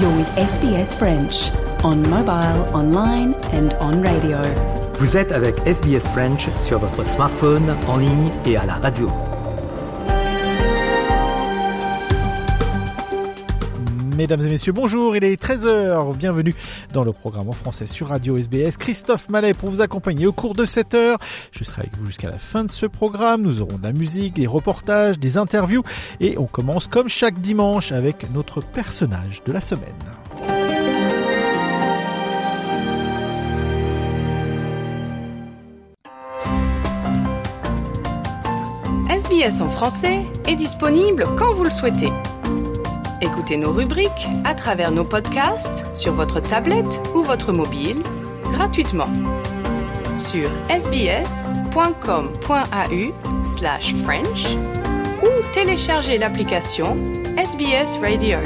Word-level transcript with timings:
You're 0.00 0.14
with 0.14 0.28
SBS 0.36 0.94
French 0.94 1.50
on 1.82 2.02
mobile, 2.10 2.66
online 2.74 3.34
and 3.52 3.74
on 3.80 4.02
radio. 4.02 4.36
Vous 4.98 5.16
êtes 5.16 5.32
avec 5.32 5.56
SBS 5.66 6.06
French 6.12 6.48
sur 6.62 6.78
votre 6.78 7.06
smartphone, 7.06 7.74
en 7.88 7.96
ligne 7.96 8.30
et 8.44 8.58
à 8.58 8.66
la 8.66 8.74
radio. 8.74 9.10
Mesdames 14.16 14.40
et 14.40 14.48
messieurs, 14.48 14.72
bonjour, 14.72 15.14
il 15.14 15.24
est 15.24 15.38
13h, 15.38 16.16
bienvenue 16.16 16.54
dans 16.94 17.04
le 17.04 17.12
programme 17.12 17.50
en 17.50 17.52
français 17.52 17.86
sur 17.86 18.06
Radio 18.08 18.38
SBS. 18.38 18.78
Christophe 18.78 19.28
Mallet 19.28 19.52
pour 19.52 19.68
vous 19.68 19.82
accompagner 19.82 20.26
au 20.26 20.32
cours 20.32 20.54
de 20.54 20.64
cette 20.64 20.94
heure. 20.94 21.18
Je 21.52 21.64
serai 21.64 21.82
avec 21.82 21.98
vous 21.98 22.06
jusqu'à 22.06 22.30
la 22.30 22.38
fin 22.38 22.64
de 22.64 22.70
ce 22.70 22.86
programme. 22.86 23.42
Nous 23.42 23.60
aurons 23.60 23.76
de 23.76 23.82
la 23.82 23.92
musique, 23.92 24.32
des 24.32 24.46
reportages, 24.46 25.18
des 25.18 25.36
interviews 25.36 25.82
et 26.20 26.38
on 26.38 26.46
commence 26.46 26.88
comme 26.88 27.10
chaque 27.10 27.42
dimanche 27.42 27.92
avec 27.92 28.26
notre 28.32 28.62
personnage 28.62 29.42
de 29.44 29.52
la 29.52 29.60
semaine. 29.60 29.84
SBS 39.10 39.60
en 39.60 39.68
français 39.68 40.22
est 40.48 40.56
disponible 40.56 41.26
quand 41.36 41.52
vous 41.52 41.64
le 41.64 41.70
souhaitez. 41.70 42.10
Écoutez 43.22 43.56
nos 43.56 43.72
rubriques 43.72 44.28
à 44.44 44.54
travers 44.54 44.90
nos 44.90 45.04
podcasts 45.04 45.84
sur 45.96 46.12
votre 46.12 46.40
tablette 46.40 47.00
ou 47.14 47.22
votre 47.22 47.52
mobile 47.52 48.02
gratuitement 48.52 49.08
sur 50.18 50.50
sbs.com.au 50.68 52.34
slash 53.44 53.94
French 53.96 54.46
ou 55.22 55.28
téléchargez 55.52 56.18
l'application 56.18 56.96
SBS 57.36 57.98
Radio. 58.00 58.38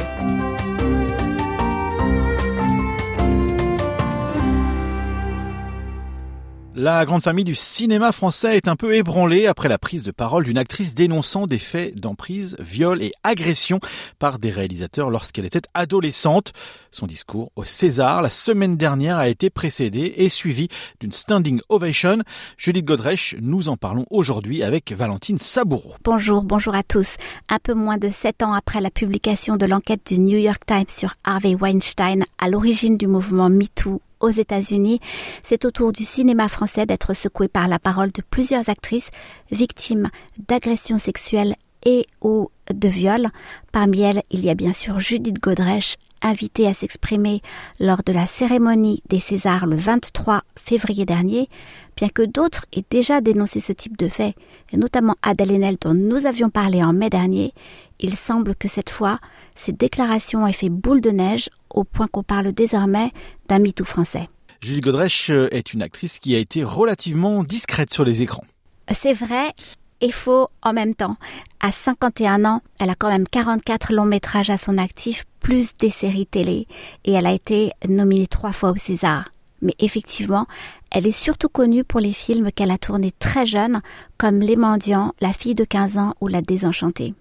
La 6.82 7.04
grande 7.04 7.20
famille 7.20 7.44
du 7.44 7.54
cinéma 7.54 8.10
français 8.10 8.56
est 8.56 8.66
un 8.66 8.74
peu 8.74 8.94
ébranlée 8.94 9.46
après 9.46 9.68
la 9.68 9.76
prise 9.76 10.02
de 10.02 10.12
parole 10.12 10.44
d'une 10.44 10.56
actrice 10.56 10.94
dénonçant 10.94 11.44
des 11.46 11.58
faits 11.58 11.94
d'emprise, 12.00 12.56
viol 12.58 13.02
et 13.02 13.12
agression 13.22 13.80
par 14.18 14.38
des 14.38 14.50
réalisateurs 14.50 15.10
lorsqu'elle 15.10 15.44
était 15.44 15.60
adolescente. 15.74 16.54
Son 16.90 17.06
discours 17.06 17.52
au 17.54 17.64
César 17.64 18.22
la 18.22 18.30
semaine 18.30 18.78
dernière 18.78 19.18
a 19.18 19.28
été 19.28 19.50
précédé 19.50 20.14
et 20.16 20.30
suivi 20.30 20.68
d'une 21.00 21.12
standing 21.12 21.60
ovation. 21.68 22.22
Judith 22.56 22.86
Godrèche, 22.86 23.36
nous 23.42 23.68
en 23.68 23.76
parlons 23.76 24.06
aujourd'hui 24.08 24.62
avec 24.62 24.90
Valentine 24.90 25.36
Saboureau. 25.36 25.96
Bonjour, 26.02 26.42
bonjour 26.42 26.74
à 26.74 26.82
tous. 26.82 27.16
Un 27.50 27.58
peu 27.58 27.74
moins 27.74 27.98
de 27.98 28.08
sept 28.08 28.42
ans 28.42 28.54
après 28.54 28.80
la 28.80 28.88
publication 28.88 29.58
de 29.58 29.66
l'enquête 29.66 30.06
du 30.06 30.18
New 30.18 30.38
York 30.38 30.62
Times 30.66 30.86
sur 30.88 31.14
Harvey 31.24 31.54
Weinstein 31.54 32.24
à 32.38 32.48
l'origine 32.48 32.96
du 32.96 33.06
mouvement 33.06 33.50
MeToo 33.50 34.00
aux 34.20 34.30
États-Unis, 34.30 35.00
c'est 35.42 35.64
au 35.64 35.70
tour 35.70 35.92
du 35.92 36.04
cinéma 36.04 36.48
français 36.48 36.86
d'être 36.86 37.14
secoué 37.14 37.48
par 37.48 37.68
la 37.68 37.78
parole 37.78 38.12
de 38.12 38.22
plusieurs 38.22 38.68
actrices 38.68 39.10
victimes 39.50 40.10
d'agressions 40.48 40.98
sexuelles 40.98 41.56
et 41.84 42.06
ou 42.20 42.50
de 42.72 42.88
viols. 42.88 43.30
Parmi 43.72 44.02
elles, 44.02 44.22
il 44.30 44.44
y 44.44 44.50
a 44.50 44.54
bien 44.54 44.72
sûr 44.72 45.00
Judith 45.00 45.40
Godrèche, 45.40 45.96
invitée 46.22 46.66
à 46.66 46.74
s'exprimer 46.74 47.40
lors 47.78 48.02
de 48.04 48.12
la 48.12 48.26
cérémonie 48.26 49.02
des 49.08 49.20
Césars 49.20 49.66
le 49.66 49.76
23 49.76 50.42
février 50.56 51.06
dernier, 51.06 51.48
bien 51.96 52.08
que 52.08 52.22
d'autres 52.22 52.66
aient 52.72 52.84
déjà 52.90 53.20
dénoncé 53.20 53.60
ce 53.60 53.72
type 53.72 53.96
de 53.96 54.08
fait, 54.08 54.34
notamment 54.72 55.16
Adèle 55.22 55.52
Haenel 55.52 55.76
dont 55.80 55.94
nous 55.94 56.26
avions 56.26 56.50
parlé 56.50 56.82
en 56.82 56.92
mai 56.92 57.10
dernier, 57.10 57.54
il 57.98 58.16
semble 58.16 58.54
que 58.54 58.68
cette 58.68 58.90
fois, 58.90 59.18
ces 59.60 59.72
déclarations 59.72 60.46
aient 60.46 60.52
fait 60.52 60.70
boule 60.70 61.00
de 61.00 61.10
neige 61.10 61.50
au 61.68 61.84
point 61.84 62.08
qu'on 62.08 62.22
parle 62.22 62.52
désormais 62.52 63.12
d'un 63.48 63.58
MeToo 63.58 63.84
français. 63.84 64.28
Julie 64.62 64.80
Godrèche 64.80 65.30
est 65.30 65.72
une 65.72 65.82
actrice 65.82 66.18
qui 66.18 66.34
a 66.34 66.38
été 66.38 66.64
relativement 66.64 67.44
discrète 67.44 67.92
sur 67.92 68.04
les 68.04 68.22
écrans. 68.22 68.44
C'est 68.92 69.14
vrai 69.14 69.52
et 70.00 70.10
faux 70.10 70.48
en 70.62 70.72
même 70.72 70.94
temps. 70.94 71.16
À 71.60 71.72
51 71.72 72.44
ans, 72.44 72.62
elle 72.78 72.90
a 72.90 72.94
quand 72.94 73.10
même 73.10 73.28
44 73.28 73.92
longs 73.92 74.06
métrages 74.06 74.50
à 74.50 74.56
son 74.56 74.78
actif, 74.78 75.24
plus 75.40 75.76
des 75.78 75.90
séries 75.90 76.26
télé, 76.26 76.66
et 77.04 77.12
elle 77.12 77.26
a 77.26 77.32
été 77.32 77.72
nominée 77.86 78.26
trois 78.26 78.52
fois 78.52 78.70
au 78.70 78.76
César. 78.76 79.30
Mais 79.62 79.74
effectivement, 79.78 80.46
elle 80.90 81.06
est 81.06 81.12
surtout 81.12 81.50
connue 81.50 81.84
pour 81.84 82.00
les 82.00 82.14
films 82.14 82.50
qu'elle 82.50 82.70
a 82.70 82.78
tournés 82.78 83.12
très 83.18 83.44
jeune, 83.44 83.82
comme 84.16 84.40
Les 84.40 84.56
Mendiants, 84.56 85.14
La 85.20 85.34
fille 85.34 85.54
de 85.54 85.64
15 85.64 85.98
ans 85.98 86.14
ou 86.22 86.28
La 86.28 86.40
désenchantée. 86.40 87.14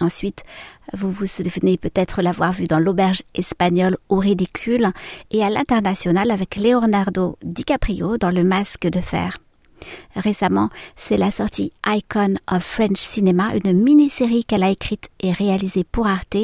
Ensuite, 0.00 0.44
vous 0.92 1.10
vous 1.10 1.26
souvenez 1.26 1.78
peut-être 1.78 2.20
l'avoir 2.20 2.52
vue 2.52 2.66
dans 2.66 2.78
l'auberge 2.78 3.22
espagnole 3.34 3.96
au 4.08 4.16
ridicule 4.16 4.92
et 5.30 5.42
à 5.42 5.48
l'international 5.48 6.30
avec 6.30 6.56
Leonardo 6.56 7.38
DiCaprio 7.42 8.18
dans 8.18 8.30
Le 8.30 8.44
Masque 8.44 8.86
de 8.86 9.00
fer. 9.00 9.38
Récemment, 10.14 10.70
c'est 10.96 11.16
la 11.16 11.30
sortie 11.30 11.72
Icon 11.86 12.34
of 12.50 12.64
French 12.64 12.98
Cinema, 12.98 13.52
une 13.62 13.72
mini-série 13.72 14.44
qu'elle 14.44 14.62
a 14.62 14.70
écrite 14.70 15.08
et 15.20 15.32
réalisée 15.32 15.84
pour 15.84 16.06
Arte, 16.06 16.36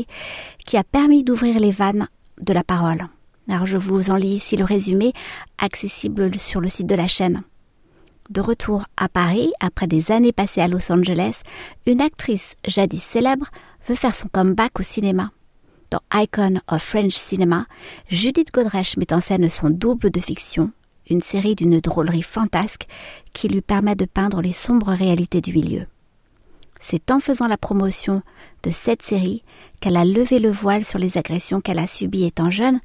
qui 0.66 0.76
a 0.76 0.84
permis 0.84 1.24
d'ouvrir 1.24 1.58
les 1.58 1.70
vannes 1.70 2.08
de 2.40 2.52
la 2.52 2.64
parole. 2.64 3.06
Alors 3.48 3.66
je 3.66 3.76
vous 3.76 4.10
en 4.10 4.16
lis 4.16 4.36
ici 4.36 4.56
le 4.56 4.64
résumé, 4.64 5.12
accessible 5.58 6.38
sur 6.38 6.60
le 6.60 6.68
site 6.68 6.86
de 6.86 6.94
la 6.94 7.08
chaîne. 7.08 7.42
De 8.32 8.40
retour 8.40 8.86
à 8.96 9.10
Paris, 9.10 9.52
après 9.60 9.86
des 9.86 10.10
années 10.10 10.32
passées 10.32 10.62
à 10.62 10.66
Los 10.66 10.90
Angeles, 10.90 11.42
une 11.84 12.00
actrice 12.00 12.56
jadis 12.66 13.02
célèbre 13.02 13.50
veut 13.86 13.94
faire 13.94 14.14
son 14.14 14.26
comeback 14.28 14.80
au 14.80 14.82
cinéma. 14.82 15.32
Dans 15.90 16.00
Icon 16.14 16.58
of 16.66 16.82
French 16.82 17.12
Cinema, 17.12 17.66
Judith 18.08 18.50
Godrèche 18.50 18.96
met 18.96 19.12
en 19.12 19.20
scène 19.20 19.50
son 19.50 19.68
double 19.68 20.10
de 20.10 20.18
fiction, 20.18 20.70
une 21.10 21.20
série 21.20 21.56
d'une 21.56 21.78
drôlerie 21.80 22.22
fantasque 22.22 22.86
qui 23.34 23.48
lui 23.48 23.60
permet 23.60 23.96
de 23.96 24.06
peindre 24.06 24.40
les 24.40 24.54
sombres 24.54 24.94
réalités 24.94 25.42
du 25.42 25.52
milieu. 25.52 25.84
C'est 26.80 27.10
en 27.10 27.20
faisant 27.20 27.48
la 27.48 27.58
promotion 27.58 28.22
de 28.62 28.70
cette 28.70 29.02
série 29.02 29.42
qu'elle 29.80 29.98
a 29.98 30.06
levé 30.06 30.38
le 30.38 30.50
voile 30.50 30.86
sur 30.86 30.98
les 30.98 31.18
agressions 31.18 31.60
qu'elle 31.60 31.78
a 31.78 31.86
subies 31.86 32.24
étant 32.24 32.48
jeune 32.48 32.80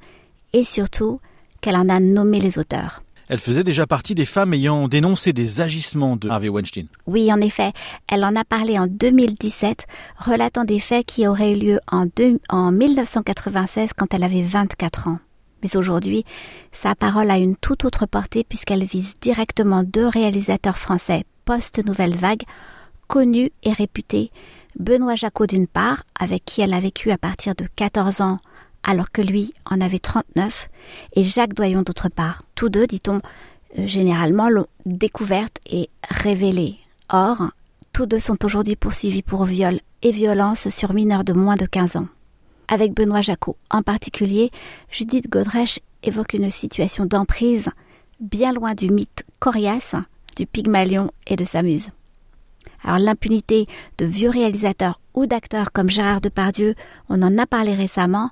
et 0.52 0.64
surtout 0.64 1.22
qu'elle 1.62 1.76
en 1.76 1.88
a 1.88 2.00
nommé 2.00 2.38
les 2.38 2.58
auteurs. 2.58 3.02
Elle 3.28 3.38
faisait 3.38 3.64
déjà 3.64 3.86
partie 3.86 4.14
des 4.14 4.24
femmes 4.24 4.54
ayant 4.54 4.88
dénoncé 4.88 5.32
des 5.34 5.60
agissements 5.60 6.16
de 6.16 6.30
Harvey 6.30 6.48
Weinstein. 6.48 6.86
Oui, 7.06 7.30
en 7.32 7.40
effet, 7.40 7.72
elle 8.08 8.24
en 8.24 8.34
a 8.34 8.44
parlé 8.44 8.78
en 8.78 8.86
2017, 8.86 9.86
relatant 10.18 10.64
des 10.64 10.80
faits 10.80 11.04
qui 11.06 11.26
auraient 11.26 11.52
eu 11.52 11.58
lieu 11.58 11.80
en, 11.86 12.06
deux, 12.16 12.40
en 12.48 12.72
1996 12.72 13.90
quand 13.96 14.14
elle 14.14 14.24
avait 14.24 14.42
24 14.42 15.08
ans. 15.08 15.18
Mais 15.62 15.76
aujourd'hui, 15.76 16.24
sa 16.72 16.94
parole 16.94 17.30
a 17.30 17.36
une 17.36 17.56
toute 17.56 17.84
autre 17.84 18.06
portée 18.06 18.44
puisqu'elle 18.48 18.84
vise 18.84 19.14
directement 19.20 19.82
deux 19.82 20.06
réalisateurs 20.06 20.78
français 20.78 21.24
post-nouvelle 21.44 22.16
vague, 22.16 22.42
connus 23.08 23.50
et 23.62 23.72
réputés, 23.72 24.30
Benoît 24.78 25.16
Jacot 25.16 25.46
d'une 25.46 25.66
part, 25.66 26.04
avec 26.18 26.44
qui 26.44 26.60
elle 26.60 26.74
a 26.74 26.80
vécu 26.80 27.10
à 27.10 27.18
partir 27.18 27.54
de 27.54 27.66
14 27.74 28.20
ans 28.20 28.38
alors 28.82 29.10
que 29.10 29.22
lui 29.22 29.54
en 29.64 29.80
avait 29.80 29.98
39, 29.98 30.68
et 31.14 31.24
Jacques 31.24 31.54
Doyon 31.54 31.82
d'autre 31.82 32.08
part. 32.08 32.44
Tous 32.54 32.68
deux, 32.68 32.86
dit-on, 32.86 33.20
euh, 33.78 33.86
généralement 33.86 34.48
l'ont 34.48 34.66
découverte 34.86 35.58
et 35.70 35.90
révélée. 36.08 36.76
Or, 37.10 37.50
tous 37.92 38.06
deux 38.06 38.18
sont 38.18 38.44
aujourd'hui 38.44 38.76
poursuivis 38.76 39.22
pour 39.22 39.44
viol 39.44 39.80
et 40.02 40.12
violence 40.12 40.68
sur 40.68 40.94
mineurs 40.94 41.24
de 41.24 41.32
moins 41.32 41.56
de 41.56 41.66
15 41.66 41.96
ans. 41.96 42.08
Avec 42.68 42.94
Benoît 42.94 43.22
Jacot 43.22 43.56
en 43.70 43.82
particulier, 43.82 44.50
Judith 44.90 45.30
Godrèche 45.30 45.80
évoque 46.02 46.34
une 46.34 46.50
situation 46.50 47.06
d'emprise 47.06 47.68
bien 48.20 48.52
loin 48.52 48.74
du 48.74 48.90
mythe 48.90 49.24
coriace 49.38 49.94
du 50.36 50.46
Pygmalion 50.46 51.10
et 51.26 51.36
de 51.36 51.44
sa 51.44 51.62
muse. 51.62 51.88
Alors 52.84 52.98
l'impunité 52.98 53.66
de 53.98 54.04
vieux 54.04 54.30
réalisateurs 54.30 55.00
ou 55.14 55.26
d'acteurs 55.26 55.72
comme 55.72 55.90
Gérard 55.90 56.20
Depardieu, 56.20 56.74
on 57.08 57.22
en 57.22 57.38
a 57.38 57.46
parlé 57.46 57.74
récemment, 57.74 58.30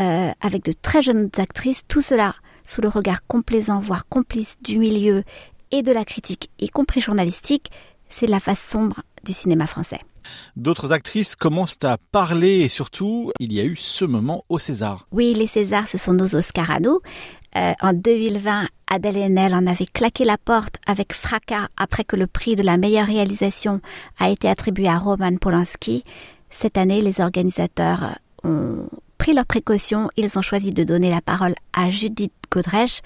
euh, 0.00 0.30
avec 0.40 0.64
de 0.64 0.72
très 0.72 1.02
jeunes 1.02 1.30
actrices, 1.36 1.82
tout 1.88 2.02
cela 2.02 2.34
sous 2.66 2.80
le 2.80 2.88
regard 2.88 3.26
complaisant, 3.26 3.78
voire 3.78 4.06
complice 4.06 4.56
du 4.62 4.78
milieu 4.78 5.22
et 5.70 5.82
de 5.82 5.92
la 5.92 6.04
critique, 6.04 6.50
y 6.58 6.68
compris 6.68 7.00
journalistique, 7.00 7.70
c'est 8.08 8.26
la 8.26 8.40
face 8.40 8.60
sombre 8.60 9.02
du 9.24 9.32
cinéma 9.32 9.66
français. 9.66 9.98
D'autres 10.56 10.92
actrices 10.92 11.36
commencent 11.36 11.82
à 11.82 11.98
parler 12.12 12.60
et 12.60 12.68
surtout, 12.68 13.30
il 13.40 13.52
y 13.52 13.60
a 13.60 13.64
eu 13.64 13.76
ce 13.76 14.04
moment 14.04 14.44
au 14.48 14.58
César. 14.58 15.06
Oui, 15.12 15.34
les 15.34 15.46
Césars, 15.46 15.88
ce 15.88 15.98
sont 15.98 16.14
nos 16.14 16.34
Oscars 16.34 16.70
à 16.70 16.80
nous. 16.80 17.00
Euh, 17.56 17.72
en 17.80 17.92
2020, 17.92 18.66
Adèle 18.88 19.16
Haenel 19.16 19.54
en 19.54 19.66
avait 19.66 19.86
claqué 19.86 20.24
la 20.24 20.38
porte 20.38 20.76
avec 20.86 21.12
fracas 21.12 21.68
après 21.76 22.04
que 22.04 22.16
le 22.16 22.26
prix 22.26 22.56
de 22.56 22.62
la 22.62 22.76
meilleure 22.76 23.06
réalisation 23.06 23.80
a 24.18 24.30
été 24.30 24.48
attribué 24.48 24.88
à 24.88 24.98
Roman 24.98 25.36
Polanski. 25.36 26.04
Cette 26.50 26.78
année, 26.78 27.00
les 27.00 27.20
organisateurs 27.20 28.18
ont 28.44 28.88
pris 29.18 29.32
leurs 29.32 29.46
précautions. 29.46 30.10
Ils 30.16 30.38
ont 30.38 30.42
choisi 30.42 30.72
de 30.72 30.84
donner 30.84 31.10
la 31.10 31.20
parole 31.20 31.54
à 31.72 31.90
Judith 31.90 32.32
Godrèche. 32.50 33.00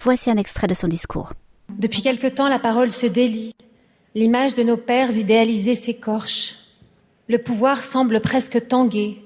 Voici 0.00 0.30
un 0.30 0.36
extrait 0.36 0.66
de 0.66 0.74
son 0.74 0.88
discours. 0.88 1.32
Depuis 1.70 2.02
quelque 2.02 2.26
temps, 2.26 2.48
la 2.48 2.58
parole 2.58 2.90
se 2.90 3.06
délie. 3.06 3.52
L'image 4.14 4.54
de 4.54 4.62
nos 4.62 4.76
pères 4.76 5.10
idéalisés 5.10 5.74
s'écorche. 5.74 6.56
Le 7.28 7.38
pouvoir 7.38 7.82
semble 7.82 8.20
presque 8.20 8.68
tanguer. 8.68 9.22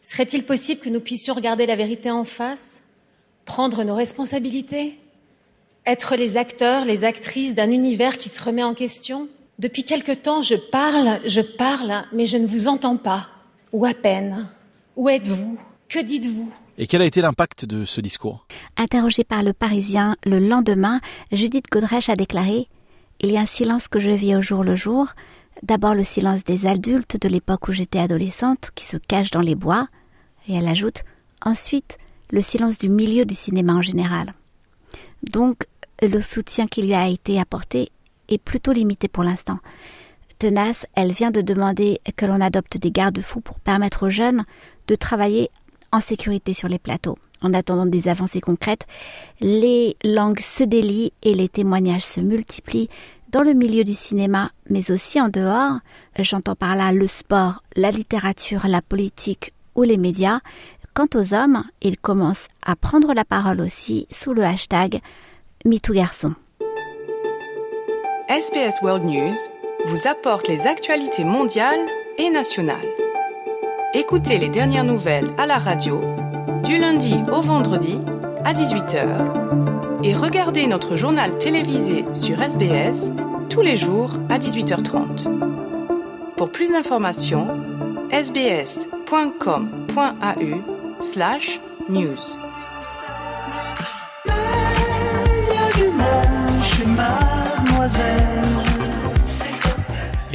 Serait-il 0.00 0.44
possible 0.44 0.80
que 0.80 0.88
nous 0.88 1.00
puissions 1.00 1.34
regarder 1.34 1.66
la 1.66 1.76
vérité 1.76 2.10
en 2.10 2.24
face, 2.24 2.82
prendre 3.44 3.84
nos 3.84 3.94
responsabilités, 3.94 4.98
être 5.86 6.16
les 6.16 6.36
acteurs, 6.36 6.84
les 6.84 7.04
actrices 7.04 7.54
d'un 7.54 7.70
univers 7.70 8.18
qui 8.18 8.28
se 8.28 8.42
remet 8.42 8.62
en 8.62 8.74
question? 8.74 9.28
Depuis 9.58 9.84
quelque 9.84 10.12
temps, 10.12 10.40
je 10.40 10.54
parle, 10.54 11.20
je 11.26 11.40
parle, 11.40 12.04
mais 12.12 12.26
je 12.26 12.38
ne 12.38 12.46
vous 12.46 12.68
entends 12.68 12.96
pas, 12.96 13.28
ou 13.72 13.84
à 13.84 13.92
peine. 13.92 14.48
Où 14.98 15.08
êtes-vous? 15.08 15.56
Que 15.88 16.00
dites-vous? 16.00 16.52
Et 16.76 16.88
quel 16.88 17.02
a 17.02 17.04
été 17.04 17.20
l'impact 17.20 17.64
de 17.64 17.84
ce 17.84 18.00
discours? 18.00 18.48
Interrogée 18.76 19.22
par 19.22 19.44
le 19.44 19.52
Parisien 19.52 20.16
le 20.26 20.40
lendemain, 20.40 21.00
Judith 21.30 21.66
Godrèche 21.70 22.08
a 22.08 22.16
déclaré 22.16 22.66
Il 23.20 23.30
y 23.30 23.36
a 23.36 23.42
un 23.42 23.46
silence 23.46 23.86
que 23.86 24.00
je 24.00 24.10
vis 24.10 24.34
au 24.34 24.42
jour 24.42 24.64
le 24.64 24.74
jour. 24.74 25.06
D'abord 25.62 25.94
le 25.94 26.02
silence 26.02 26.42
des 26.42 26.66
adultes 26.66 27.16
de 27.16 27.28
l'époque 27.28 27.68
où 27.68 27.72
j'étais 27.72 28.00
adolescente, 28.00 28.72
qui 28.74 28.86
se 28.86 28.96
cachent 28.96 29.30
dans 29.30 29.40
les 29.40 29.54
bois. 29.54 29.86
Et 30.48 30.54
elle 30.54 30.66
ajoute 30.66 31.04
Ensuite, 31.42 31.96
le 32.32 32.42
silence 32.42 32.76
du 32.76 32.88
milieu 32.88 33.24
du 33.24 33.36
cinéma 33.36 33.74
en 33.74 33.82
général. 33.82 34.34
Donc, 35.32 35.68
le 36.02 36.20
soutien 36.20 36.66
qui 36.66 36.82
lui 36.82 36.94
a 36.94 37.06
été 37.06 37.38
apporté 37.38 37.92
est 38.28 38.42
plutôt 38.42 38.72
limité 38.72 39.06
pour 39.06 39.22
l'instant. 39.22 39.60
Tenace, 40.38 40.86
elle 40.94 41.12
vient 41.12 41.32
de 41.32 41.40
demander 41.40 42.00
que 42.16 42.24
l'on 42.24 42.40
adopte 42.40 42.78
des 42.78 42.92
garde-fous 42.92 43.40
pour 43.40 43.58
permettre 43.58 44.06
aux 44.06 44.10
jeunes 44.10 44.44
de 44.86 44.94
travailler 44.94 45.50
en 45.90 46.00
sécurité 46.00 46.54
sur 46.54 46.68
les 46.68 46.78
plateaux. 46.78 47.18
En 47.42 47.54
attendant 47.54 47.86
des 47.86 48.08
avancées 48.08 48.40
concrètes, 48.40 48.86
les 49.40 49.96
langues 50.04 50.40
se 50.40 50.64
délient 50.64 51.12
et 51.22 51.34
les 51.34 51.48
témoignages 51.48 52.04
se 52.04 52.20
multiplient 52.20 52.88
dans 53.30 53.42
le 53.42 53.52
milieu 53.52 53.84
du 53.84 53.94
cinéma, 53.94 54.50
mais 54.70 54.90
aussi 54.90 55.20
en 55.20 55.28
dehors. 55.28 55.78
J'entends 56.18 56.56
par 56.56 56.76
là 56.76 56.92
le 56.92 57.06
sport, 57.06 57.62
la 57.76 57.90
littérature, 57.90 58.66
la 58.66 58.82
politique 58.82 59.52
ou 59.74 59.82
les 59.82 59.98
médias. 59.98 60.40
Quant 60.94 61.08
aux 61.14 61.34
hommes, 61.34 61.64
ils 61.82 61.98
commencent 61.98 62.48
à 62.64 62.74
prendre 62.74 63.12
la 63.12 63.24
parole 63.24 63.60
aussi 63.60 64.06
sous 64.10 64.32
le 64.32 64.44
hashtag 64.44 65.00
MeTooGarçon. 65.64 66.34
SBS 68.28 68.82
World 68.82 69.04
News 69.04 69.36
vous 69.88 70.06
apporte 70.06 70.48
les 70.48 70.66
actualités 70.66 71.24
mondiales 71.24 71.80
et 72.18 72.28
nationales. 72.28 72.76
Écoutez 73.94 74.36
les 74.38 74.50
dernières 74.50 74.84
nouvelles 74.84 75.28
à 75.38 75.46
la 75.46 75.56
radio 75.56 76.02
du 76.62 76.76
lundi 76.76 77.14
au 77.32 77.40
vendredi 77.40 77.98
à 78.44 78.52
18h 78.52 80.04
et 80.04 80.14
regardez 80.14 80.66
notre 80.66 80.94
journal 80.94 81.38
télévisé 81.38 82.04
sur 82.12 82.42
SBS 82.42 83.10
tous 83.48 83.62
les 83.62 83.78
jours 83.78 84.10
à 84.28 84.38
18h30. 84.38 85.26
Pour 86.36 86.52
plus 86.52 86.70
d'informations, 86.70 87.48
sbs.com.au 88.12 88.92
slash 91.00 91.60
news. 91.88 92.18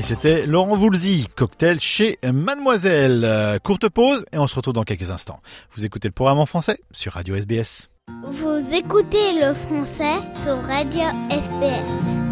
C'était 0.03 0.45
Laurent 0.45 0.75
Voulzy, 0.75 1.27
cocktail 1.35 1.79
chez 1.79 2.19
Mademoiselle. 2.23 3.23
Euh, 3.23 3.57
courte 3.59 3.87
pause 3.87 4.25
et 4.33 4.37
on 4.37 4.47
se 4.47 4.55
retrouve 4.55 4.73
dans 4.73 4.83
quelques 4.83 5.11
instants. 5.11 5.39
Vous 5.75 5.85
écoutez 5.85 6.09
le 6.09 6.13
programme 6.13 6.39
en 6.39 6.45
français 6.45 6.79
sur 6.91 7.13
Radio 7.13 7.35
SBS. 7.35 7.89
Vous 8.25 8.73
écoutez 8.73 9.39
le 9.39 9.53
français 9.53 10.17
sur 10.43 10.61
Radio 10.63 11.03
SBS. 11.29 12.22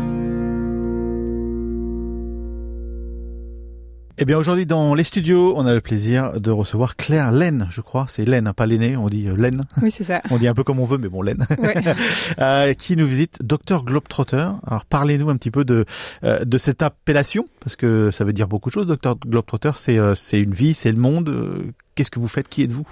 Eh 4.23 4.25
bien 4.25 4.37
aujourd'hui 4.37 4.67
dans 4.67 4.93
les 4.93 5.03
studios, 5.03 5.55
on 5.57 5.65
a 5.65 5.73
le 5.73 5.81
plaisir 5.81 6.39
de 6.39 6.51
recevoir 6.51 6.95
Claire 6.95 7.31
Laine, 7.31 7.67
je 7.71 7.81
crois, 7.81 8.05
c'est 8.07 8.23
Laine, 8.23 8.45
hein, 8.45 8.53
pas 8.53 8.67
l'aîné, 8.67 8.95
on 8.95 9.09
dit 9.09 9.27
euh, 9.27 9.35
Laine. 9.35 9.63
Oui, 9.81 9.89
c'est 9.89 10.03
ça. 10.03 10.21
On 10.29 10.37
dit 10.37 10.47
un 10.47 10.53
peu 10.53 10.63
comme 10.63 10.79
on 10.79 10.85
veut, 10.85 10.99
mais 10.99 11.09
bon, 11.09 11.23
Laine. 11.23 11.43
Ouais. 11.57 11.73
Euh, 12.39 12.75
qui 12.75 12.95
nous 12.95 13.07
visite, 13.07 13.39
Docteur 13.43 13.83
Globetrotter. 13.83 14.45
Alors 14.67 14.85
parlez-nous 14.85 15.31
un 15.31 15.37
petit 15.37 15.49
peu 15.49 15.65
de 15.65 15.85
euh, 16.23 16.45
de 16.45 16.57
cette 16.59 16.83
appellation, 16.83 17.47
parce 17.61 17.75
que 17.75 18.11
ça 18.11 18.23
veut 18.23 18.31
dire 18.31 18.47
beaucoup 18.47 18.69
de 18.69 18.73
choses. 18.73 18.85
Docteur 18.85 19.17
Globetrotter, 19.17 19.71
c'est 19.73 19.97
euh, 19.97 20.13
c'est 20.13 20.39
une 20.39 20.53
vie, 20.53 20.75
c'est 20.75 20.91
le 20.91 20.99
monde. 20.99 21.73
Qu'est-ce 21.95 22.11
que 22.11 22.19
vous 22.19 22.27
faites? 22.27 22.47
Qui 22.47 22.61
êtes-vous? 22.61 22.87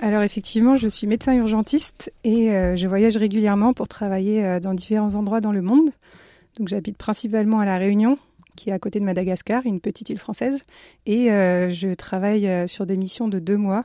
Alors 0.00 0.22
effectivement, 0.22 0.76
je 0.76 0.88
suis 0.88 1.06
médecin 1.06 1.32
urgentiste 1.32 2.12
et 2.24 2.48
je 2.76 2.86
voyage 2.86 3.16
régulièrement 3.16 3.72
pour 3.72 3.88
travailler 3.88 4.60
dans 4.60 4.74
différents 4.74 5.14
endroits 5.14 5.40
dans 5.40 5.52
le 5.52 5.62
monde. 5.62 5.90
Donc 6.58 6.68
j'habite 6.68 6.98
principalement 6.98 7.60
à 7.60 7.64
La 7.64 7.78
Réunion, 7.78 8.18
qui 8.56 8.70
est 8.70 8.72
à 8.72 8.78
côté 8.78 9.00
de 9.00 9.04
Madagascar, 9.04 9.62
une 9.64 9.80
petite 9.80 10.10
île 10.10 10.18
française, 10.18 10.60
et 11.06 11.30
euh, 11.30 11.70
je 11.70 11.94
travaille 11.94 12.46
euh, 12.46 12.66
sur 12.66 12.86
des 12.86 12.96
missions 12.96 13.28
de 13.28 13.38
deux 13.38 13.56
mois. 13.56 13.84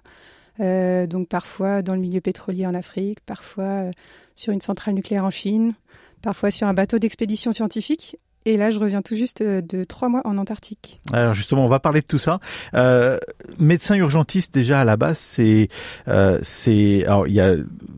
Euh, 0.60 1.06
donc 1.06 1.28
parfois 1.28 1.84
dans 1.84 1.94
le 1.94 2.02
milieu 2.02 2.22
pétrolier 2.22 2.66
en 2.66 2.74
Afrique, 2.74 3.20
parfois 3.26 3.92
sur 4.36 4.54
une 4.54 4.62
centrale 4.62 4.96
nucléaire 4.96 5.26
en 5.26 5.32
Chine, 5.32 5.74
parfois 6.22 6.52
sur 6.52 6.68
un 6.68 6.74
bateau 6.74 7.00
d'expédition 7.00 7.52
scientifique. 7.52 8.18
Et 8.48 8.56
là, 8.56 8.70
je 8.70 8.80
reviens 8.80 9.02
tout 9.02 9.16
juste 9.16 9.44
de 9.44 9.84
trois 9.84 10.08
mois 10.08 10.22
en 10.24 10.38
Antarctique. 10.38 11.02
Alors 11.12 11.34
justement, 11.34 11.66
on 11.66 11.68
va 11.68 11.82
parler 11.82 12.00
de 12.00 12.06
tout 12.06 12.18
ça. 12.18 12.40
Euh, 12.76 13.18
médecin 13.60 13.96
urgentiste 13.96 14.54
déjà 14.54 14.80
à 14.80 14.84
la 14.86 14.96
base, 14.96 15.18
c'est 15.18 15.68
euh, 16.08 16.40
c'est 16.44 17.04
alors 17.04 17.28
il 17.28 17.34
y 17.34 17.42
a 17.42 17.56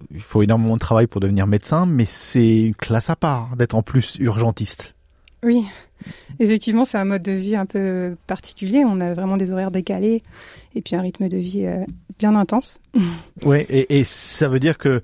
il 0.10 0.22
faut 0.22 0.42
énormément 0.42 0.74
de 0.74 0.80
travail 0.80 1.06
pour 1.06 1.22
devenir 1.22 1.45
médecin, 1.45 1.86
mais 1.86 2.06
c'est 2.06 2.62
une 2.62 2.74
classe 2.74 3.12
à 3.12 3.15
part 3.15 3.56
d'être 3.57 3.75
en 3.75 3.83
plus 3.83 4.15
urgentiste. 4.19 4.95
Oui, 5.44 5.68
effectivement, 6.40 6.86
c'est 6.86 6.98
un 6.98 7.06
mode 7.06 7.22
de 7.22 7.31
vie 7.31 7.56
un 7.56 7.66
peu 7.66 8.16
particulier. 8.28 8.84
On 8.86 9.00
a 9.01 9.13
vraiment 9.13 9.38
des 9.38 9.51
horaires 9.51 9.72
décalés 9.72 10.22
et 10.75 10.81
puis 10.81 10.95
un 10.95 11.01
rythme 11.01 11.27
de 11.29 11.38
vie 11.38 11.65
euh, 11.65 11.84
bien 12.20 12.36
intense. 12.36 12.79
Ouais, 13.46 13.65
et, 13.70 14.00
et 14.00 14.03
ça 14.03 14.50
veut 14.50 14.60
dire 14.60 14.77
que 14.77 15.01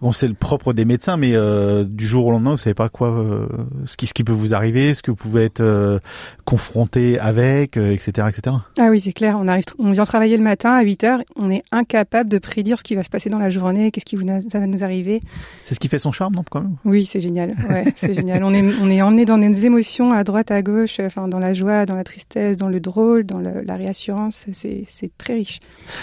bon, 0.00 0.10
c'est 0.10 0.26
le 0.26 0.34
propre 0.34 0.72
des 0.72 0.84
médecins, 0.84 1.16
mais 1.16 1.34
euh, 1.36 1.84
du 1.84 2.04
jour 2.08 2.26
au 2.26 2.32
lendemain, 2.32 2.50
vous 2.50 2.56
savez 2.56 2.74
pas 2.74 2.88
quoi, 2.88 3.10
euh, 3.10 3.46
ce 3.84 3.96
qui 3.96 4.08
ce 4.08 4.14
qui 4.14 4.24
peut 4.24 4.32
vous 4.32 4.52
arriver, 4.52 4.94
ce 4.94 5.02
que 5.02 5.12
vous 5.12 5.16
pouvez 5.16 5.44
être 5.44 6.00
confronté 6.44 7.18
avec, 7.18 7.76
etc., 7.76 8.28
etc. 8.28 8.56
Ah 8.78 8.88
oui, 8.90 9.00
c'est 9.00 9.12
clair. 9.12 9.36
On 9.40 9.46
arrive, 9.48 9.64
on 9.78 9.92
vient 9.92 10.04
travailler 10.04 10.36
le 10.36 10.42
matin 10.42 10.72
à 10.74 10.82
8 10.82 11.04
heures. 11.04 11.20
On 11.36 11.50
est 11.50 11.62
incapable 11.70 12.28
de 12.28 12.38
prédire 12.38 12.78
ce 12.78 12.84
qui 12.84 12.94
va 12.94 13.04
se 13.04 13.10
passer 13.10 13.30
dans 13.30 13.38
la 13.38 13.50
journée, 13.50 13.90
qu'est-ce 13.90 14.04
qui 14.04 14.16
vous 14.16 14.26
va 14.26 14.66
nous 14.66 14.82
arriver. 14.82 15.20
C'est 15.62 15.74
ce 15.74 15.80
qui 15.80 15.88
fait 15.88 15.98
son 15.98 16.10
charme, 16.12 16.34
non, 16.34 16.42
quand 16.50 16.62
même? 16.62 16.76
Oui, 16.84 17.04
c'est 17.06 17.20
génial. 17.20 17.54
Ouais, 17.68 17.84
c'est 17.96 18.14
génial. 18.14 18.42
On 18.44 18.52
est, 18.52 18.62
on 18.82 18.90
est 18.90 19.02
emmené 19.02 19.24
dans 19.24 19.38
des 19.38 19.66
émotions 19.66 20.12
à 20.12 20.24
droite, 20.24 20.50
à 20.50 20.62
gauche, 20.62 20.98
enfin, 21.00 21.28
dans 21.28 21.38
la 21.38 21.54
joie, 21.54 21.86
dans 21.86 21.94
la 21.96 22.04
tristesse, 22.04 22.56
dans 22.56 22.68
le 22.68 22.80
drôle, 22.80 23.24
dans 23.24 23.38
le- 23.38 23.60
la 23.62 23.76
réassurance. 23.76 24.46
C'est, 24.52 24.82
c'est 24.98 25.16
très 25.16 25.34
riche. 25.34 25.60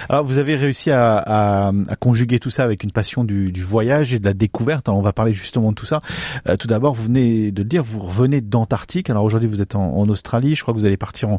Alors, 0.08 0.24
vous 0.24 0.38
avez 0.38 0.56
réussi 0.56 0.90
à, 0.92 1.72
conjuguer 2.00 2.40
tout 2.40 2.50
ça 2.50 2.64
avec 2.64 2.84
une 2.84 2.92
passion 2.92 3.24
du, 3.24 3.52
voyage 3.62 4.14
et 4.14 4.20
de 4.20 4.26
la 4.26 4.34
découverte. 4.34 4.88
On 4.90 5.02
va 5.02 5.12
parler 5.12 5.34
justement 5.34 5.72
de 5.72 5.76
tout 5.76 5.86
ça. 5.86 6.00
Euh, 6.48 6.56
tout 6.56 6.68
d'abord, 6.68 6.94
vous 6.94 7.06
venez 7.06 7.52
de 7.52 7.62
le 7.62 7.68
dire, 7.68 7.84
vous 7.84 8.00
revenez 8.00 8.42
d'Antarctique. 8.42 9.10
Alors 9.10 9.24
aujourd'hui, 9.24 9.50
vous 9.50 9.62
êtes 9.62 9.76
en, 9.76 10.08
Australie. 10.08 10.56
Je 10.56 10.62
crois 10.62 10.74
que 10.74 10.80
vous 10.80 10.86
allez 10.86 10.98
partir 10.98 11.30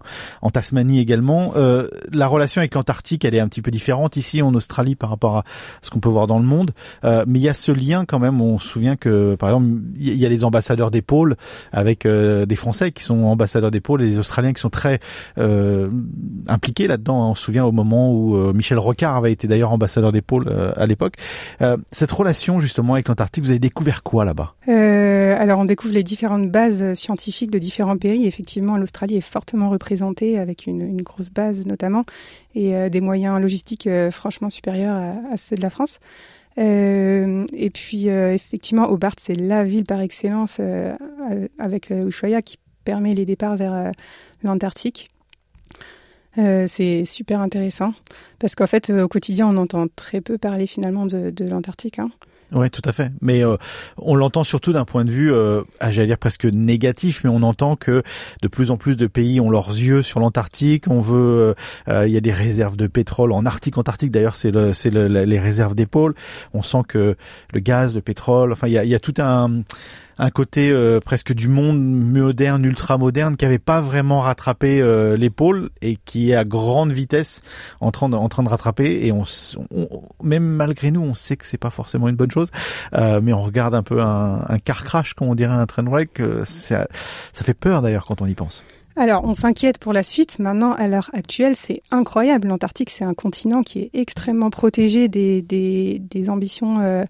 en, 0.42 0.50
Tasmanie 0.50 0.98
également. 0.98 1.52
Euh, 1.56 1.88
la 2.12 2.26
relation 2.26 2.60
avec 2.60 2.74
l'Antarctique, 2.74 3.24
elle 3.24 3.34
est 3.34 3.40
un 3.40 3.48
petit 3.48 3.62
peu 3.62 3.70
différente 3.70 4.16
ici 4.16 4.42
en 4.42 4.54
Australie 4.54 4.96
par 4.96 5.10
rapport 5.10 5.36
à 5.36 5.44
ce 5.82 5.90
qu'on 5.90 6.00
peut 6.00 6.08
voir 6.08 6.26
dans 6.26 6.38
le 6.38 6.44
monde. 6.44 6.72
Euh, 7.04 7.24
mais 7.26 7.38
il 7.38 7.42
y 7.42 7.48
a 7.48 7.54
ce 7.54 7.72
lien 7.72 8.04
quand 8.04 8.18
même. 8.18 8.40
On 8.40 8.58
se 8.58 8.68
souvient 8.68 8.96
que, 8.96 9.34
par 9.36 9.50
exemple, 9.50 9.66
il 9.96 10.16
y 10.16 10.26
a 10.26 10.28
les 10.28 10.44
ambassadeurs 10.44 10.90
des 10.90 11.02
pôles 11.02 11.36
avec 11.72 12.06
des 12.06 12.56
Français 12.56 12.92
qui 12.92 13.02
sont 13.02 13.24
ambassadeurs 13.24 13.70
des 13.70 13.80
pôles 13.80 14.02
et 14.02 14.06
des 14.06 14.18
Australiens 14.18 14.52
qui 14.52 14.60
sont 14.60 14.70
très 14.70 15.00
impliqués 16.48 16.88
là-dedans. 16.88 17.34
Se 17.46 17.52
souvient 17.52 17.64
au 17.64 17.72
moment 17.72 18.12
où 18.12 18.36
euh, 18.36 18.52
Michel 18.52 18.78
Rocard 18.78 19.16
avait 19.16 19.30
été 19.30 19.46
d'ailleurs 19.46 19.70
ambassadeur 19.70 20.10
des 20.10 20.20
pôles 20.20 20.48
euh, 20.48 20.72
à 20.74 20.86
l'époque. 20.86 21.14
Euh, 21.62 21.76
cette 21.92 22.10
relation 22.10 22.58
justement 22.58 22.94
avec 22.94 23.06
l'Antarctique, 23.06 23.44
vous 23.44 23.50
avez 23.50 23.60
découvert 23.60 24.02
quoi 24.02 24.24
là-bas? 24.24 24.54
Alors, 24.66 25.60
on 25.60 25.64
découvre 25.64 25.92
les 25.92 26.02
différentes 26.02 26.50
bases 26.50 26.94
scientifiques 26.94 27.50
de 27.50 27.58
différents 27.58 27.98
pays. 27.98 28.26
Effectivement, 28.26 28.78
l'Australie 28.78 29.16
est 29.16 29.20
fortement 29.20 29.68
représentée 29.68 30.38
avec 30.38 30.66
une, 30.66 31.02
grosse 31.02 31.30
base 31.30 31.66
notamment 31.66 32.04
et 32.54 32.88
des 32.88 33.00
moyens 33.00 33.38
logistiques 33.40 33.88
franchement 34.10 34.48
supérieurs 34.48 34.96
à, 34.96 35.36
ceux 35.36 35.56
de 35.56 35.62
la 35.62 35.68
France. 35.70 36.00
Et 36.56 37.70
puis, 37.72 38.08
effectivement, 38.08 38.90
Hobart, 38.90 39.16
c'est 39.18 39.34
la 39.34 39.62
ville 39.64 39.84
par 39.84 40.00
excellence 40.00 40.58
avec 41.58 41.90
Ushuaia 41.90 42.40
qui 42.40 42.58
permet 42.84 43.14
les 43.14 43.26
départs 43.26 43.56
vers 43.56 43.92
l'Antarctique. 44.42 45.10
C'est 46.36 47.04
super 47.04 47.40
intéressant 47.40 47.92
parce 48.38 48.54
qu'en 48.54 48.66
fait, 48.66 48.90
au 48.90 49.08
quotidien, 49.08 49.48
on 49.48 49.56
entend 49.56 49.86
très 49.94 50.20
peu 50.20 50.38
parler 50.38 50.66
finalement 50.66 51.06
de, 51.06 51.30
de 51.30 51.44
l'Antarctique. 51.44 51.98
Hein. 51.98 52.10
Oui, 52.52 52.70
tout 52.70 52.82
à 52.84 52.92
fait. 52.92 53.10
Mais 53.20 53.44
euh, 53.44 53.56
on 53.96 54.14
l'entend 54.14 54.44
surtout 54.44 54.72
d'un 54.72 54.84
point 54.84 55.04
de 55.04 55.10
vue, 55.10 55.32
euh, 55.32 55.62
ah, 55.80 55.90
j'allais 55.90 56.06
dire 56.06 56.18
presque 56.18 56.44
négatif, 56.44 57.22
mais 57.24 57.30
on 57.30 57.42
entend 57.42 57.74
que 57.74 58.02
de 58.40 58.48
plus 58.48 58.70
en 58.70 58.76
plus 58.76 58.96
de 58.96 59.06
pays 59.08 59.40
ont 59.40 59.50
leurs 59.50 59.70
yeux 59.70 60.02
sur 60.02 60.20
l'Antarctique. 60.20 60.84
On 60.88 61.00
veut, 61.00 61.54
euh, 61.88 62.06
il 62.06 62.12
y 62.12 62.16
a 62.16 62.20
des 62.20 62.32
réserves 62.32 62.76
de 62.76 62.86
pétrole 62.86 63.32
en 63.32 63.44
Arctique. 63.46 63.78
Antarctique, 63.78 64.12
d'ailleurs, 64.12 64.36
c'est 64.36 64.52
le, 64.52 64.74
c'est 64.74 64.90
le, 64.90 65.08
les 65.08 65.38
réserves 65.40 65.74
des 65.74 65.86
pôles. 65.86 66.14
On 66.54 66.62
sent 66.62 66.82
que 66.86 67.16
le 67.52 67.60
gaz, 67.60 67.96
le 67.96 68.00
pétrole, 68.00 68.52
enfin, 68.52 68.68
il 68.68 68.74
y 68.74 68.78
a, 68.78 68.84
il 68.84 68.90
y 68.90 68.94
a 68.94 69.00
tout 69.00 69.14
un 69.18 69.62
un 70.18 70.30
côté 70.30 70.70
euh, 70.70 71.00
presque 71.00 71.32
du 71.32 71.48
monde 71.48 71.80
moderne, 71.80 72.64
ultra 72.64 72.98
moderne, 72.98 73.36
qui 73.36 73.44
avait 73.44 73.58
pas 73.58 73.80
vraiment 73.80 74.20
rattrapé 74.20 74.80
euh, 74.80 75.16
l'épaule 75.16 75.70
et 75.82 75.98
qui 76.04 76.30
est 76.30 76.34
à 76.34 76.44
grande 76.44 76.92
vitesse 76.92 77.42
en 77.80 77.90
train 77.90 78.08
de, 78.08 78.16
en 78.16 78.28
train 78.28 78.42
de 78.42 78.48
rattraper. 78.48 79.06
Et 79.06 79.12
on, 79.12 79.24
même 80.22 80.44
malgré 80.44 80.90
nous, 80.90 81.02
on 81.02 81.14
sait 81.14 81.36
que 81.36 81.46
c'est 81.46 81.58
pas 81.58 81.70
forcément 81.70 82.08
une 82.08 82.16
bonne 82.16 82.30
chose, 82.30 82.50
euh, 82.94 83.20
mais 83.22 83.32
on 83.32 83.42
regarde 83.42 83.74
un 83.74 83.82
peu 83.82 84.00
un, 84.02 84.44
un 84.48 84.58
car 84.58 84.84
crash, 84.84 85.14
comme 85.14 85.28
on 85.28 85.34
dirait 85.34 85.54
un 85.54 85.66
train 85.66 85.84
wreck. 85.84 86.22
Ça, 86.44 86.86
ça 87.32 87.44
fait 87.44 87.54
peur 87.54 87.82
d'ailleurs 87.82 88.04
quand 88.06 88.22
on 88.22 88.26
y 88.26 88.34
pense. 88.34 88.64
Alors, 88.98 89.24
on 89.24 89.34
s'inquiète 89.34 89.76
pour 89.76 89.92
la 89.92 90.02
suite. 90.02 90.38
Maintenant, 90.38 90.72
à 90.72 90.88
l'heure 90.88 91.10
actuelle, 91.12 91.54
c'est 91.54 91.82
incroyable. 91.90 92.48
L'Antarctique, 92.48 92.88
c'est 92.88 93.04
un 93.04 93.12
continent 93.12 93.62
qui 93.62 93.80
est 93.80 93.90
extrêmement 93.92 94.48
protégé 94.48 95.08
des, 95.08 95.42
des, 95.42 95.98
des 96.00 96.30
ambitions 96.30 96.80
euh, 96.80 97.04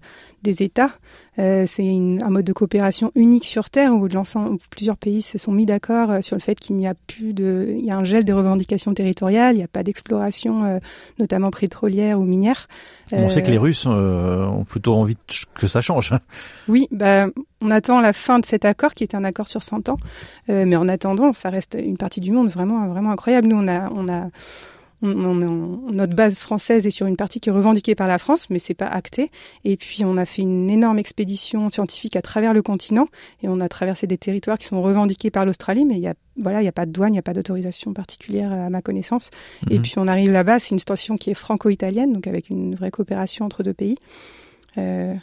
des 0.47 0.63
États. 0.63 0.91
Euh, 1.39 1.65
c'est 1.67 1.83
un 1.83 2.29
mode 2.29 2.45
de 2.45 2.53
coopération 2.53 3.11
unique 3.13 3.45
sur 3.45 3.69
Terre 3.69 3.93
où, 3.93 4.07
où 4.07 4.57
plusieurs 4.71 4.97
pays 4.97 5.21
se 5.21 5.37
sont 5.37 5.51
mis 5.51 5.65
d'accord 5.65 6.09
euh, 6.09 6.21
sur 6.21 6.35
le 6.35 6.41
fait 6.41 6.55
qu'il 6.55 6.75
n'y 6.77 6.87
a 6.87 6.95
plus 6.95 7.33
de, 7.33 7.75
il 7.77 7.85
y 7.85 7.91
a 7.91 7.97
un 7.97 8.03
gel 8.03 8.23
des 8.23 8.33
revendications 8.33 8.93
territoriales, 8.93 9.53
il 9.55 9.59
n'y 9.59 9.63
a 9.63 9.67
pas 9.67 9.83
d'exploration, 9.83 10.63
euh, 10.63 10.79
notamment 11.19 11.51
pétrolière 11.51 12.19
ou 12.19 12.23
minière. 12.23 12.67
On 13.11 13.29
sait 13.29 13.43
que 13.43 13.51
les 13.51 13.57
Russes 13.57 13.85
ont 13.85 14.65
plutôt 14.67 14.93
envie 14.95 15.17
que 15.53 15.67
ça 15.67 15.81
change. 15.81 16.13
Hein. 16.13 16.19
Oui, 16.67 16.87
bah, 16.91 17.27
on 17.61 17.71
attend 17.71 18.01
la 18.01 18.11
fin 18.11 18.39
de 18.39 18.45
cet 18.45 18.65
accord 18.65 18.93
qui 18.93 19.05
était 19.05 19.15
un 19.15 19.23
accord 19.23 19.47
sur 19.47 19.63
100 19.63 19.87
ans, 19.87 19.97
mais 20.49 20.75
en 20.75 20.89
attendant, 20.89 21.31
ça 21.31 21.49
reste 21.49 21.77
une 21.79 21.95
partie 21.95 22.19
du 22.19 22.31
monde 22.31 22.49
vraiment, 22.49 22.87
vraiment 22.87 23.11
incroyable. 23.11 23.47
Nous, 23.47 23.55
on 23.55 23.67
a, 23.69 23.89
on 23.91 24.09
a 24.09 24.27
notre 25.01 26.15
base 26.15 26.39
française 26.39 26.87
est 26.87 26.91
sur 26.91 27.05
une 27.05 27.17
partie 27.17 27.39
qui 27.39 27.49
est 27.49 27.51
revendiquée 27.51 27.93
par 27.93 28.07
la 28.07 28.17
France, 28.17 28.49
mais 28.49 28.59
c'est 28.59 28.73
pas 28.73 28.87
acté. 28.87 29.31
Et 29.63 29.77
puis 29.77 30.03
on 30.05 30.17
a 30.17 30.25
fait 30.25 30.41
une 30.41 30.69
énorme 30.69 30.97
expédition 30.97 31.69
scientifique 31.69 32.15
à 32.15 32.21
travers 32.21 32.53
le 32.53 32.61
continent 32.61 33.07
et 33.43 33.47
on 33.47 33.59
a 33.59 33.69
traversé 33.69 34.07
des 34.07 34.17
territoires 34.17 34.57
qui 34.57 34.65
sont 34.65 34.81
revendiqués 34.81 35.29
par 35.29 35.45
l'Australie, 35.45 35.85
mais 35.85 35.95
il 35.95 36.01
y 36.01 36.07
a 36.07 36.15
voilà, 36.39 36.59
il 36.59 36.63
n'y 36.63 36.69
a 36.69 36.73
pas 36.73 36.85
de 36.85 36.91
douane, 36.91 37.09
il 37.09 37.13
n'y 37.13 37.19
a 37.19 37.23
pas 37.23 37.33
d'autorisation 37.33 37.93
particulière 37.93 38.51
à 38.51 38.69
ma 38.69 38.81
connaissance. 38.81 39.31
Et 39.69 39.77
mhm. 39.77 39.81
puis 39.81 39.93
on 39.97 40.07
arrive 40.07 40.31
là-bas, 40.31 40.59
c'est 40.59 40.69
une 40.69 40.79
station 40.79 41.17
qui 41.17 41.31
est 41.31 41.35
franco-italienne, 41.35 42.13
donc 42.13 42.27
avec 42.27 42.49
une 42.49 42.75
vraie 42.75 42.91
coopération 42.91 43.45
entre 43.45 43.63
deux 43.63 43.73
pays. 43.73 43.97
Euh, 44.77 45.15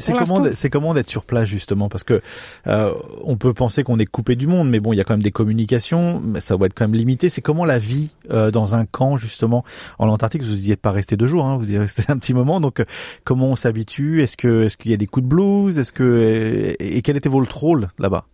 c'est 0.00 0.12
comment, 0.12 0.42
c'est 0.52 0.70
comment 0.70 0.94
d'être 0.94 1.08
sur 1.08 1.24
place 1.24 1.48
justement 1.48 1.88
parce 1.88 2.04
que 2.04 2.20
euh, 2.66 2.92
on 3.24 3.36
peut 3.36 3.54
penser 3.54 3.84
qu'on 3.84 3.98
est 3.98 4.06
coupé 4.06 4.36
du 4.36 4.46
monde, 4.46 4.68
mais 4.70 4.80
bon, 4.80 4.92
il 4.92 4.96
y 4.96 5.00
a 5.00 5.04
quand 5.04 5.14
même 5.14 5.22
des 5.22 5.30
communications, 5.30 6.20
mais 6.20 6.40
ça 6.40 6.56
doit 6.56 6.66
être 6.66 6.74
quand 6.74 6.84
même 6.84 6.94
limité. 6.94 7.28
C'est 7.28 7.40
comment 7.40 7.64
la 7.64 7.78
vie 7.78 8.14
euh, 8.30 8.50
dans 8.50 8.74
un 8.74 8.84
camp 8.84 9.16
justement 9.16 9.64
en 9.98 10.08
Antarctique? 10.08 10.42
Vous 10.42 10.56
n'y 10.56 10.70
êtes 10.70 10.80
pas 10.80 10.92
resté 10.92 11.16
deux 11.16 11.26
jours, 11.26 11.46
hein, 11.46 11.56
vous 11.56 11.70
y 11.70 11.74
êtes 11.74 11.80
resté 11.80 12.04
un 12.08 12.18
petit 12.18 12.34
moment. 12.34 12.60
Donc, 12.60 12.80
euh, 12.80 12.84
comment 13.24 13.48
on 13.48 13.56
s'habitue? 13.56 14.22
Est-ce 14.22 14.36
que 14.36 14.64
est-ce 14.64 14.76
qu'il 14.76 14.90
y 14.90 14.94
a 14.94 14.98
des 14.98 15.06
coups 15.06 15.24
de 15.24 15.28
blues? 15.28 15.78
Est-ce 15.78 15.92
que 15.92 16.74
et 16.78 17.02
quel 17.02 17.16
était 17.16 17.28
votre 17.28 17.56
rôle 17.56 17.88
là-bas? 17.98 18.26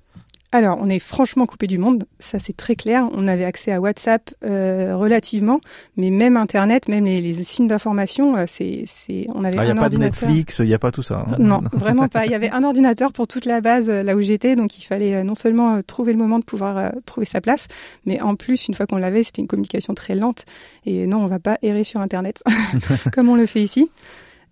Alors, 0.51 0.79
on 0.81 0.89
est 0.89 0.99
franchement 0.99 1.45
coupé 1.45 1.67
du 1.67 1.77
monde, 1.77 2.05
ça 2.21 2.39
c'est 2.39 2.57
très 2.57 2.75
clair. 2.75 3.07
On 3.13 3.29
avait 3.29 3.45
accès 3.45 3.71
à 3.71 3.83
WhatsApp 3.83 4.31
euh, 4.45 4.97
relativement, 4.97 5.61
mais 5.99 6.09
même 6.09 6.39
Internet, 6.39 6.89
même 6.89 7.05
les, 7.05 7.45
signes 7.45 7.67
d'information, 7.67 8.35
euh, 8.35 8.45
c'est, 8.47 8.85
c'est, 8.87 9.27
on 9.35 9.45
avait 9.45 9.59
ah, 9.59 9.65
un 9.65 9.77
a 9.77 9.81
pas 9.81 9.89
de 9.91 9.99
Netflix, 9.99 10.61
il 10.61 10.67
n'y 10.67 10.75
a 10.75 10.79
pas 10.79 10.91
tout 10.91 11.03
ça. 11.03 11.27
Hein. 11.29 11.37
Non, 11.39 11.61
vraiment 11.73 12.09
pas. 12.09 12.25
Il 12.25 12.33
y 12.33 12.35
avait 12.35 12.49
un 12.51 12.63
ordinateur 12.65 13.13
pour 13.13 13.29
toute 13.29 13.45
la 13.45 13.61
base 13.61 13.91
euh, 13.91 14.03
là 14.03 14.17
où 14.17 14.23
j'étais, 14.23 14.57
donc 14.57 14.79
il 14.79 14.85
fallait 14.85 15.23
non 15.23 15.35
seulement 15.35 15.83
trouver 15.83 16.13
le 16.13 16.19
moment 16.19 16.39
de 16.39 16.45
pouvoir 16.45 16.93
trouver 17.05 17.27
sa 17.27 17.43
place, 17.43 17.67
mais 18.07 18.19
en 18.23 18.35
plus, 18.35 18.69
une 18.69 18.75
fois 18.75 18.87
qu'on 18.87 18.97
l'avait, 18.97 19.25
c'était 19.25 19.43
une 19.43 19.49
communication 19.49 19.93
très 19.93 20.15
lente. 20.15 20.47
Et 20.87 21.07
non, 21.07 21.19
on 21.19 21.27
va 21.27 21.41
pas 21.41 21.59
errer 21.61 21.85
sur 21.85 22.01
Internet 22.01 22.43
comme 23.13 23.29
on 23.29 23.37
le 23.37 23.45
fait 23.45 23.63
ici. 23.63 23.91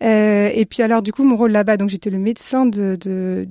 Euh, 0.03 0.51
et 0.53 0.67
puis 0.67 0.83
alors 0.83 1.01
du 1.01 1.13
coup 1.13 1.25
mon 1.25 1.37
rôle 1.37 1.53
là-bas, 1.53 1.77
donc 1.77 1.89
j'étais 1.89 2.11
le 2.11 2.19
médecin 2.19 2.67
d'une 2.67 2.97
de, 2.97 3.47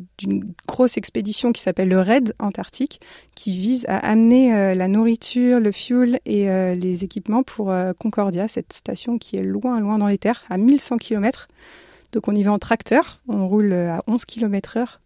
grosse 0.67 0.97
expédition 0.97 1.51
qui 1.51 1.61
s'appelle 1.61 1.89
le 1.89 1.99
RAID 1.99 2.33
Antarctique, 2.39 3.01
qui 3.33 3.57
vise 3.57 3.85
à 3.87 3.97
amener 3.97 4.53
euh, 4.53 4.75
la 4.75 4.87
nourriture, 4.87 5.59
le 5.59 5.71
fuel 5.71 6.19
et 6.25 6.49
euh, 6.49 6.75
les 6.75 7.03
équipements 7.03 7.43
pour 7.43 7.73
Concordia, 7.99 8.47
cette 8.47 8.73
station 8.73 9.17
qui 9.17 9.37
est 9.37 9.43
loin, 9.43 9.79
loin 9.79 9.97
dans 9.97 10.07
les 10.07 10.17
terres, 10.17 10.43
à 10.49 10.57
1100 10.57 10.97
km. 10.97 11.47
Donc 12.11 12.27
on 12.27 12.35
y 12.35 12.43
va 12.43 12.51
en 12.51 12.59
tracteur, 12.59 13.21
on 13.27 13.47
roule 13.47 13.73
à 13.73 13.99
11 14.07 14.23
km 14.25 14.77
heure. 14.77 15.01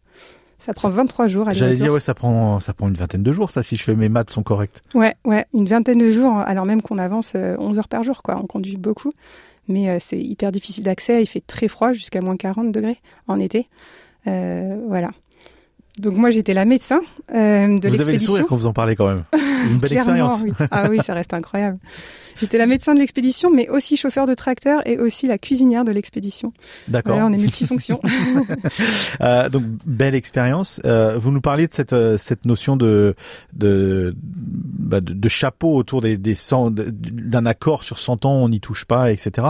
Ça 0.57 0.73
prend 0.73 0.89
23 0.89 1.29
jours. 1.29 1.47
J'allais 1.53 1.75
dire, 1.75 1.93
ouais, 1.93 2.01
ça 2.01 2.13
prend, 2.13 2.59
ça 2.59 2.73
prend 2.73 2.89
une 2.89 2.95
vingtaine 2.95 3.23
de 3.23 3.31
jours, 3.31 3.49
ça, 3.49 3.63
si 3.63 3.77
je 3.77 3.83
fais 3.83 3.95
mes 3.95 4.09
maths 4.09 4.29
sont 4.29 4.43
correctes. 4.43 4.81
Ouais, 4.93 5.15
ouais, 5.23 5.45
une 5.53 5.65
vingtaine 5.65 5.99
de 5.99 6.11
jours, 6.11 6.37
alors 6.37 6.65
même 6.65 6.81
qu'on 6.81 6.97
avance 6.97 7.33
11 7.35 7.77
heures 7.77 7.87
par 7.87 8.03
jour, 8.03 8.21
quoi. 8.23 8.37
On 8.43 8.45
conduit 8.45 8.75
beaucoup 8.75 9.13
mais 9.69 9.89
euh, 9.89 9.97
c'est 10.01 10.19
hyper 10.19 10.51
difficile 10.51 10.83
d'accès. 10.83 11.21
Il 11.21 11.27
fait 11.27 11.43
très 11.45 11.69
froid, 11.69 11.93
jusqu'à 11.93 12.19
moins 12.19 12.35
40 12.35 12.71
degrés 12.73 12.97
en 13.27 13.39
été. 13.39 13.69
Euh, 14.27 14.75
voilà. 14.87 15.11
Donc 15.97 16.15
moi 16.15 16.31
j'étais 16.31 16.53
la 16.53 16.65
médecin 16.65 17.01
euh, 17.33 17.79
de 17.79 17.87
l'expédition. 17.87 17.97
Vous 17.97 18.01
avez 18.01 18.13
le 18.13 18.19
sourire 18.19 18.45
quand 18.47 18.55
vous 18.55 18.67
en 18.67 18.73
parlez 18.73 18.95
quand 18.95 19.07
même. 19.07 19.23
Une 19.69 19.77
belle 19.77 19.93
expérience. 19.97 20.43
Ah 20.71 20.87
oui, 20.89 20.99
ça 21.05 21.13
reste 21.13 21.33
incroyable. 21.33 21.77
J'étais 22.39 22.57
la 22.57 22.67
médecin 22.67 22.93
de 22.93 22.99
l'expédition, 22.99 23.51
mais 23.51 23.69
aussi 23.69 23.97
chauffeur 23.97 24.25
de 24.25 24.33
tracteur 24.33 24.85
et 24.87 24.97
aussi 24.97 25.27
la 25.27 25.37
cuisinière 25.37 25.85
de 25.85 25.91
l'expédition. 25.91 26.53
D'accord. 26.87 27.13
Voilà, 27.13 27.27
on 27.27 27.33
est 27.33 27.37
multifonction. 27.37 28.01
euh, 29.21 29.49
donc 29.49 29.63
belle 29.85 30.15
expérience. 30.15 30.81
Euh, 30.85 31.17
vous 31.17 31.31
nous 31.31 31.41
parliez 31.41 31.67
de 31.67 31.73
cette 31.73 31.93
euh, 31.93 32.17
cette 32.17 32.45
notion 32.45 32.77
de 32.77 33.15
de 33.53 34.15
bah, 34.19 35.01
de, 35.01 35.29
chapeau 35.29 35.75
autour 35.75 36.01
des 36.01 36.17
des 36.17 36.35
d'un 36.71 37.45
accord 37.45 37.83
sur 37.83 37.99
100 37.99 38.25
ans, 38.25 38.33
on 38.33 38.49
n'y 38.49 38.59
touche 38.59 38.85
pas, 38.85 39.11
etc. 39.11 39.49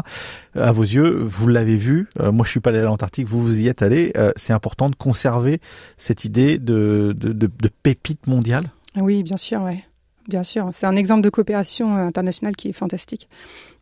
À 0.56 0.72
vos 0.72 0.84
yeux, 0.84 1.20
vous 1.22 1.48
l'avez 1.48 1.78
vu. 1.78 2.08
Euh, 2.20 2.32
moi, 2.32 2.46
je 2.46 2.52
suis 2.52 2.60
pas 2.60 2.72
allé 2.72 2.80
à 2.80 2.84
l'Antarctique, 2.84 3.28
vous 3.28 3.42
vous 3.42 3.60
y 3.60 3.68
êtes 3.68 3.82
allé. 3.82 4.12
Euh, 4.18 4.32
c'est 4.36 4.54
important 4.54 4.90
de 4.90 4.96
conserver 4.96 5.60
cette 5.98 6.26
idée 6.26 6.58
de 6.58 7.16
de, 7.18 7.34
de, 7.34 7.48
de 7.48 7.70
pépite 7.84 8.28
mondiale? 8.28 8.72
Oui, 8.96 9.24
bien 9.24 9.38
sûr, 9.38 9.62
ouais. 9.62 9.84
Bien 10.30 10.44
sûr, 10.44 10.70
c'est 10.74 10.86
un 10.86 10.96
exemple 10.96 11.22
de 11.22 11.30
coopération 11.30 11.98
euh, 11.98 12.02
internationale 12.02 12.56
qui 12.56 12.70
est 12.70 12.74
fantastique. 12.74 13.28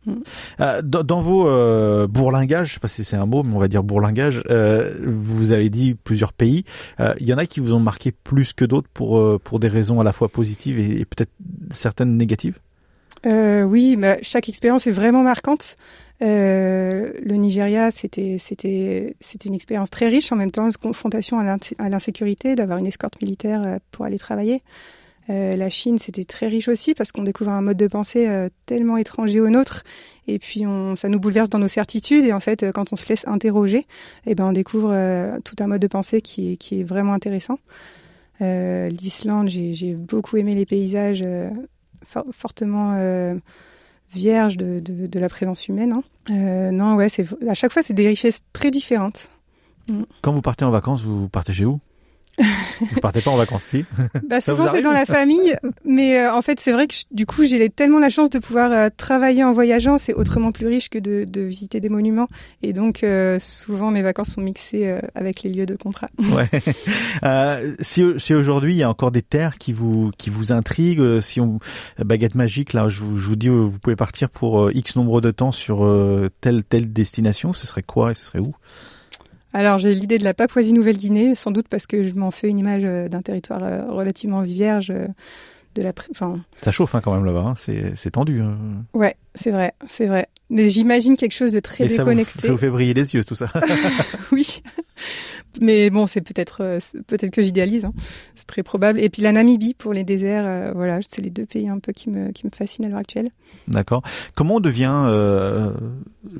Mm. 0.06 0.12
Euh, 0.60 0.82
dans, 0.82 1.20
vos 1.20 1.46
euh, 1.46 2.06
bourlingages, 2.06 2.68
je 2.68 2.74
sais 2.74 2.80
pas 2.80 2.88
si 2.88 3.04
c'est 3.04 3.16
un 3.16 3.26
mot, 3.26 3.42
mais 3.42 3.54
on 3.54 3.58
va 3.58 3.68
dire 3.68 3.82
bourlingage, 3.82 4.42
euh, 4.48 4.94
vous 5.04 5.52
avez 5.52 5.68
dit 5.68 5.94
plusieurs 5.94 6.32
pays. 6.32 6.64
Il 7.20 7.26
y 7.26 7.34
en 7.34 7.38
a 7.38 7.44
qui 7.44 7.60
vous 7.60 7.74
ont 7.74 7.80
marqué 7.80 8.12
plus 8.12 8.54
que 8.54 8.64
d'autres 8.64 8.88
pour 8.92 9.40
pour 9.40 9.60
des 9.60 9.68
raisons 9.68 10.00
à 10.00 10.04
la 10.04 10.12
fois 10.12 10.28
positives 10.28 10.78
et, 10.78 11.04
peut-être 11.04 11.32
certaines 11.70 12.16
négatives? 12.16 12.58
oui, 13.24 13.96
bah, 13.96 14.16
chaque 14.22 14.48
expérience 14.48 14.86
est 14.86 14.92
vraiment 14.92 15.22
marquante. 15.22 15.76
le 16.20 17.34
Nigeria, 17.34 17.90
c'était 17.90 18.38
c'était 18.38 19.16
c'était 19.20 19.50
une 19.50 19.54
expérience 19.54 19.90
très 19.90 20.08
riche 20.08 20.32
en 20.32 20.36
même 20.36 20.50
temps, 20.50 20.64
une 20.66 20.72
confrontation 20.72 21.38
à 21.38 21.88
l'insécurité, 21.90 22.54
d'avoir 22.54 22.78
une 22.78 22.86
escorte 22.86 23.20
militaire 23.20 23.78
pour 23.90 24.06
aller 24.06 24.18
travailler. 24.18 24.62
Euh, 25.30 25.56
la 25.56 25.68
Chine, 25.68 25.98
c'était 25.98 26.24
très 26.24 26.48
riche 26.48 26.68
aussi 26.68 26.94
parce 26.94 27.12
qu'on 27.12 27.22
découvre 27.22 27.50
un 27.50 27.60
mode 27.60 27.76
de 27.76 27.86
pensée 27.86 28.28
euh, 28.28 28.48
tellement 28.66 28.96
étranger 28.96 29.40
au 29.40 29.50
nôtre. 29.50 29.84
Et 30.26 30.38
puis, 30.38 30.64
ça 30.96 31.08
nous 31.08 31.20
bouleverse 31.20 31.48
dans 31.48 31.58
nos 31.58 31.68
certitudes. 31.68 32.24
Et 32.24 32.32
en 32.32 32.40
fait, 32.40 32.62
euh, 32.62 32.72
quand 32.72 32.92
on 32.92 32.96
se 32.96 33.08
laisse 33.08 33.26
interroger, 33.26 33.86
eh 34.26 34.34
ben, 34.34 34.46
on 34.46 34.52
découvre 34.52 34.90
tout 35.44 35.56
un 35.60 35.66
mode 35.66 35.80
de 35.80 35.86
pensée 35.86 36.20
qui 36.20 36.58
est, 36.70 36.82
vraiment 36.82 37.14
intéressant. 37.14 37.58
L'Islande, 38.40 39.48
j'ai 39.48 39.94
beaucoup 39.94 40.36
aimé 40.36 40.54
les 40.54 40.66
paysages 40.66 41.24
fortement 42.30 42.94
vierges 44.12 44.56
de, 44.56 45.18
la 45.18 45.28
présence 45.28 45.66
humaine. 45.66 46.00
Hein. 46.28 46.70
non, 46.72 46.94
ouais, 46.94 47.08
à 47.48 47.54
chaque 47.54 47.72
fois, 47.72 47.82
c'est 47.82 47.94
des 47.94 48.06
richesses 48.06 48.40
très 48.52 48.70
différentes. 48.70 49.30
Mm. 49.90 50.02
Quand 50.22 50.32
vous 50.32 50.42
partez 50.42 50.64
en 50.64 50.70
vacances, 50.70 51.02
vous 51.02 51.28
partez 51.28 51.52
chez 51.52 51.64
où? 51.64 51.80
Vous 52.80 53.00
partez 53.00 53.20
pas 53.20 53.30
en 53.30 53.36
vacances 53.36 53.64
ici 53.66 53.84
bah, 54.28 54.40
Souvent 54.40 54.68
c'est 54.72 54.82
dans 54.82 54.92
la 54.92 55.06
famille, 55.06 55.56
mais 55.84 56.18
euh, 56.18 56.32
en 56.32 56.42
fait 56.42 56.60
c'est 56.60 56.72
vrai 56.72 56.86
que 56.86 56.94
du 57.10 57.26
coup 57.26 57.44
j'ai 57.44 57.68
tellement 57.70 57.98
la 57.98 58.10
chance 58.10 58.30
de 58.30 58.38
pouvoir 58.38 58.72
euh, 58.72 58.88
travailler 58.96 59.44
en 59.44 59.52
voyageant, 59.52 59.98
c'est 59.98 60.14
autrement 60.14 60.52
plus 60.52 60.66
riche 60.66 60.88
que 60.88 60.98
de, 60.98 61.24
de 61.24 61.40
visiter 61.42 61.80
des 61.80 61.88
monuments, 61.88 62.28
et 62.62 62.72
donc 62.72 63.02
euh, 63.02 63.38
souvent 63.40 63.90
mes 63.90 64.02
vacances 64.02 64.30
sont 64.30 64.40
mixées 64.40 64.98
avec 65.14 65.42
les 65.42 65.50
lieux 65.50 65.66
de 65.66 65.76
contrat. 65.76 66.08
Ouais. 66.18 66.48
si, 67.80 68.04
si 68.18 68.34
aujourd'hui 68.34 68.74
il 68.74 68.78
y 68.78 68.82
a 68.82 68.90
encore 68.90 69.10
des 69.10 69.22
terres 69.22 69.58
qui 69.58 69.72
vous 69.72 70.10
qui 70.18 70.30
vous 70.30 70.52
intriguent, 70.52 71.20
si 71.20 71.40
on 71.40 71.58
baguette 71.98 72.34
magique 72.34 72.72
là, 72.72 72.88
je 72.88 73.02
vous, 73.02 73.18
je 73.18 73.28
vous 73.28 73.36
dis 73.36 73.48
vous 73.48 73.78
pouvez 73.78 73.96
partir 73.96 74.30
pour 74.30 74.70
X 74.70 74.96
nombre 74.96 75.20
de 75.20 75.30
temps 75.30 75.52
sur 75.52 75.78
telle 76.40 76.64
telle 76.64 76.92
destination, 76.92 77.52
ce 77.52 77.66
serait 77.66 77.82
quoi 77.82 78.12
et 78.12 78.14
ce 78.14 78.24
serait 78.24 78.40
où? 78.40 78.54
Alors 79.52 79.78
j'ai 79.78 79.94
l'idée 79.94 80.18
de 80.18 80.24
la 80.24 80.34
Papouasie-Nouvelle-Guinée, 80.34 81.34
sans 81.34 81.50
doute 81.50 81.68
parce 81.68 81.86
que 81.86 82.06
je 82.06 82.14
m'en 82.14 82.30
fais 82.30 82.48
une 82.48 82.58
image 82.58 82.82
d'un 82.82 83.22
territoire 83.22 83.60
relativement 83.88 84.42
vierge. 84.42 84.92
De 85.74 85.82
la, 85.82 85.92
enfin... 86.10 86.40
Ça 86.62 86.72
chauffe 86.72 86.94
hein, 86.94 87.00
quand 87.02 87.14
même 87.14 87.24
là-bas, 87.24 87.40
hein. 87.40 87.54
c'est 87.56 88.10
tendu. 88.10 88.40
Hein. 88.40 88.56
Ouais, 88.94 89.16
c'est 89.38 89.50
vrai, 89.50 89.72
c'est 89.86 90.06
vrai. 90.06 90.28
Mais 90.50 90.68
j'imagine 90.68 91.16
quelque 91.16 91.34
chose 91.34 91.52
de 91.52 91.60
très 91.60 91.86
déconnecté. 91.86 92.46
ça 92.46 92.52
vous 92.52 92.58
fait 92.58 92.70
briller 92.70 92.94
les 92.94 93.14
yeux 93.14 93.24
tout 93.24 93.34
ça. 93.34 93.52
oui. 94.32 94.62
Mais 95.60 95.90
bon, 95.90 96.06
c'est 96.06 96.20
peut-être 96.20 96.62
euh, 96.62 96.78
peut-être 97.06 97.30
que 97.30 97.42
j'idéalise, 97.42 97.84
hein. 97.84 97.92
c'est 98.36 98.46
très 98.46 98.62
probable. 98.62 99.00
Et 99.00 99.08
puis 99.08 99.22
la 99.22 99.32
Namibie 99.32 99.74
pour 99.74 99.92
les 99.92 100.04
déserts, 100.04 100.44
euh, 100.46 100.72
voilà, 100.74 101.00
c'est 101.08 101.22
les 101.22 101.30
deux 101.30 101.46
pays 101.46 101.68
un 101.68 101.78
peu 101.78 101.92
qui 101.92 102.10
me 102.10 102.30
qui 102.32 102.46
me 102.46 102.50
fascinent 102.54 102.84
à 102.84 102.88
l'heure 102.88 102.98
actuelle. 102.98 103.30
D'accord. 103.66 104.02
Comment 104.34 104.56
on 104.56 104.60
devient 104.60 105.04
euh, 105.06 105.72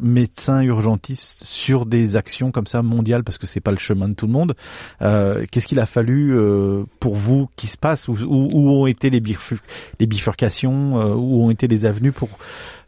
médecin 0.00 0.60
urgentiste 0.62 1.44
sur 1.44 1.86
des 1.86 2.16
actions 2.16 2.50
comme 2.50 2.66
ça 2.66 2.82
mondiales 2.82 3.24
parce 3.24 3.38
que 3.38 3.46
c'est 3.46 3.60
pas 3.60 3.70
le 3.70 3.78
chemin 3.78 4.08
de 4.08 4.14
tout 4.14 4.26
le 4.26 4.32
monde. 4.32 4.54
Qu'est-ce 5.00 5.66
qu'il 5.66 5.80
a 5.80 5.86
fallu 5.86 6.36
pour 7.00 7.14
vous 7.14 7.48
qui 7.56 7.66
se 7.66 7.76
passe 7.76 8.08
où, 8.08 8.12
où, 8.12 8.70
ont 8.70 8.86
été 8.86 9.10
les 9.10 9.20
bifurcations, 9.20 11.14
où 11.16 11.44
ont 11.44 11.50
été 11.50 11.66
les 11.66 11.84
avenues 11.86 12.12
pour 12.12 12.28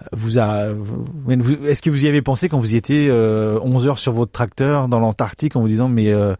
est-ce 0.01 1.83
que 1.83 1.91
vous 1.91 2.05
y 2.05 2.09
avez 2.09 2.23
pensé 2.23 2.49
quand 2.49 2.59
vous 2.59 2.75
y 2.75 2.77
étiez 2.77 3.09
euh, 3.11 3.59
11 3.63 3.87
heures 3.87 3.99
sur 3.99 4.13
votre 4.13 4.33
tracteur 4.33 4.89
dans 4.89 4.99
l'Antarctique 4.99 5.57
en 5.57 5.61
vous 5.61 5.69
disant 5.69 5.89
mais 5.89 6.09
euh, 6.09 6.35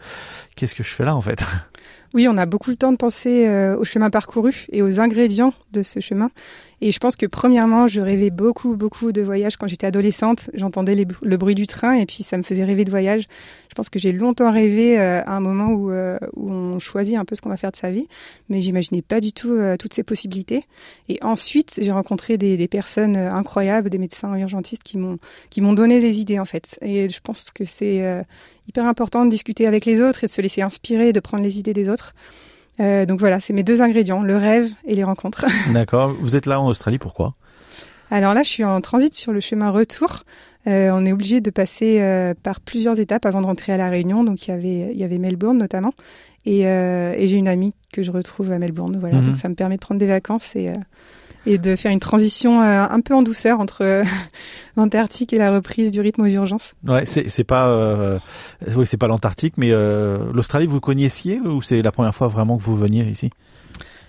qu'est-ce 0.57 0.75
que 0.75 0.83
je 0.83 0.91
fais 0.91 1.05
là 1.05 1.17
en 1.17 1.23
fait? 1.23 1.45
Oui, 2.13 2.27
on 2.29 2.37
a 2.39 2.47
beaucoup 2.47 2.71
le 2.71 2.77
temps 2.77 2.91
de 2.91 2.97
penser 2.97 3.47
euh, 3.47 3.77
au 3.77 3.85
chemin 3.85 4.11
parcouru 4.11 4.67
et 4.73 4.83
aux 4.83 4.99
ingrédients 4.99 5.55
de 5.73 5.85
ce 5.85 6.01
chemin. 6.01 6.31
Et 6.81 6.93
je 6.93 6.99
pense 6.99 7.17
que 7.17 7.27
premièrement, 7.27 7.89
je 7.89 8.01
rêvais 8.01 8.31
beaucoup, 8.31 8.77
beaucoup 8.77 9.13
de 9.13 9.21
voyages 9.21 9.57
quand 9.57 9.69
j'étais 9.69 9.87
adolescente. 9.87 10.51
J'entendais 10.55 10.95
le 10.95 11.37
bruit 11.37 11.55
du 11.55 11.67
train 11.67 11.93
et 11.93 12.07
puis 12.07 12.23
ça 12.23 12.39
me 12.39 12.43
faisait 12.43 12.65
rêver 12.65 12.85
de 12.85 12.91
voyage. 12.91 13.27
Je 13.69 13.75
pense 13.75 13.89
que 13.89 13.99
j'ai 13.99 14.13
longtemps 14.13 14.51
rêvé 14.51 14.99
euh, 14.99 15.23
à 15.25 15.37
un 15.37 15.41
moment 15.41 15.69
où, 15.69 15.91
euh, 15.91 16.19
où, 16.35 16.51
on 16.51 16.79
choisit 16.79 17.17
un 17.17 17.25
peu 17.25 17.37
ce 17.37 17.43
qu'on 17.43 17.51
va 17.51 17.57
faire 17.57 17.71
de 17.71 17.77
sa 17.77 17.91
vie, 17.91 18.09
mais 18.49 18.61
j'imaginais 18.61 19.03
pas 19.03 19.21
du 19.21 19.33
tout 19.33 19.53
euh, 19.53 19.77
toutes 19.77 19.95
ces 19.95 20.03
possibilités. 20.03 20.65
Et 21.09 21.19
ensuite, 21.23 21.79
j'ai 21.81 21.93
rencontré 21.93 22.37
des, 22.37 22.57
des, 22.57 22.69
personnes 22.69 23.17
incroyables, 23.17 23.91
des 23.91 23.99
médecins 23.99 24.35
urgentistes 24.37 24.83
qui 24.83 24.99
m'ont 24.99 25.19
qui 25.51 25.61
m'ont 25.61 25.73
donné 25.73 26.01
des 26.01 26.19
idées 26.19 26.39
en 26.39 26.45
fait. 26.45 26.79
Et 26.83 27.09
je 27.09 27.21
pense 27.21 27.51
que 27.51 27.65
c'est 27.65 28.25
hyper 28.69 28.87
important 28.87 29.25
de 29.25 29.31
discuter 29.31 29.67
avec 29.67 29.85
les 29.85 30.01
autres 30.01 30.25
et 30.25 30.27
de 30.27 30.33
se 30.33 30.41
laisser 30.41 30.63
inspirer, 30.63 31.13
de 31.13 31.21
prendre 31.21 31.45
les 31.45 31.59
idées 31.59 31.75
des 31.75 31.89
autres. 31.89 32.15
Euh, 32.81 33.07
donc 33.07 33.21
voilà, 33.21 33.41
c'est 33.41 33.53
mes 33.53 33.63
deux 33.63 33.83
ingrédients, 33.83 34.23
le 34.23 34.37
rêve 34.37 34.71
et 34.87 34.95
les 34.95 35.05
rencontres. 35.05 35.47
D'accord. 35.73 36.15
Vous 36.21 36.37
êtes 36.37 36.47
là 36.47 36.61
en 36.61 36.67
Australie, 36.67 36.99
pourquoi? 36.99 37.35
Alors 38.11 38.35
là, 38.35 38.43
je 38.43 38.49
suis 38.49 38.65
en 38.65 38.81
transit 38.81 39.15
sur 39.15 39.33
le 39.33 39.41
chemin 39.41 39.71
retour. 39.71 40.25
Euh, 40.67 40.91
on 40.93 41.07
est 41.07 41.13
obligé 41.13 41.41
de 41.41 41.51
passer 41.51 42.01
euh, 42.01 42.35
par 42.43 42.61
plusieurs 42.61 42.99
étapes 42.99 43.25
avant 43.25 43.41
de 43.41 43.47
rentrer 43.47 43.73
à 43.73 43.77
la 43.77 43.89
Réunion. 43.89 44.25
Donc 44.25 44.47
il 44.47 44.51
y 44.51 44.55
avait, 44.55 44.93
il 44.93 44.99
y 44.99 45.05
avait 45.05 45.19
Melbourne 45.19 45.59
notamment, 45.59 45.93
et, 46.45 46.63
et 46.63 47.29
j'ai 47.29 47.37
une 47.37 47.49
amie 47.49 47.75
que 47.93 48.03
je 48.03 48.11
retrouve 48.11 48.51
à 48.53 48.59
Melbourne. 48.59 48.97
Voilà, 48.99 49.17
mhm. 49.17 49.27
donc 49.27 49.37
ça 49.37 49.49
me 49.49 49.55
permet 49.55 49.77
de 49.77 49.81
prendre 49.81 49.99
des 49.99 50.07
vacances 50.07 50.57
et 50.57 50.71
et 51.47 51.59
de 51.59 51.77
faire 51.77 51.91
une 51.91 52.01
transition 52.01 52.63
euh, 52.63 52.85
un 52.89 53.01
peu 53.01 53.15
en 53.15 53.23
douceur 53.23 53.61
entre 53.61 53.83
euh, 53.83 54.05
l'Antarctique 54.77 55.33
et 55.33 55.39
la 55.39 55.51
reprise 55.51 55.91
du 55.91 56.01
rythme 56.01 56.23
aux 56.23 56.27
urgences. 56.27 56.75
Ouais, 56.87 57.05
c'est 57.07 57.45
pas 57.45 57.69
euh, 57.69 58.19
oui, 58.77 58.87
c'est 58.87 58.97
pas 58.97 59.09
l'Antarctique, 59.09 59.55
mais 59.57 59.71
l'Australie 60.33 60.67
vous 60.67 60.81
connaissiez 60.81 61.41
ou 61.41 61.63
c'est 61.63 61.83
la 61.83 61.93
première 61.93 62.15
fois 62.15 62.29
vraiment 62.29 62.59
que 62.59 62.63
vous 62.63 62.77
veniez 62.77 63.05
ici? 63.05 63.31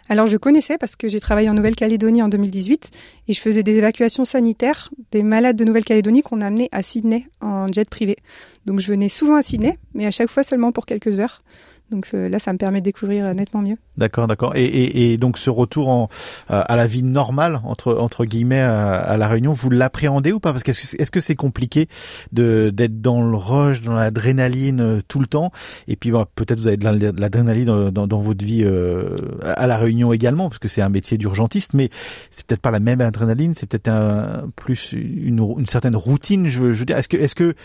Alors 0.09 0.27
je 0.27 0.35
connaissais 0.35 0.77
parce 0.77 0.97
que 0.97 1.07
j'ai 1.07 1.21
travaillé 1.21 1.49
en 1.49 1.53
Nouvelle-Calédonie 1.53 2.21
en 2.21 2.27
2018 2.27 2.91
et 3.29 3.33
je 3.33 3.39
faisais 3.39 3.63
des 3.63 3.77
évacuations 3.77 4.25
sanitaires 4.25 4.89
des 5.13 5.23
malades 5.23 5.55
de 5.55 5.63
Nouvelle-Calédonie 5.63 6.21
qu'on 6.21 6.41
amenait 6.41 6.67
à 6.73 6.83
Sydney 6.83 7.27
en 7.39 7.71
jet 7.71 7.89
privé. 7.89 8.17
Donc 8.65 8.81
je 8.81 8.87
venais 8.87 9.07
souvent 9.07 9.35
à 9.35 9.41
Sydney, 9.41 9.77
mais 9.93 10.05
à 10.05 10.11
chaque 10.11 10.29
fois 10.29 10.43
seulement 10.43 10.73
pour 10.73 10.85
quelques 10.85 11.21
heures. 11.21 11.43
Donc 11.91 12.07
euh, 12.13 12.29
là, 12.29 12.39
ça 12.39 12.53
me 12.53 12.57
permet 12.57 12.79
de 12.79 12.85
découvrir 12.85 13.25
euh, 13.25 13.33
nettement 13.33 13.61
mieux. 13.61 13.75
D'accord, 13.97 14.27
d'accord. 14.27 14.55
Et, 14.55 14.63
et, 14.65 15.11
et, 15.11 15.17
donc 15.17 15.37
ce 15.37 15.49
retour 15.49 15.89
en, 15.89 16.09
euh, 16.49 16.63
à 16.65 16.75
la 16.77 16.87
vie 16.87 17.03
normale 17.03 17.59
entre 17.65 17.93
entre 17.95 18.25
guillemets 18.25 18.61
à, 18.61 19.17
la 19.17 19.27
Réunion, 19.27 19.51
vous 19.51 19.69
l'appréhendez 19.69 20.31
ou 20.31 20.39
pas? 20.39 20.51
Parce 20.51 20.63
que 20.63 20.71
est-ce 20.71 21.11
que 21.11 21.19
c'est 21.19 21.35
compliqué 21.35 21.87
de 22.31 22.71
d'être 22.73 23.01
dans 23.01 23.21
le 23.21 23.35
rush, 23.35 23.81
dans 23.81 23.93
l'adrénaline 23.93 25.01
tout 25.07 25.19
le 25.19 25.27
temps? 25.27 25.51
Et 25.87 25.97
puis 25.97 26.11
peut-être 26.35 26.59
vous 26.59 26.67
avez 26.67 26.77
de 26.77 27.19
l'adrénaline 27.19 27.89
dans, 27.91 28.07
dans, 28.07 28.21
votre 28.21 28.43
vie 28.45 28.65
à 29.43 29.67
la 29.67 29.77
Réunion 29.77 30.13
également, 30.13 30.47
parce 30.49 30.59
que 30.59 30.67
c'est 30.67 30.81
un 30.81 30.89
métier 30.89 31.17
d'urgentiste, 31.17 31.73
mais 31.73 31.89
c'est 32.29 32.45
peut-être 32.45 32.61
pas 32.61 32.71
la 32.71 32.79
même 32.79 33.01
adrénaline, 33.01 33.53
c'est 33.53 33.65
peut-être 33.65 33.89
un, 33.89 34.47
plus 34.55 34.93
une, 34.93 35.55
une 35.57 35.65
certaine 35.65 35.95
routine. 35.95 36.47
Je 36.47 36.71
je 36.71 36.79
veux 36.79 36.85
dire, 36.85 36.97
est-ce 36.97 37.09
que 37.09 37.17
est-ce 37.17 37.35
que 37.35 37.55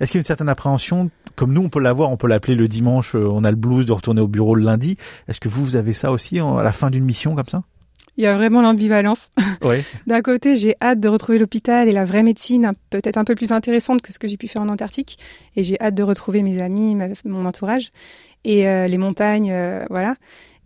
est-ce 0.00 0.10
qu'il 0.10 0.18
y 0.18 0.20
a 0.20 0.22
une 0.22 0.26
certaine 0.26 0.48
appréhension, 0.48 1.10
comme 1.36 1.52
nous 1.52 1.62
on 1.62 1.68
peut 1.68 1.80
l'avoir, 1.80 2.10
on 2.10 2.16
peut 2.16 2.26
l'appeler 2.26 2.54
le 2.54 2.68
dimanche, 2.68 3.14
euh, 3.14 3.28
on 3.30 3.44
a 3.44 3.50
le 3.50 3.56
blues 3.56 3.84
de 3.84 3.92
retourner 3.92 4.22
au 4.22 4.28
bureau 4.28 4.54
le 4.54 4.64
lundi. 4.64 4.96
Est-ce 5.28 5.40
que 5.40 5.48
vous, 5.48 5.62
vous 5.62 5.76
avez 5.76 5.92
ça 5.92 6.10
aussi 6.10 6.40
à 6.40 6.62
la 6.62 6.72
fin 6.72 6.90
d'une 6.90 7.04
mission 7.04 7.34
comme 7.34 7.48
ça 7.48 7.62
il 8.16 8.24
y 8.24 8.26
a 8.26 8.34
vraiment 8.34 8.60
l'ambivalence. 8.60 9.28
Oui. 9.62 9.76
D'un 10.06 10.20
côté, 10.20 10.56
j'ai 10.56 10.74
hâte 10.82 11.00
de 11.00 11.08
retrouver 11.08 11.38
l'hôpital 11.38 11.88
et 11.88 11.92
la 11.92 12.04
vraie 12.04 12.22
médecine, 12.22 12.72
peut-être 12.90 13.16
un 13.16 13.24
peu 13.24 13.34
plus 13.34 13.52
intéressante 13.52 14.02
que 14.02 14.12
ce 14.12 14.18
que 14.18 14.26
j'ai 14.26 14.36
pu 14.36 14.48
faire 14.48 14.60
en 14.60 14.68
Antarctique. 14.68 15.18
Et 15.56 15.64
j'ai 15.64 15.80
hâte 15.80 15.94
de 15.94 16.02
retrouver 16.02 16.42
mes 16.42 16.60
amis, 16.60 16.96
mon 17.24 17.46
entourage 17.46 17.92
et 18.44 18.68
euh, 18.68 18.88
les 18.88 18.98
montagnes, 18.98 19.50
euh, 19.52 19.84
voilà. 19.88 20.16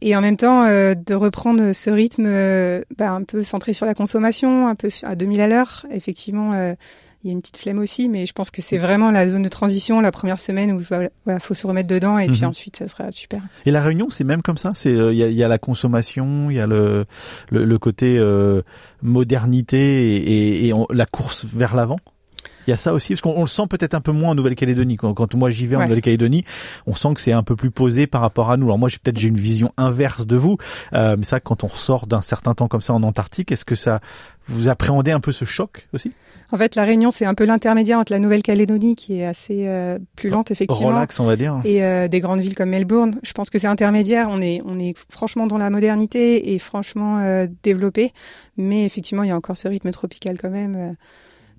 Et 0.01 0.17
en 0.17 0.21
même 0.21 0.37
temps, 0.37 0.65
de 0.65 1.15
reprendre 1.15 1.73
ce 1.73 1.91
rythme 1.91 2.25
bah, 2.97 3.13
un 3.13 3.23
peu 3.23 3.43
centré 3.43 3.73
sur 3.73 3.87
la 3.87 3.95
consommation, 3.95 4.67
un 4.69 4.75
peu 4.75 4.89
à 5.03 5.15
2000 5.15 5.41
à 5.41 5.47
l'heure. 5.47 5.87
Effectivement, 5.91 6.75
il 7.25 7.29
y 7.29 7.31
a 7.31 7.33
une 7.33 7.41
petite 7.41 7.57
flemme 7.57 7.79
aussi, 7.79 8.11
mais 8.11 8.27
je 8.27 8.35
pense 8.35 8.51
que 8.51 8.61
c'est 8.61 8.77
vraiment 8.77 9.11
la 9.11 9.27
zone 9.29 9.43
de 9.43 9.49
transition, 9.49 10.03
la 10.03 10.13
première 10.13 10.39
semaine 10.39 10.73
où 10.73 10.83
il 10.83 11.41
faut 11.41 11.55
se 11.55 11.67
remettre 11.67 11.89
dedans 11.89 12.19
et 12.19 12.27
puis 12.27 12.43
mhm. 12.43 12.49
ensuite 12.49 12.77
ça 12.77 12.87
sera 12.87 13.11
super. 13.13 13.41
Et 13.65 13.71
la 13.71 13.83
réunion, 13.83 14.11
c'est 14.11 14.25
même 14.25 14.43
comme 14.43 14.59
ça? 14.59 14.73
C'est 14.75 14.93
euh, 14.93 15.13
il 15.13 15.19
y, 15.19 15.43
a, 15.43 15.49
la 15.49 15.59
consommation, 15.59 16.51
il 16.51 16.57
y 16.57 16.61
a 16.61 16.67
le 16.67 17.07
le, 17.49 17.79
côté 17.79 18.19
euh, 18.19 18.61
modernité 19.03 20.69
et, 20.69 20.73
la 20.91 21.07
course 21.07 21.47
vers 21.47 21.75
l'avant? 21.75 21.99
Il 22.67 22.71
y 22.71 22.75
a 22.75 22.77
ça 22.77 22.93
aussi, 22.93 23.15
parce 23.15 23.21
qu'on 23.21 23.41
le 23.41 23.47
sent 23.47 23.67
peut-être 23.69 23.95
un 23.95 24.01
peu 24.01 24.13
moins 24.13 24.31
en 24.31 24.35
Nouvelle-Calédonie. 24.35 24.97
Quand, 24.97 25.35
moi 25.35 25.51
j'y 25.51 25.67
vais 25.67 25.77
en 25.77 25.83
Nouvelle-Calédonie, 25.83 26.45
on 26.87 26.95
sent 26.95 27.15
que 27.15 27.21
c'est 27.21 27.33
un 27.33 27.43
peu 27.43 27.57
plus 27.57 27.71
posé 27.71 28.07
par 28.07 28.21
rapport 28.21 28.51
à 28.51 28.57
nous. 28.57 28.67
Alors 28.67 28.79
moi, 28.79 28.89
j'ai 28.89 28.99
peut-être 29.03 29.19
j'ai 29.19 29.29
une 29.29 29.41
vision 29.41 29.73
inverse 29.77 30.27
de 30.27 30.37
vous, 30.37 30.59
euh, 30.93 31.17
mais 31.19 31.25
ça, 31.25 31.41
quand 31.41 31.65
on 31.65 31.69
ressort 31.69 32.07
d'un 32.07 32.23
certain 32.23 32.55
temps 32.55 32.69
comme 32.69 32.83
ça 32.83 32.93
en 32.93 33.03
Antarctique, 33.03 33.51
est-ce 33.53 33.65
que 33.65 33.75
ça 33.75 34.01
vous 34.47 34.69
appréhendez 34.69 35.11
un 35.11 35.21
peu 35.21 35.33
ce 35.33 35.45
choc 35.45 35.89
aussi? 35.93 36.13
En 36.55 36.57
fait, 36.57 36.77
la 36.77 36.85
Réunion, 36.85 37.11
c'est 37.11 37.25
un 37.25 37.35
peu 37.35 37.45
l'intermédiaire 37.45 37.99
entre 37.99 38.13
la 38.13 38.21
Nouvelle-Calédonie, 38.21 38.95
qui 38.95 39.19
est 39.19 39.27
assez 39.27 39.67
euh, 39.67 39.99
plus 40.15 40.31
lente, 40.31 40.53
effectivement. 40.53 40.91
Relax, 40.91 41.19
on 41.19 41.25
va 41.25 41.35
dire. 41.35 41.61
Et 41.65 41.83
euh, 41.83 42.07
des 42.07 42.21
grandes 42.21 42.39
villes 42.39 42.55
comme 42.55 42.69
Melbourne. 42.69 43.19
Je 43.25 43.33
pense 43.33 43.51
que 43.51 43.59
c'est 43.59 43.67
intermédiaire. 43.67 44.29
On 44.31 44.41
est, 44.41 44.63
on 44.65 44.79
est 44.79 44.95
franchement 45.11 45.49
dans 45.49 45.59
la 45.59 45.69
modernité 45.69 46.55
et 46.55 46.61
franchement 46.61 47.19
euh, 47.19 47.49
développé. 47.65 48.13
Mais 48.57 48.87
effectivement, 48.87 49.25
il 49.25 49.31
y 49.31 49.33
a 49.33 49.37
encore 49.37 49.57
ce 49.57 49.67
rythme 49.67 49.91
tropical 49.91 50.39
quand 50.41 50.51
même. 50.51 50.95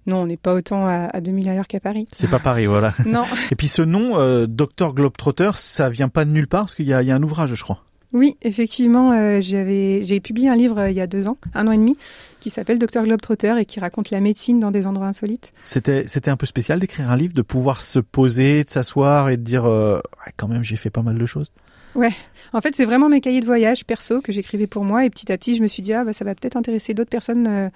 Non, 0.07 0.21
on 0.21 0.27
n'est 0.27 0.37
pas 0.37 0.53
autant 0.53 0.87
à, 0.87 1.09
à 1.11 1.19
2000 1.19 1.49
à 1.49 1.55
l'heure 1.55 1.67
qu'à 1.67 1.81
Paris. 1.81 2.07
C'est 2.13 2.29
pas 2.29 2.39
Paris, 2.39 2.65
voilà. 2.65 2.93
non. 3.05 3.25
Et 3.51 3.55
puis 3.55 3.67
ce 3.67 3.81
nom, 3.81 4.11
Dr 4.47 4.93
Globetrotter, 4.93 5.51
ça 5.55 5.89
vient 5.89 6.07
pas 6.07 6.23
de 6.23 6.29
nulle 6.29 6.47
part, 6.47 6.61
parce 6.61 6.75
qu'il 6.75 6.85
y, 6.85 6.91
y 6.91 6.93
a, 6.93 7.15
un 7.15 7.23
ouvrage, 7.23 7.53
je 7.53 7.63
crois. 7.63 7.83
Oui, 8.15 8.37
effectivement, 8.43 9.11
euh, 9.11 9.41
j'ai 9.41 10.19
publié 10.21 10.47
un 10.47 10.55
livre 10.55 10.79
euh, 10.79 10.89
il 10.89 10.95
y 10.95 11.01
a 11.01 11.05
deux 11.05 11.27
ans, 11.27 11.37
un 11.53 11.67
an 11.67 11.73
et 11.73 11.77
demi, 11.77 11.97
qui 12.39 12.49
s'appelle 12.49 12.79
Docteur 12.79 13.03
Globetrotter 13.03 13.55
et 13.59 13.65
qui 13.65 13.81
raconte 13.81 14.09
la 14.09 14.21
médecine 14.21 14.61
dans 14.61 14.71
des 14.71 14.87
endroits 14.87 15.07
insolites. 15.07 15.51
C'était 15.65 16.07
c'était 16.07 16.31
un 16.31 16.37
peu 16.37 16.45
spécial 16.45 16.79
d'écrire 16.79 17.11
un 17.11 17.17
livre, 17.17 17.33
de 17.33 17.41
pouvoir 17.41 17.81
se 17.81 17.99
poser, 17.99 18.63
de 18.63 18.69
s'asseoir 18.69 19.27
et 19.27 19.35
de 19.35 19.41
dire 19.41 19.65
euh, 19.65 19.99
quand 20.37 20.47
même 20.47 20.63
j'ai 20.63 20.77
fait 20.77 20.89
pas 20.89 21.01
mal 21.01 21.17
de 21.17 21.25
choses. 21.25 21.51
Ouais, 21.93 22.13
en 22.53 22.61
fait 22.61 22.73
c'est 22.73 22.85
vraiment 22.85 23.09
mes 23.09 23.19
cahiers 23.19 23.41
de 23.41 23.45
voyage 23.45 23.83
perso 23.83 24.21
que 24.21 24.31
j'écrivais 24.31 24.67
pour 24.67 24.85
moi 24.85 25.03
et 25.03 25.09
petit 25.09 25.29
à 25.33 25.37
petit 25.37 25.55
je 25.55 25.61
me 25.61 25.67
suis 25.67 25.83
dit 25.83 25.91
ah 25.91 26.05
bah 26.05 26.13
ça 26.13 26.23
va 26.23 26.35
peut-être 26.35 26.55
intéresser 26.55 26.93
d'autres 26.93 27.09
personnes 27.09 27.69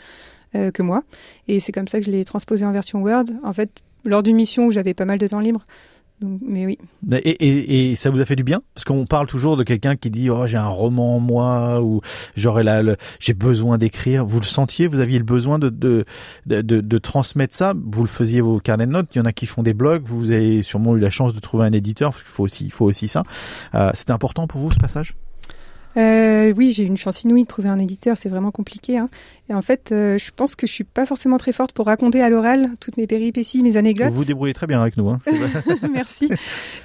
que 0.54 0.82
moi 0.82 1.04
et 1.49 1.60
c'est 1.60 1.73
comme 1.73 1.89
ça 1.89 1.99
que 1.99 2.06
je 2.06 2.12
l'ai 2.12 2.23
transposé 2.23 2.63
en 2.63 2.71
version 2.71 3.02
Word. 3.02 3.25
En 3.43 3.52
fait 3.52 3.71
lors 4.06 4.23
d'une 4.23 4.38
mission 4.38 4.67
où 4.67 4.71
j'avais 4.71 4.93
pas 4.93 5.06
mal 5.06 5.17
de 5.17 5.28
temps 5.28 5.41
libre, 5.41 5.65
mais 6.21 6.65
oui. 6.65 6.77
Et, 7.12 7.17
et, 7.17 7.91
et, 7.91 7.95
ça 7.95 8.10
vous 8.10 8.19
a 8.19 8.25
fait 8.25 8.36
du 8.36 8.43
bien? 8.43 8.62
Parce 8.73 8.86
qu'on 8.86 9.05
parle 9.05 9.27
toujours 9.27 9.58
de 9.58 9.63
quelqu'un 9.63 9.95
qui 9.95 10.10
dit 10.10 10.29
oh 10.29 10.47
j'ai 10.47 10.58
un 10.58 10.67
roman 10.67 11.15
en 11.15 11.19
moi 11.19 11.82
ou 11.82 12.01
j'aurais 12.36 12.63
la 12.63 12.82
j'ai 13.19 13.34
besoin 13.34 13.77
d'écrire. 13.77 14.25
Vous 14.25 14.39
le 14.39 14.45
sentiez? 14.45 14.88
Vous 14.88 14.99
aviez 14.99 15.17
le 15.17 15.23
besoin 15.23 15.60
de 15.60 15.69
de, 15.69 16.05
de 16.45 16.62
de, 16.62 16.97
transmettre 16.97 17.55
ça? 17.55 17.73
Vous 17.75 18.03
le 18.03 18.10
faisiez 18.10 18.41
vos 18.41 18.60
carnets 18.60 18.88
de 18.88 18.91
notes? 18.91 19.15
Il 19.15 19.19
y 19.19 19.21
en 19.21 19.25
a 19.25 19.32
qui 19.32 19.45
font 19.45 19.63
des 19.63 19.73
blogs. 19.73 20.03
Vous 20.05 20.32
avez 20.32 20.62
sûrement 20.62 20.95
eu 20.95 20.99
la 20.99 21.10
chance 21.10 21.34
de 21.34 21.39
trouver 21.39 21.65
un 21.65 21.71
éditeur 21.73 22.12
parce 22.12 22.23
qu'il 22.23 22.32
faut 22.32 22.43
aussi 22.43 22.65
il 22.65 22.71
faut 22.71 22.86
aussi 22.86 23.08
ça. 23.08 23.23
Euh, 23.75 23.91
C'était 23.93 24.12
important 24.12 24.47
pour 24.47 24.60
vous 24.62 24.71
ce 24.71 24.79
passage? 24.79 25.15
Euh, 25.97 26.54
oui, 26.56 26.71
j'ai 26.71 26.84
une 26.84 26.97
chance 26.97 27.23
inouïe 27.23 27.43
de 27.43 27.47
trouver 27.47 27.69
un 27.69 27.80
éditeur, 27.80 28.15
c'est 28.17 28.30
vraiment 28.30 28.52
compliqué. 28.52 28.97
Hein. 28.97 29.10
Et 29.49 29.54
en 29.56 29.62
fait, 29.63 29.91
euh, 29.91 30.19
je 30.19 30.30
pense 30.36 30.56
que 30.56 30.67
je 30.67 30.71
suis 30.71 30.84
pas 30.84 31.08
forcément 31.08 31.39
très 31.39 31.52
forte 31.52 31.71
pour 31.71 31.88
raconter 31.88 32.21
à 32.21 32.30
l'oral 32.30 32.69
toutes 32.80 32.97
mes 32.97 33.08
péripéties, 33.08 33.63
mes 33.63 33.75
anecdotes. 33.75 34.10
Vous 34.10 34.17
vous 34.17 34.25
débrouillez 34.25 34.54
très 34.54 34.67
bien 34.67 34.80
avec 34.82 34.97
nous. 34.97 35.10
Hein. 35.10 35.19
Merci. 35.91 36.30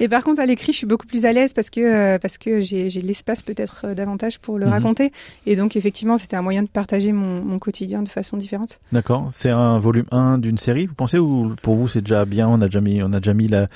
Et 0.00 0.08
par 0.08 0.24
contre, 0.24 0.40
à 0.40 0.46
l'écrit, 0.46 0.72
je 0.72 0.78
suis 0.78 0.86
beaucoup 0.86 1.06
plus 1.06 1.26
à 1.26 1.32
l'aise 1.32 1.52
parce 1.52 1.68
que 1.68 1.80
euh, 1.80 2.18
parce 2.18 2.38
que 2.38 2.60
j'ai 2.60 2.88
l'espace 2.88 3.42
peut-être 3.42 3.82
euh, 3.84 3.94
davantage 3.94 4.38
pour 4.38 4.58
le 4.58 4.64
Mhm. 4.64 4.72
raconter. 4.72 5.12
Et 5.44 5.54
donc, 5.56 5.76
effectivement, 5.76 6.16
c'était 6.16 6.36
un 6.36 6.42
moyen 6.42 6.62
de 6.62 6.68
partager 6.68 7.12
mon, 7.12 7.44
mon 7.44 7.58
quotidien 7.58 8.02
de 8.02 8.08
façon 8.08 8.38
différente. 8.38 8.80
D'accord. 8.92 9.28
C'est 9.30 9.50
un 9.50 9.78
volume 9.78 10.06
1 10.10 10.38
d'une 10.38 10.56
série, 10.58 10.86
vous 10.86 10.94
pensez, 10.94 11.18
ou 11.18 11.54
pour 11.62 11.74
vous 11.74 11.88
c'est 11.88 12.00
déjà 12.00 12.24
bien, 12.24 12.48
on 12.48 12.60
a 12.62 12.66
déjà 12.66 12.80
mis, 12.80 13.02
on 13.02 13.12
a 13.12 13.20
déjà 13.20 13.34
mis 13.34 13.48
la, 13.48 13.68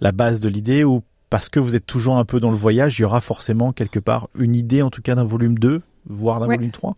la 0.00 0.10
base 0.10 0.40
de 0.40 0.48
l'idée, 0.48 0.82
ou 0.82 1.02
parce 1.32 1.48
que 1.48 1.58
vous 1.58 1.74
êtes 1.76 1.86
toujours 1.86 2.18
un 2.18 2.24
peu 2.26 2.40
dans 2.40 2.50
le 2.50 2.56
voyage, 2.58 2.98
il 2.98 3.02
y 3.02 3.04
aura 3.06 3.22
forcément 3.22 3.72
quelque 3.72 3.98
part 3.98 4.28
une 4.38 4.54
idée 4.54 4.82
en 4.82 4.90
tout 4.90 5.00
cas 5.00 5.14
d'un 5.14 5.24
volume 5.24 5.58
2, 5.58 5.80
voire 6.06 6.40
d'un 6.40 6.46
Ouais. 6.46 6.56
volume 6.56 6.70
3 6.72 6.94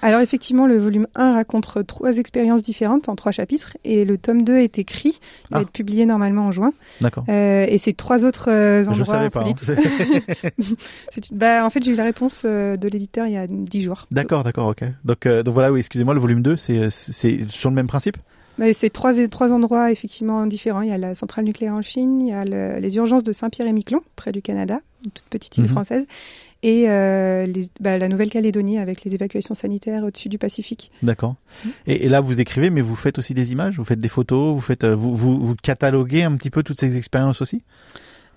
Alors 0.00 0.20
effectivement, 0.22 0.66
le 0.66 0.78
volume 0.78 1.06
1 1.14 1.34
raconte 1.34 1.68
trois 1.86 2.16
expériences 2.16 2.62
différentes 2.62 3.08
en 3.10 3.16
trois 3.16 3.32
chapitres 3.32 3.76
et 3.84 4.06
le 4.06 4.16
tome 4.16 4.44
2 4.44 4.56
est 4.58 4.78
écrit. 4.78 5.18
Il 5.50 5.54
va 5.54 5.58
Ah. 5.58 5.60
être 5.62 5.70
publié 5.72 6.06
normalement 6.06 6.46
en 6.46 6.52
juin. 6.52 6.72
D'accord. 7.02 7.24
Euh, 7.28 7.66
et 7.68 7.76
c'est 7.78 7.92
trois 7.94 8.24
autres 8.24 8.50
euh, 8.50 8.82
Je 8.84 8.88
endroits 8.90 9.14
savais 9.14 9.28
pas. 9.30 9.40
hein. 9.40 9.52
insolites. 9.52 10.46
Bah, 11.32 11.64
en 11.64 11.70
fait, 11.70 11.82
j'ai 11.82 11.92
eu 11.92 11.96
la 11.96 12.04
réponse 12.04 12.42
euh, 12.44 12.76
de 12.76 12.88
l'éditeur 12.88 13.26
il 13.26 13.32
y 13.32 13.36
a 13.36 13.46
dix 13.46 13.82
jours. 13.82 14.06
D'accord, 14.10 14.42
d'accord, 14.44 14.68
ok. 14.68 14.84
Donc, 15.04 15.26
euh, 15.26 15.42
donc 15.42 15.54
voilà, 15.54 15.72
oui, 15.72 15.80
excusez-moi, 15.80 16.14
le 16.14 16.20
volume 16.20 16.42
2, 16.42 16.56
c'est 16.56 16.88
sur 17.48 17.70
le 17.70 17.74
même 17.76 17.86
principe? 17.88 18.16
C'est 18.72 18.90
trois, 18.90 19.12
trois 19.28 19.52
endroits 19.52 19.90
effectivement 19.92 20.46
différents. 20.46 20.80
Il 20.82 20.88
y 20.88 20.92
a 20.92 20.98
la 20.98 21.14
centrale 21.14 21.44
nucléaire 21.44 21.74
en 21.74 21.82
Chine, 21.82 22.20
il 22.22 22.28
y 22.28 22.32
a 22.32 22.44
le- 22.44 22.78
les 22.80 22.96
urgences 22.96 23.22
de 23.24 23.32
Saint-Pierre-et-Miquelon, 23.32 24.00
près 24.16 24.32
du 24.32 24.42
Canada, 24.42 24.80
une 25.04 25.10
toute 25.10 25.26
petite 25.28 25.56
île 25.58 25.64
Mhm. 25.64 25.70
française, 25.70 26.06
et 26.62 26.88
euh, 26.88 27.46
les- 27.46 27.68
bah, 27.80 27.98
la 27.98 28.08
Nouvelle-Calédonie 28.08 28.78
avec 28.78 29.04
les 29.04 29.14
évacuations 29.14 29.54
sanitaires 29.54 30.04
au-dessus 30.04 30.28
du 30.30 30.38
Pacifique. 30.38 30.90
D'accord. 31.02 31.36
Et, 31.86 32.06
et 32.06 32.08
là, 32.08 32.20
vous 32.20 32.40
écrivez, 32.40 32.70
mais 32.70 32.80
vous 32.80 32.96
faites 32.96 33.18
aussi 33.18 33.34
des 33.34 33.52
images, 33.52 33.76
vous 33.76 33.84
faites 33.84 34.00
des 34.00 34.08
photos, 34.08 34.54
vous 34.54 34.60
faites, 34.62 34.84
euh, 34.84 34.96
vous, 34.96 35.14
vous, 35.14 35.38
vous 35.38 35.54
cataloguez 35.62 36.22
un 36.24 36.34
petit 36.36 36.50
peu 36.50 36.62
toutes 36.62 36.80
ces 36.80 36.96
expériences 36.96 37.42
aussi? 37.42 37.62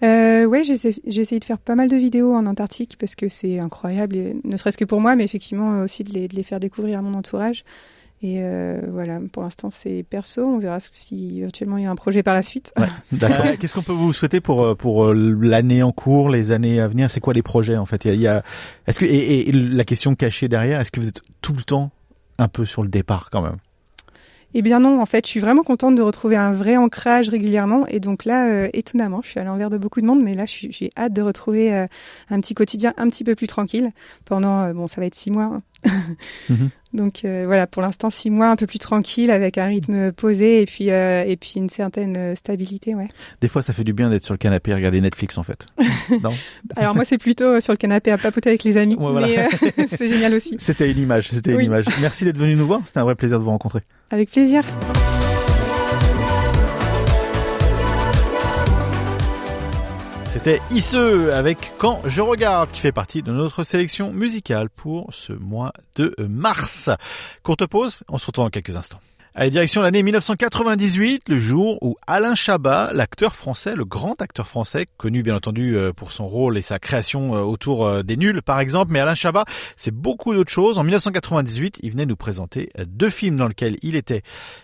Euh, 0.01 0.45
ouais, 0.45 0.63
j'ai 0.63 0.73
essayé- 0.75 1.39
de 1.39 1.43
faire 1.45 1.58
pas 1.58 1.75
mal 1.75 1.89
de 1.89 1.95
vidéos 1.97 2.34
en 2.34 2.45
Antarctique 2.45 2.95
parce 2.99 3.15
que 3.15 3.27
c'est 3.27 3.60
incroyable, 3.60 4.15
et 4.15 4.36
ne 4.45 4.55
serait-ce 4.55 4.77
que 4.77 4.86
pour 4.86 5.01
moi, 5.01 5.15
mais 5.15 5.25
effectivement 5.25 5.82
aussi 5.82 6.03
de 6.05 6.12
les, 6.13 6.27
de 6.29 6.36
les 6.36 6.43
faire 6.43 6.60
découvrir 6.60 6.99
à 6.99 7.01
mon 7.01 7.13
entourage. 7.15 7.63
Et 8.21 8.39
euh, 8.39 8.82
voilà, 8.91 9.19
pour 9.32 9.43
l'instant 9.43 9.69
c'est 9.71 10.03
perso, 10.10 10.43
on 10.45 10.60
verra 10.60 10.79
si 10.82 11.39
éventuellement 11.39 11.77
il 11.77 11.86
y 11.86 11.88
a 11.88 11.91
un 11.91 11.95
projet 11.95 12.21
par 12.21 12.34
la 12.34 12.41
suite. 12.41 12.73
D'accord. 13.13 13.45
Euh, 13.45 13.55
Qu'est-ce 13.58 13.73
qu'on 13.73 13.82
peut 13.82 13.93
vous 13.93 14.12
souhaiter 14.12 14.41
pour 14.41 14.62
euh, 14.63 14.75
pour 14.75 15.13
l'année 15.13 15.84
en 15.84 15.91
cours, 15.93 16.29
les 16.29 16.51
années 16.51 16.82
à 16.82 16.88
venir? 16.89 17.10
C'est 17.10 17.21
quoi 17.21 17.34
les 17.34 17.43
projets 17.43 17.77
en 17.77 17.86
fait? 17.86 18.03
Il 18.05 18.10
y 18.10 18.12
a, 18.12 18.15
il 18.15 18.21
y 18.21 18.27
a- 18.27 18.43
est-ce 18.88 18.99
que 18.99 19.05
et, 19.05 19.51
la 19.53 19.86
question 19.86 20.15
cachée 20.15 20.49
derrière, 20.49 20.82
est-ce 20.82 20.91
que 20.91 20.99
vous 20.99 21.08
êtes 21.08 21.21
tout 21.41 21.53
le 21.53 21.63
temps 21.63 21.91
un 22.38 22.47
peu 22.49 22.65
sur 22.65 22.84
le 22.84 22.89
départ 22.89 23.29
quand 23.32 23.41
même? 23.41 23.55
Eh 24.55 24.63
bien 24.63 24.79
non, 24.79 24.99
en 24.99 25.05
fait, 25.05 25.25
je 25.27 25.29
suis 25.29 25.39
vraiment 25.39 25.62
contente 25.62 25.93
de 25.95 26.01
retrouver 26.01 26.36
un 26.36 26.51
vrai 26.53 26.75
ancrage 26.75 27.29
régulièrement. 27.29 27.86
Et 27.86 27.99
donc 27.99 28.25
là, 28.25 28.47
euh, 28.49 28.67
étonnamment, 28.73 29.21
je 29.23 29.29
suis 29.29 29.39
à 29.39 29.43
l'envers 29.43 29.69
de 29.69 29.77
beaucoup 29.77 30.01
de 30.01 30.08
monde, 30.08 30.23
mais 30.23 30.34
là, 30.34 30.45
j'ai 30.47 30.89
hâte 30.97 31.13
de 31.13 31.21
retrouver 31.21 31.71
euh, 31.71 31.86
un 32.32 32.41
petit 32.41 32.55
quotidien 32.55 32.93
un 32.97 33.10
petit 33.10 33.23
peu 33.23 33.36
plus 33.36 33.45
tranquille 33.45 33.91
pendant, 34.25 34.62
euh, 34.62 34.73
bon, 34.73 34.88
ça 34.88 34.99
va 35.01 35.05
être 35.05 35.13
six 35.13 35.29
mois. 35.29 35.62
hein. 35.86 35.91
Mhm. 36.49 36.69
Donc 36.91 37.23
euh, 37.23 37.43
voilà, 37.45 37.67
pour 37.67 37.82
l'instant, 37.84 38.10
six 38.10 38.30
mois 38.32 38.49
un 38.49 38.56
peu 38.56 38.65
plus 38.65 38.80
tranquille, 38.80 39.30
avec 39.30 39.58
un 39.60 39.65
rythme 39.67 40.12
posé 40.12 40.62
et 40.62 40.65
puis 40.65 40.89
euh, 40.89 41.23
et 41.23 41.38
puis 41.38 41.54
une 41.58 41.69
certaine 41.69 42.15
euh, 42.17 42.36
stabilité, 42.36 42.95
ouais. 42.95 43.08
Des 43.41 43.47
fois, 43.47 43.62
ça 43.62 43.73
fait 43.73 43.84
du 43.84 43.93
bien 43.93 44.10
d'être 44.10 44.23
sur 44.23 44.34
le 44.34 44.39
canapé 44.39 44.71
et 44.71 44.73
regarder 44.73 44.99
Netflix 44.99 45.38
en 45.38 45.43
fait. 45.43 45.65
non? 46.23 46.32
Alors 46.75 46.95
moi, 46.95 47.06
c'est 47.06 47.19
plutôt 47.19 47.62
sur 47.62 47.73
le 47.73 47.78
canapé 47.78 48.12
à 48.12 48.17
papoter 48.17 48.49
avec 48.49 48.63
les 48.63 48.78
amis, 48.78 48.95
Ouais, 48.95 49.12
voilà. 49.12 49.28
mais 49.28 49.38
euh, 49.39 49.86
c'est 49.97 50.08
génial 50.10 50.34
aussi. 50.34 50.56
C'était 50.58 50.89
une 50.91 50.97
image, 50.97 51.28
c'était 51.30 51.54
Oui. 51.54 51.60
une 51.65 51.67
image. 51.67 51.86
Merci 52.02 52.25
d'être 52.25 52.38
venu 52.39 52.56
nous 52.56 52.65
voir, 52.65 52.82
c'était 52.86 52.99
un 52.99 53.04
vrai 53.04 53.15
plaisir 53.15 53.38
de 53.38 53.43
vous 53.43 53.52
rencontrer. 53.52 53.82
Avec 54.10 54.32
plaisir. 54.32 54.63
C'était 60.41 60.62
Isseux 60.71 61.34
avec 61.34 61.73
Quand 61.80 62.02
je 62.06 62.21
regarde, 62.21 62.71
qui 62.71 62.80
fait 62.80 62.93
partie 62.93 63.21
de 63.21 63.30
notre 63.30 63.63
sélection 63.63 64.13
musicale 64.13 64.69
pour 64.69 65.13
ce 65.13 65.34
mois 65.34 65.73
de 65.97 66.15
mars. 66.30 66.89
Courte 67.43 67.65
pause, 67.65 68.06
on 68.08 68.17
se 68.17 68.28
retrouve 68.28 68.45
dans 68.45 68.49
quelques 68.49 68.78
instants. 68.78 69.02
Allez, 69.36 69.49
direction 69.49 69.82
l'année 69.82 70.02
1998, 70.02 71.28
le 71.28 71.39
jour 71.39 71.78
où 71.82 71.97
Alain 72.08 72.36
Chabat, 72.36 72.91
l'acteur 72.93 73.36
français, 73.36 73.75
le 73.75 73.84
grand 73.84 74.21
acteur 74.21 74.47
français, 74.47 74.86
connu 74.95 75.23
bien 75.23 75.36
entendu 75.36 75.75
euh, 75.75 75.91
pour 75.91 76.13
son 76.13 76.30
rôle 76.30 76.58
et 76.58 76.62
sa 76.62 76.80
création 76.80 77.36
euh, 77.36 77.41
autour 77.41 77.86
euh, 77.86 78.02
des 78.02 78.15
nuls 78.15 78.41
par 78.41 78.62
exemple, 78.62 78.93
mais 78.93 79.02
Alain 79.02 79.15
Chabat, 79.15 79.43
c'est 79.75 79.93
beaucoup 79.93 80.34
d'autres 80.34 80.52
choses. 80.52 80.80
En 80.80 80.84
1998, 80.84 81.80
il 81.84 81.91
venait 81.91 82.06
nous 82.06 82.15
présenter 82.15 82.71
deux 82.88 83.10
films 83.10 83.36
dans 83.36 83.49
lesquels 83.49 83.75
il 83.82 83.97
était 83.97 84.21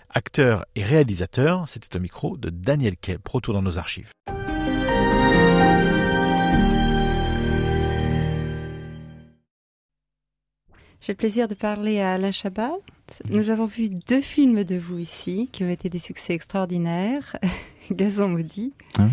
acteur 0.10 0.66
et 0.78 0.84
réalisateur. 0.84 1.66
C'était 1.68 1.98
au 1.98 2.00
micro 2.00 2.38
de 2.38 2.50
Daniel 2.50 2.96
Kemp. 2.96 3.28
Retour 3.28 3.54
dans 3.54 3.62
nos 3.62 3.78
archives. 3.78 4.12
J'ai 11.06 11.14
le 11.14 11.18
plaisir 11.18 11.48
de 11.48 11.54
parler 11.54 12.00
à 12.00 12.14
Alain 12.14 12.32
Chabat. 12.32 12.72
Nous 13.30 13.52
avons 13.52 13.68
vu 13.68 13.90
deux 13.90 14.22
films 14.22 14.64
de 14.64 14.76
vous 14.76 14.98
ici 14.98 15.50
qui 15.52 15.64
ont 15.64 15.70
été 15.70 15.88
des 15.88 16.00
succès 16.00 16.34
extraordinaires. 16.34 17.38
Gazon 17.92 18.30
maudit 18.30 18.74
Ah 18.98 19.10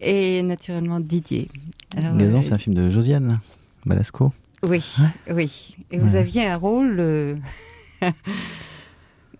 et 0.00 0.40
naturellement 0.40 0.98
Didier. 0.98 1.50
Alors, 1.94 2.16
Gazon, 2.16 2.38
euh, 2.38 2.42
c'est 2.42 2.54
un 2.54 2.58
film 2.58 2.74
de 2.74 2.88
Josiane 2.88 3.38
Balasco. 3.84 4.32
Oui, 4.62 4.82
oui. 5.30 5.76
Et 5.90 5.98
vous 5.98 6.14
aviez 6.14 6.46
un 6.46 6.56
rôle. 6.56 6.96
euh, 7.00 7.36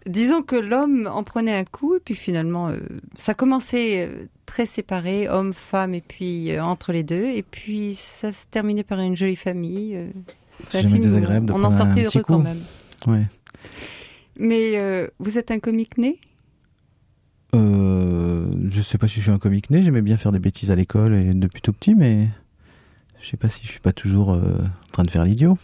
Disons 0.07 0.43
que 0.43 0.57
l'homme 0.57 1.09
en 1.11 1.25
prenait 1.25 1.57
un 1.57 1.65
coup, 1.65 1.97
et 1.97 2.01
puis 2.01 2.15
finalement, 2.15 2.69
euh, 2.69 2.77
ça 3.17 3.33
commençait 3.33 4.11
très 4.45 4.67
séparé, 4.67 5.31
homme, 5.31 5.55
femme, 5.55 5.95
et 5.95 6.03
puis 6.07 6.61
entre 6.61 6.93
les 6.93 7.05
deux, 7.05 7.25
et 7.25 7.43
puis 7.43 7.95
ça 7.95 8.35
se 8.35 8.45
terminait 8.51 8.85
par 8.85 9.01
une 9.01 9.17
jolie 9.17 9.35
famille. 9.35 9.99
C'est 10.69 10.79
un 10.79 10.83
jamais 10.83 10.99
désagréable 10.99 11.47
de 11.47 11.53
On 11.53 11.57
en 11.57 11.61
prendre 11.61 11.75
un 11.75 11.79
sortait 11.79 12.05
petit 12.05 12.19
heureux 12.19 12.25
quand 12.27 12.37
coup. 12.39 12.43
même. 12.43 12.61
Ouais. 13.07 13.27
Mais 14.39 14.73
euh, 14.77 15.09
vous 15.19 15.39
êtes 15.39 15.51
un 15.51 15.59
comique 15.59 15.99
né? 15.99 16.19
Euh, 17.55 18.51
je 18.71 18.81
sais 18.83 18.99
pas 18.99 19.09
si 19.09 19.17
je 19.17 19.23
suis 19.23 19.31
un 19.31 19.39
comique 19.39 19.71
né, 19.71 19.83
j'aimais 19.83 20.03
bien 20.03 20.17
faire 20.17 20.33
des 20.33 20.39
bêtises 20.39 20.71
à 20.71 20.75
l'école 20.75 21.15
et 21.15 21.31
depuis 21.33 21.63
tout 21.63 21.73
petit, 21.73 21.95
mais 21.95 22.29
je 23.21 23.29
sais 23.29 23.37
pas 23.37 23.49
si 23.49 23.65
je 23.65 23.71
suis 23.71 23.81
pas 23.81 23.93
toujours 23.93 24.33
euh, 24.35 24.59
en 24.89 24.93
train 24.93 25.03
de 25.05 25.11
faire 25.11 25.25
l'idiot. 25.25 25.57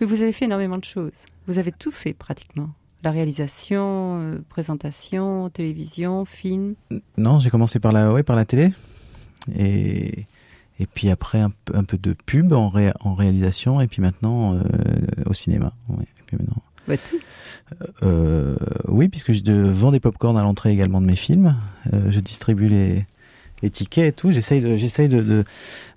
Mais 0.00 0.06
vous 0.06 0.22
avez 0.22 0.32
fait 0.32 0.44
énormément 0.44 0.78
de 0.78 0.84
choses. 0.84 1.10
Vous 1.46 1.58
avez 1.58 1.72
tout 1.72 1.90
fait 1.90 2.12
pratiquement. 2.12 2.68
La 3.02 3.10
réalisation, 3.10 4.20
euh, 4.20 4.38
présentation, 4.48 5.50
télévision, 5.50 6.24
film. 6.24 6.74
Non, 7.16 7.40
j'ai 7.40 7.50
commencé 7.50 7.80
par 7.80 7.90
la, 7.90 8.12
ouais, 8.12 8.22
par 8.22 8.36
la 8.36 8.44
télé. 8.44 8.72
Et, 9.58 10.26
et 10.82 10.86
puis 10.86 11.08
après, 11.10 11.40
un, 11.40 11.50
peu- 11.64 11.76
un 11.76 11.84
peu 11.84 11.96
de 11.98 12.12
pub 12.26 12.52
en, 12.52 12.68
ré- 12.68 12.92
en 13.00 13.14
réalisation. 13.14 13.80
Et 13.80 13.86
puis 13.86 14.02
maintenant, 14.02 14.54
euh, 14.54 14.60
au 15.26 15.34
cinéma. 15.34 15.72
Ouais. 15.88 16.04
Et 16.04 16.22
puis 16.26 16.36
maintenant, 16.38 16.62
Ouais, 16.88 16.98
tout. 16.98 17.16
Euh, 18.02 18.56
oui, 18.88 19.08
puisque 19.08 19.32
je 19.32 19.52
vends 19.52 19.92
des 19.92 20.00
pop-corn 20.00 20.36
à 20.36 20.42
l'entrée 20.42 20.72
également 20.72 21.00
de 21.00 21.06
mes 21.06 21.16
films. 21.16 21.56
Euh, 21.92 22.10
je 22.10 22.18
distribue 22.20 22.68
les, 22.68 23.06
les 23.62 23.70
tickets 23.70 24.06
et 24.08 24.12
tout. 24.12 24.30
J'essaye 24.32 24.60
de, 24.60 24.76
j'essaye 24.76 25.08
de, 25.08 25.22
de, 25.22 25.44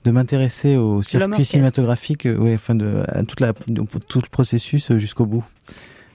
de 0.03 0.11
m'intéresser 0.11 0.77
au 0.77 1.01
circuit 1.01 1.25
orchestre. 1.31 1.51
cinématographique, 1.51 2.27
euh, 2.27 2.37
ouais, 2.37 2.53
enfin 2.53 2.75
de, 2.75 3.03
à 3.07 3.23
toute 3.23 3.39
la, 3.39 3.53
tout 3.53 4.21
le 4.23 4.29
processus 4.29 4.91
euh, 4.91 4.99
jusqu'au 4.99 5.25
bout. 5.25 5.43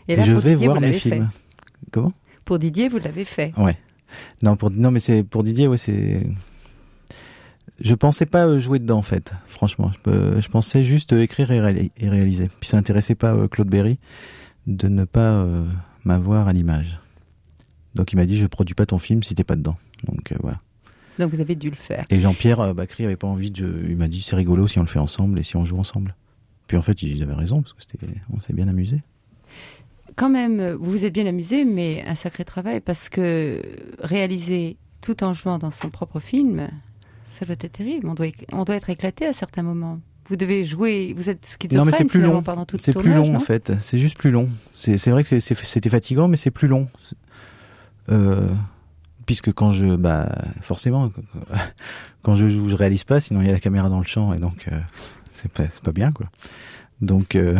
Et 0.08 0.14
là, 0.16 0.22
je 0.22 0.32
vais 0.32 0.52
Didier, 0.52 0.66
voir 0.68 0.80
mes 0.80 0.92
films. 0.92 1.28
fait. 1.32 1.90
Comment? 1.90 2.12
Pour 2.44 2.58
Didier, 2.60 2.88
vous 2.88 2.98
l'avez 2.98 3.24
fait. 3.24 3.52
Ouais. 3.56 3.76
Non, 4.42 4.56
pour, 4.56 4.70
non, 4.70 4.90
mais 4.92 5.00
c'est 5.00 5.22
pour 5.24 5.42
Didier, 5.42 5.66
ouais, 5.68 5.78
c'est. 5.78 6.26
Je 7.80 7.94
pensais 7.94 8.26
pas 8.26 8.46
euh, 8.46 8.58
jouer 8.58 8.78
dedans 8.78 8.98
en 8.98 9.02
fait, 9.02 9.32
franchement. 9.46 9.90
Je, 10.04 10.40
je 10.40 10.48
pensais 10.48 10.84
juste 10.84 11.12
euh, 11.12 11.22
écrire 11.22 11.50
et, 11.50 11.90
et 11.96 12.08
réaliser. 12.08 12.50
Puis 12.60 12.68
ça 12.68 12.76
intéressait 12.76 13.14
pas 13.14 13.34
euh, 13.34 13.48
Claude 13.48 13.68
Berry 13.68 13.98
de 14.66 14.88
ne 14.88 15.04
pas 15.04 15.32
euh, 15.32 15.66
m'avoir 16.04 16.48
à 16.48 16.52
l'image. 16.52 17.00
Donc 17.94 18.12
il 18.12 18.16
m'a 18.16 18.26
dit 18.26 18.36
je 18.36 18.46
produis 18.46 18.74
pas 18.74 18.86
ton 18.86 18.98
film 18.98 19.22
si 19.22 19.34
t'es 19.34 19.44
pas 19.44 19.56
dedans. 19.56 19.76
Donc 20.06 20.32
euh, 20.32 20.36
voilà. 20.40 20.60
Donc 21.18 21.32
vous 21.32 21.40
avez 21.40 21.54
dû 21.54 21.70
le 21.70 21.76
faire. 21.76 22.04
Et 22.10 22.20
Jean-Pierre 22.20 22.60
euh, 22.60 22.74
Bacry 22.74 23.04
avait 23.04 23.16
pas 23.16 23.26
envie 23.26 23.50
de. 23.50 23.84
Il 23.88 23.96
m'a 23.96 24.08
dit 24.08 24.20
c'est 24.20 24.36
rigolo 24.36 24.66
si 24.66 24.78
on 24.78 24.82
le 24.82 24.88
fait 24.88 24.98
ensemble 24.98 25.38
et 25.38 25.42
si 25.42 25.56
on 25.56 25.64
joue 25.64 25.78
ensemble. 25.78 26.14
Puis 26.66 26.76
en 26.76 26.82
fait 26.82 27.02
ils 27.02 27.22
avaient 27.22 27.34
raison 27.34 27.62
parce 27.62 27.72
que 27.72 27.82
c'était 27.82 28.06
on 28.32 28.40
s'est 28.40 28.52
bien 28.52 28.68
amusé. 28.68 29.00
Quand 30.16 30.28
même, 30.30 30.60
euh, 30.60 30.76
vous 30.76 30.90
vous 30.90 31.04
êtes 31.04 31.14
bien 31.14 31.26
amusé, 31.26 31.64
mais 31.64 32.04
un 32.06 32.14
sacré 32.14 32.44
travail 32.44 32.80
parce 32.80 33.08
que 33.08 33.62
réaliser 34.00 34.76
tout 35.00 35.24
en 35.24 35.32
jouant 35.32 35.58
dans 35.58 35.70
son 35.70 35.88
propre 35.88 36.20
film, 36.20 36.68
ça 37.38 37.46
doit 37.46 37.56
être 37.60 37.72
terrible. 37.72 38.08
On 38.08 38.14
doit, 38.14 38.26
éc- 38.26 38.44
on 38.52 38.64
doit 38.64 38.74
être 38.76 38.90
éclaté 38.90 39.26
à 39.26 39.32
certains 39.32 39.62
moments. 39.62 39.98
Vous 40.28 40.36
devez 40.36 40.64
jouer, 40.64 41.12
vous 41.16 41.28
êtes 41.28 41.44
schizophrène 41.46 41.78
Non 41.78 41.84
mais 41.84 41.92
c'est 41.92 42.04
plus 42.04 42.20
long. 42.20 42.42
pendant 42.42 42.64
tout 42.64 42.76
C'est 42.80 42.92
plus 42.92 43.12
long 43.14 43.34
en 43.34 43.40
fait. 43.40 43.72
C'est 43.80 43.98
juste 43.98 44.16
plus 44.18 44.30
long. 44.30 44.48
C'est 44.76 44.96
vrai 45.10 45.24
que 45.24 45.40
c'était 45.40 45.90
fatigant, 45.90 46.28
mais 46.28 46.36
c'est 46.36 46.50
plus 46.52 46.68
long. 46.68 46.88
Euh, 48.10 48.46
puisque 49.26 49.52
quand 49.52 49.70
je, 49.72 49.96
bah 49.96 50.28
forcément, 50.60 51.10
quand 52.22 52.34
je 52.36 52.48
joue, 52.48 52.68
je 52.68 52.76
réalise 52.76 53.04
pas. 53.04 53.20
Sinon 53.20 53.40
il 53.40 53.46
y 53.46 53.50
a 53.50 53.52
la 53.52 53.60
caméra 53.60 53.88
dans 53.88 53.98
le 53.98 54.06
champ 54.06 54.32
et 54.34 54.38
donc 54.38 54.66
euh, 54.70 54.78
c'est 55.32 55.50
pas, 55.50 55.64
pas 55.82 55.92
bien 55.92 56.10
quoi. 56.12 56.26
Donc, 57.00 57.34
euh, 57.34 57.58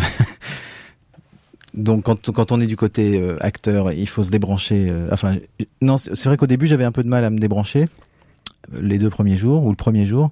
donc 1.74 2.04
quand, 2.04 2.30
quand 2.32 2.52
on 2.52 2.60
est 2.60 2.66
du 2.66 2.76
côté 2.76 3.20
euh, 3.20 3.36
acteur, 3.40 3.92
il 3.92 4.08
faut 4.08 4.22
se 4.22 4.30
débrancher. 4.30 4.88
euh, 4.90 5.08
enfin, 5.12 5.36
non, 5.80 5.96
c'est 5.96 6.24
vrai 6.24 6.36
qu'au 6.36 6.46
début 6.46 6.66
j'avais 6.66 6.84
un 6.84 6.92
peu 6.92 7.02
de 7.04 7.08
mal 7.08 7.24
à 7.24 7.30
me 7.30 7.38
débrancher 7.38 7.86
les 8.72 8.98
deux 8.98 9.10
premiers 9.10 9.36
jours 9.36 9.64
ou 9.64 9.70
le 9.70 9.76
premier 9.76 10.06
jour, 10.06 10.30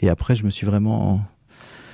et 0.00 0.08
après 0.08 0.34
je 0.36 0.44
me 0.44 0.50
suis 0.50 0.66
vraiment, 0.66 1.20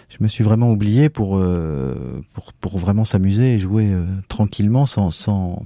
je 0.08 0.16
me 0.20 0.28
suis 0.28 0.44
vraiment 0.44 0.70
oublié 0.70 1.08
pour 1.08 1.36
euh, 1.36 2.22
pour, 2.34 2.52
pour 2.52 2.78
vraiment 2.78 3.04
s'amuser 3.04 3.54
et 3.54 3.58
jouer 3.58 3.90
euh, 3.92 4.04
tranquillement 4.28 4.86
sans, 4.86 5.10
sans 5.10 5.64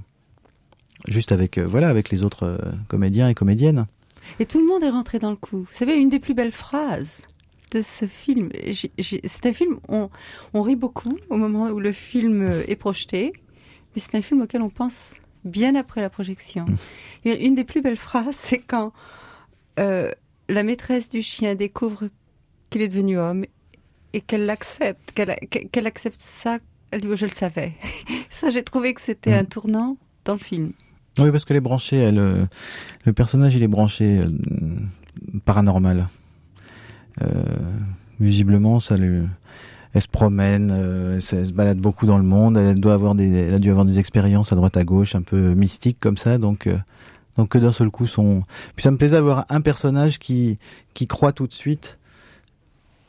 juste 1.07 1.31
avec 1.31 1.57
euh, 1.57 1.65
voilà 1.65 1.89
avec 1.89 2.09
les 2.09 2.23
autres 2.23 2.59
comédiens 2.87 3.29
et 3.29 3.33
comédiennes. 3.33 3.85
Et 4.39 4.45
tout 4.45 4.59
le 4.59 4.65
monde 4.65 4.83
est 4.83 4.89
rentré 4.89 5.19
dans 5.19 5.29
le 5.29 5.35
coup. 5.35 5.59
Vous 5.59 5.77
savez, 5.77 5.95
une 5.95 6.09
des 6.09 6.19
plus 6.19 6.33
belles 6.33 6.51
phrases 6.51 7.21
de 7.71 7.81
ce 7.81 8.05
film, 8.05 8.49
c'est 8.99 9.45
un 9.45 9.53
film, 9.53 9.77
on, 9.89 10.09
on 10.53 10.61
rit 10.61 10.75
beaucoup 10.75 11.17
au 11.29 11.37
moment 11.37 11.67
où 11.69 11.79
le 11.79 11.91
film 11.91 12.49
est 12.67 12.75
projeté, 12.75 13.33
mais 13.93 14.01
c'est 14.01 14.15
un 14.15 14.21
film 14.21 14.41
auquel 14.41 14.61
on 14.61 14.69
pense 14.69 15.13
bien 15.45 15.75
après 15.75 16.01
la 16.01 16.09
projection. 16.09 16.65
Et 17.23 17.45
Une 17.45 17.55
des 17.55 17.63
plus 17.63 17.81
belles 17.81 17.97
phrases, 17.97 18.35
c'est 18.35 18.59
quand 18.59 18.91
euh, 19.79 20.11
la 20.49 20.63
maîtresse 20.63 21.09
du 21.09 21.21
chien 21.21 21.55
découvre 21.55 22.09
qu'il 22.69 22.81
est 22.81 22.87
devenu 22.87 23.17
homme 23.17 23.45
et 24.13 24.21
qu'elle 24.21 24.45
l'accepte, 24.45 25.11
qu'elle 25.11 25.87
accepte 25.87 26.21
ça. 26.21 26.59
Elle 26.91 27.01
dit, 27.01 27.07
Oh, 27.09 27.15
je 27.15 27.25
le 27.25 27.31
savais. 27.31 27.73
Ça, 28.29 28.49
j'ai 28.49 28.63
trouvé 28.63 28.93
que 28.93 29.01
c'était 29.01 29.33
un 29.33 29.43
tournant 29.43 29.97
dans 30.23 30.33
le 30.33 30.39
film. 30.39 30.71
Oui, 31.19 31.31
parce 31.31 31.45
qu'elle 31.45 31.57
est 31.57 31.61
branchée, 31.61 31.97
elle, 31.97 32.19
euh, 32.19 32.45
le 33.05 33.13
personnage, 33.13 33.55
il 33.55 33.63
est 33.63 33.69
branché 33.69 34.19
euh, 34.19 34.25
paranormal. 35.45 36.09
Euh, 37.21 37.27
visiblement, 38.19 38.81
ça 38.81 38.95
le, 38.95 39.25
elle 39.93 40.01
se 40.01 40.09
promène, 40.09 40.71
euh, 40.73 41.15
elle, 41.15 41.21
se, 41.21 41.53
balade 41.53 41.77
beaucoup 41.77 42.05
dans 42.05 42.17
le 42.17 42.25
monde, 42.25 42.57
elle 42.57 42.79
doit 42.79 42.93
avoir 42.93 43.15
des, 43.15 43.31
elle 43.31 43.53
a 43.53 43.59
dû 43.59 43.69
avoir 43.69 43.85
des 43.85 43.97
expériences 43.97 44.51
à 44.51 44.55
droite 44.55 44.75
à 44.75 44.83
gauche, 44.83 45.15
un 45.15 45.21
peu 45.21 45.53
mystiques 45.53 45.99
comme 45.99 46.17
ça, 46.17 46.37
donc, 46.37 46.67
donc 47.37 47.49
que 47.49 47.57
d'un 47.57 47.71
seul 47.71 47.89
coup 47.89 48.07
son. 48.07 48.43
Puis 48.75 48.83
ça 48.83 48.91
me 48.91 48.97
plaisait 48.97 49.15
d'avoir 49.15 49.45
un 49.49 49.61
personnage 49.61 50.19
qui, 50.19 50.57
qui 50.93 51.07
croit 51.07 51.31
tout 51.31 51.47
de 51.47 51.53
suite. 51.53 51.97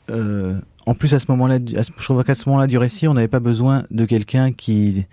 Euh, 0.09 0.59
en 0.85 0.93
plus, 0.93 1.13
à 1.13 1.19
ce 1.19 1.25
moment-là, 1.29 1.59
je 1.65 2.03
trouve 2.03 2.23
qu'à 2.23 2.35
ce 2.35 2.47
moment-là 2.49 2.67
du 2.67 2.77
récit, 2.77 3.07
on 3.07 3.13
n'avait 3.13 3.27
pas 3.27 3.41
besoin 3.41 3.83
de 3.91 4.05
quelqu'un 4.05 4.53
qui, 4.53 5.05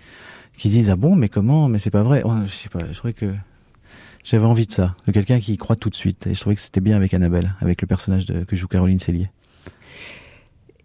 qui 0.57 0.69
dise 0.69 0.89
ah 0.89 0.95
bon, 0.95 1.15
mais 1.15 1.29
comment, 1.29 1.67
mais 1.67 1.79
c'est 1.79 1.91
pas 1.91 2.03
vrai. 2.03 2.21
Oh, 2.23 2.33
je 2.45 2.51
sais 2.51 2.69
pas, 2.69 2.79
je 2.91 2.97
trouvais 2.97 3.13
que 3.13 3.33
j'avais 4.23 4.45
envie 4.45 4.65
de 4.65 4.71
ça, 4.71 4.95
de 5.05 5.11
quelqu'un 5.11 5.39
qui 5.39 5.57
croit 5.57 5.75
tout 5.75 5.89
de 5.89 5.95
suite. 5.95 6.27
Et 6.27 6.33
je 6.33 6.39
trouvais 6.39 6.55
que 6.55 6.61
c'était 6.61 6.81
bien 6.81 6.95
avec 6.95 7.13
Annabelle, 7.13 7.55
avec 7.61 7.81
le 7.81 7.87
personnage 7.87 8.25
que 8.25 8.55
joue 8.55 8.67
Caroline 8.67 8.99
Cellier. 8.99 9.29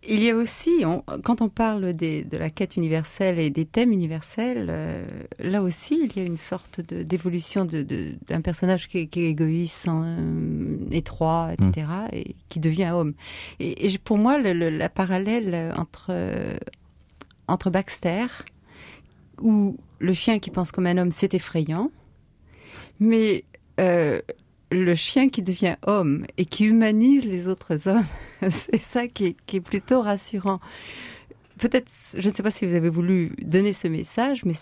Il 0.08 0.24
y 0.24 0.30
a 0.30 0.34
aussi, 0.34 0.82
on- 0.86 1.04
quand 1.22 1.42
on 1.42 1.50
parle 1.50 1.92
des- 1.92 2.24
de 2.24 2.38
la 2.38 2.48
quête 2.48 2.76
universelle 2.76 3.38
et 3.38 3.50
des 3.50 3.66
thèmes 3.66 3.92
universels, 3.92 4.68
euh, 4.70 5.04
là 5.38 5.62
aussi, 5.62 6.00
il 6.02 6.16
y 6.16 6.24
a 6.24 6.26
une 6.26 6.38
sorte 6.38 6.80
d'évolution 6.80 7.66
d'un 7.66 8.40
personnage 8.40 8.88
qui 8.88 8.98
est, 8.98 9.06
qui 9.08 9.20
est 9.24 9.28
égoïste, 9.30 9.88
en, 9.88 10.02
euh, 10.04 10.76
étroit, 10.90 11.50
etc., 11.52 11.86
et 12.14 12.34
qui 12.48 12.60
devient 12.60 12.92
homme. 12.94 13.12
Et, 13.60 13.98
pour 14.02 14.16
moi, 14.16 14.38
le, 14.38 14.54
le- 14.54 14.70
la 14.70 14.88
parallèle 14.88 15.74
entre, 15.76 16.06
euh, 16.08 16.56
entre 17.46 17.68
Baxter, 17.68 18.24
où 19.42 19.76
le 19.98 20.14
chien 20.14 20.38
qui 20.38 20.50
pense 20.50 20.72
comme 20.72 20.86
un 20.86 20.96
homme, 20.96 21.10
c'est 21.12 21.34
effrayant, 21.34 21.90
mais 23.00 23.44
le 23.78 24.94
chien 24.94 25.28
qui 25.28 25.42
devient 25.42 25.76
homme 25.86 26.24
et 26.38 26.44
qui 26.46 26.64
humanise 26.66 27.26
les 27.26 27.48
autres 27.48 27.86
hommes, 27.88 28.04
c'est 28.50 28.82
ça 28.82 29.06
qui 29.08 29.26
est, 29.26 29.36
qui 29.46 29.56
est 29.56 29.60
plutôt 29.60 30.02
rassurant. 30.02 30.60
Peut-être, 31.58 31.90
je 32.16 32.26
ne 32.26 32.32
sais 32.32 32.42
pas 32.42 32.50
si 32.50 32.66
vous 32.66 32.74
avez 32.74 32.88
voulu 32.88 33.34
donner 33.42 33.72
ce 33.72 33.88
message, 33.88 34.44
mais 34.44 34.54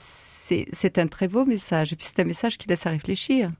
c'est 0.73 0.99
un 0.99 1.07
très 1.07 1.29
beau 1.29 1.45
message. 1.45 1.93
Et 1.93 1.97
puis 1.97 2.07
c'est 2.09 2.21
un 2.21 2.25
message 2.25 2.59
qui 2.59 2.69
laisse 2.69 2.87
à 2.87 2.91
réfléchir. 2.91 3.53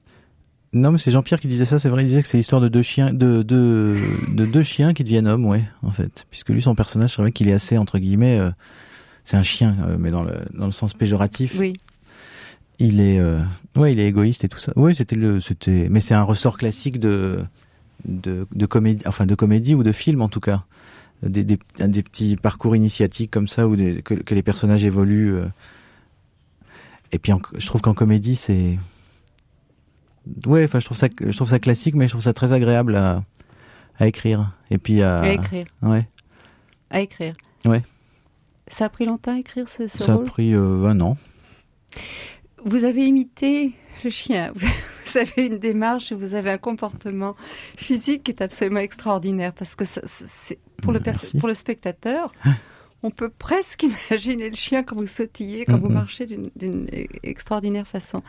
Non, 0.71 0.91
mais 0.91 0.99
c'est 0.99 1.09
Jean-Pierre 1.11 1.39
qui 1.39 1.47
disait 1.47 1.65
ça. 1.65 1.79
C'est 1.79 1.89
vrai, 1.89 2.03
il 2.03 2.07
disait 2.07 2.21
que 2.21 2.27
c'est 2.27 2.37
l'histoire 2.37 2.61
de 2.61 2.67
deux 2.67 2.81
chiens, 2.81 3.11
de, 3.11 3.41
de, 3.41 3.97
de 4.35 4.45
deux 4.45 4.63
chiens 4.63 4.93
qui 4.93 5.03
deviennent 5.03 5.27
hommes, 5.27 5.45
ouais, 5.45 5.63
en 5.81 5.91
fait. 5.91 6.25
Puisque 6.29 6.49
lui, 6.49 6.61
son 6.61 6.75
personnage, 6.75 7.15
c'est 7.15 7.21
vrai 7.21 7.31
qu'il 7.31 7.47
est 7.49 7.53
assez 7.53 7.77
entre 7.77 7.97
guillemets, 7.97 8.39
euh, 8.39 8.51
c'est 9.23 9.37
un 9.37 9.43
chien, 9.43 9.77
euh, 9.87 9.95
mais 9.97 10.11
dans 10.11 10.23
le 10.23 10.33
dans 10.53 10.65
le 10.65 10.71
sens 10.71 10.93
péjoratif. 10.93 11.55
Oui. 11.57 11.73
Il 12.77 13.01
est, 13.01 13.19
euh, 13.19 13.41
ouais, 13.75 13.93
il 13.93 13.99
est 13.99 14.07
égoïste 14.07 14.43
et 14.43 14.47
tout 14.49 14.59
ça. 14.59 14.71
Oui, 14.75 14.95
c'était 14.95 15.15
le, 15.15 15.41
c'était, 15.41 15.87
mais 15.89 15.99
c'est 15.99 16.13
un 16.13 16.23
ressort 16.23 16.57
classique 16.57 16.99
de 16.99 17.39
de, 18.05 18.47
de 18.53 18.65
comédie, 18.65 19.03
enfin 19.07 19.25
de 19.25 19.35
comédie 19.35 19.75
ou 19.75 19.83
de 19.83 19.91
film 19.91 20.21
en 20.21 20.29
tout 20.29 20.39
cas. 20.39 20.63
Des, 21.21 21.43
des, 21.43 21.59
des 21.79 22.01
petits 22.03 22.37
parcours 22.37 22.75
initiatiques 22.77 23.29
comme 23.31 23.49
ça 23.49 23.67
où 23.67 23.75
des, 23.75 24.01
que, 24.01 24.13
que 24.13 24.33
les 24.33 24.41
personnages 24.43 24.85
évoluent. 24.85 25.33
euh. 25.35 25.45
Et 27.11 27.19
puis 27.19 27.33
en- 27.33 27.41
je 27.57 27.65
trouve 27.65 27.81
qu'en 27.81 27.93
comédie 27.93 28.35
c'est 28.35 28.77
Ouais, 30.45 30.63
enfin, 30.63 30.79
je 30.79 30.85
trouve 30.85 30.97
ça, 30.97 31.07
je 31.19 31.35
trouve 31.35 31.49
ça 31.49 31.59
classique, 31.59 31.95
mais 31.95 32.05
je 32.07 32.11
trouve 32.11 32.21
ça 32.23 32.33
très 32.33 32.53
agréable 32.53 32.95
à, 32.95 33.23
à 33.97 34.07
écrire. 34.07 34.51
Et 34.69 34.77
puis 34.77 35.01
à, 35.01 35.19
À 35.21 35.29
écrire. 35.33 35.65
Ouais. 35.81 36.07
À 36.91 37.01
écrire. 37.01 37.33
Ouais. 37.65 37.81
Ça 38.67 38.85
a 38.85 38.89
pris 38.89 39.05
longtemps 39.05 39.33
à 39.33 39.39
écrire 39.39 39.67
ce, 39.67 39.87
ce 39.87 39.97
Ça 39.97 40.11
a 40.13 40.15
rôle? 40.15 40.25
pris 40.25 40.53
euh, 40.53 40.85
un 40.85 40.99
an. 41.01 41.17
Vous 42.63 42.83
avez 42.83 43.05
imité 43.05 43.73
le 44.03 44.09
chien. 44.11 44.53
Vous 45.11 45.17
avez 45.17 45.45
une 45.47 45.57
démarche 45.59 46.11
et 46.11 46.15
vous 46.15 46.33
avez 46.33 46.51
un 46.51 46.57
comportement 46.57 47.35
physique 47.77 48.23
qui 48.23 48.31
est 48.31 48.41
absolument 48.41 48.79
extraordinaire 48.79 49.53
parce 49.53 49.75
que 49.75 49.85
ça- 49.85 50.01
ça- 50.05 50.25
c'est 50.27 50.59
pour 50.81 50.93
le, 50.93 50.99
pour 51.39 51.49
spectateur, 51.55 52.31
on 53.03 53.11
peut 53.11 53.29
presque 53.29 53.83
imaginer 54.09 54.49
le 54.49 54.55
chien 54.55 54.83
quand 54.83 54.95
vous 54.95 55.07
sautillez, 55.07 55.65
quand 55.65 55.77
vous 55.79 55.89
marchez 55.89 56.25
d'une 56.25 56.49
e- 56.93 57.05
extraordinaire 57.23 57.87
façon. 57.87 58.23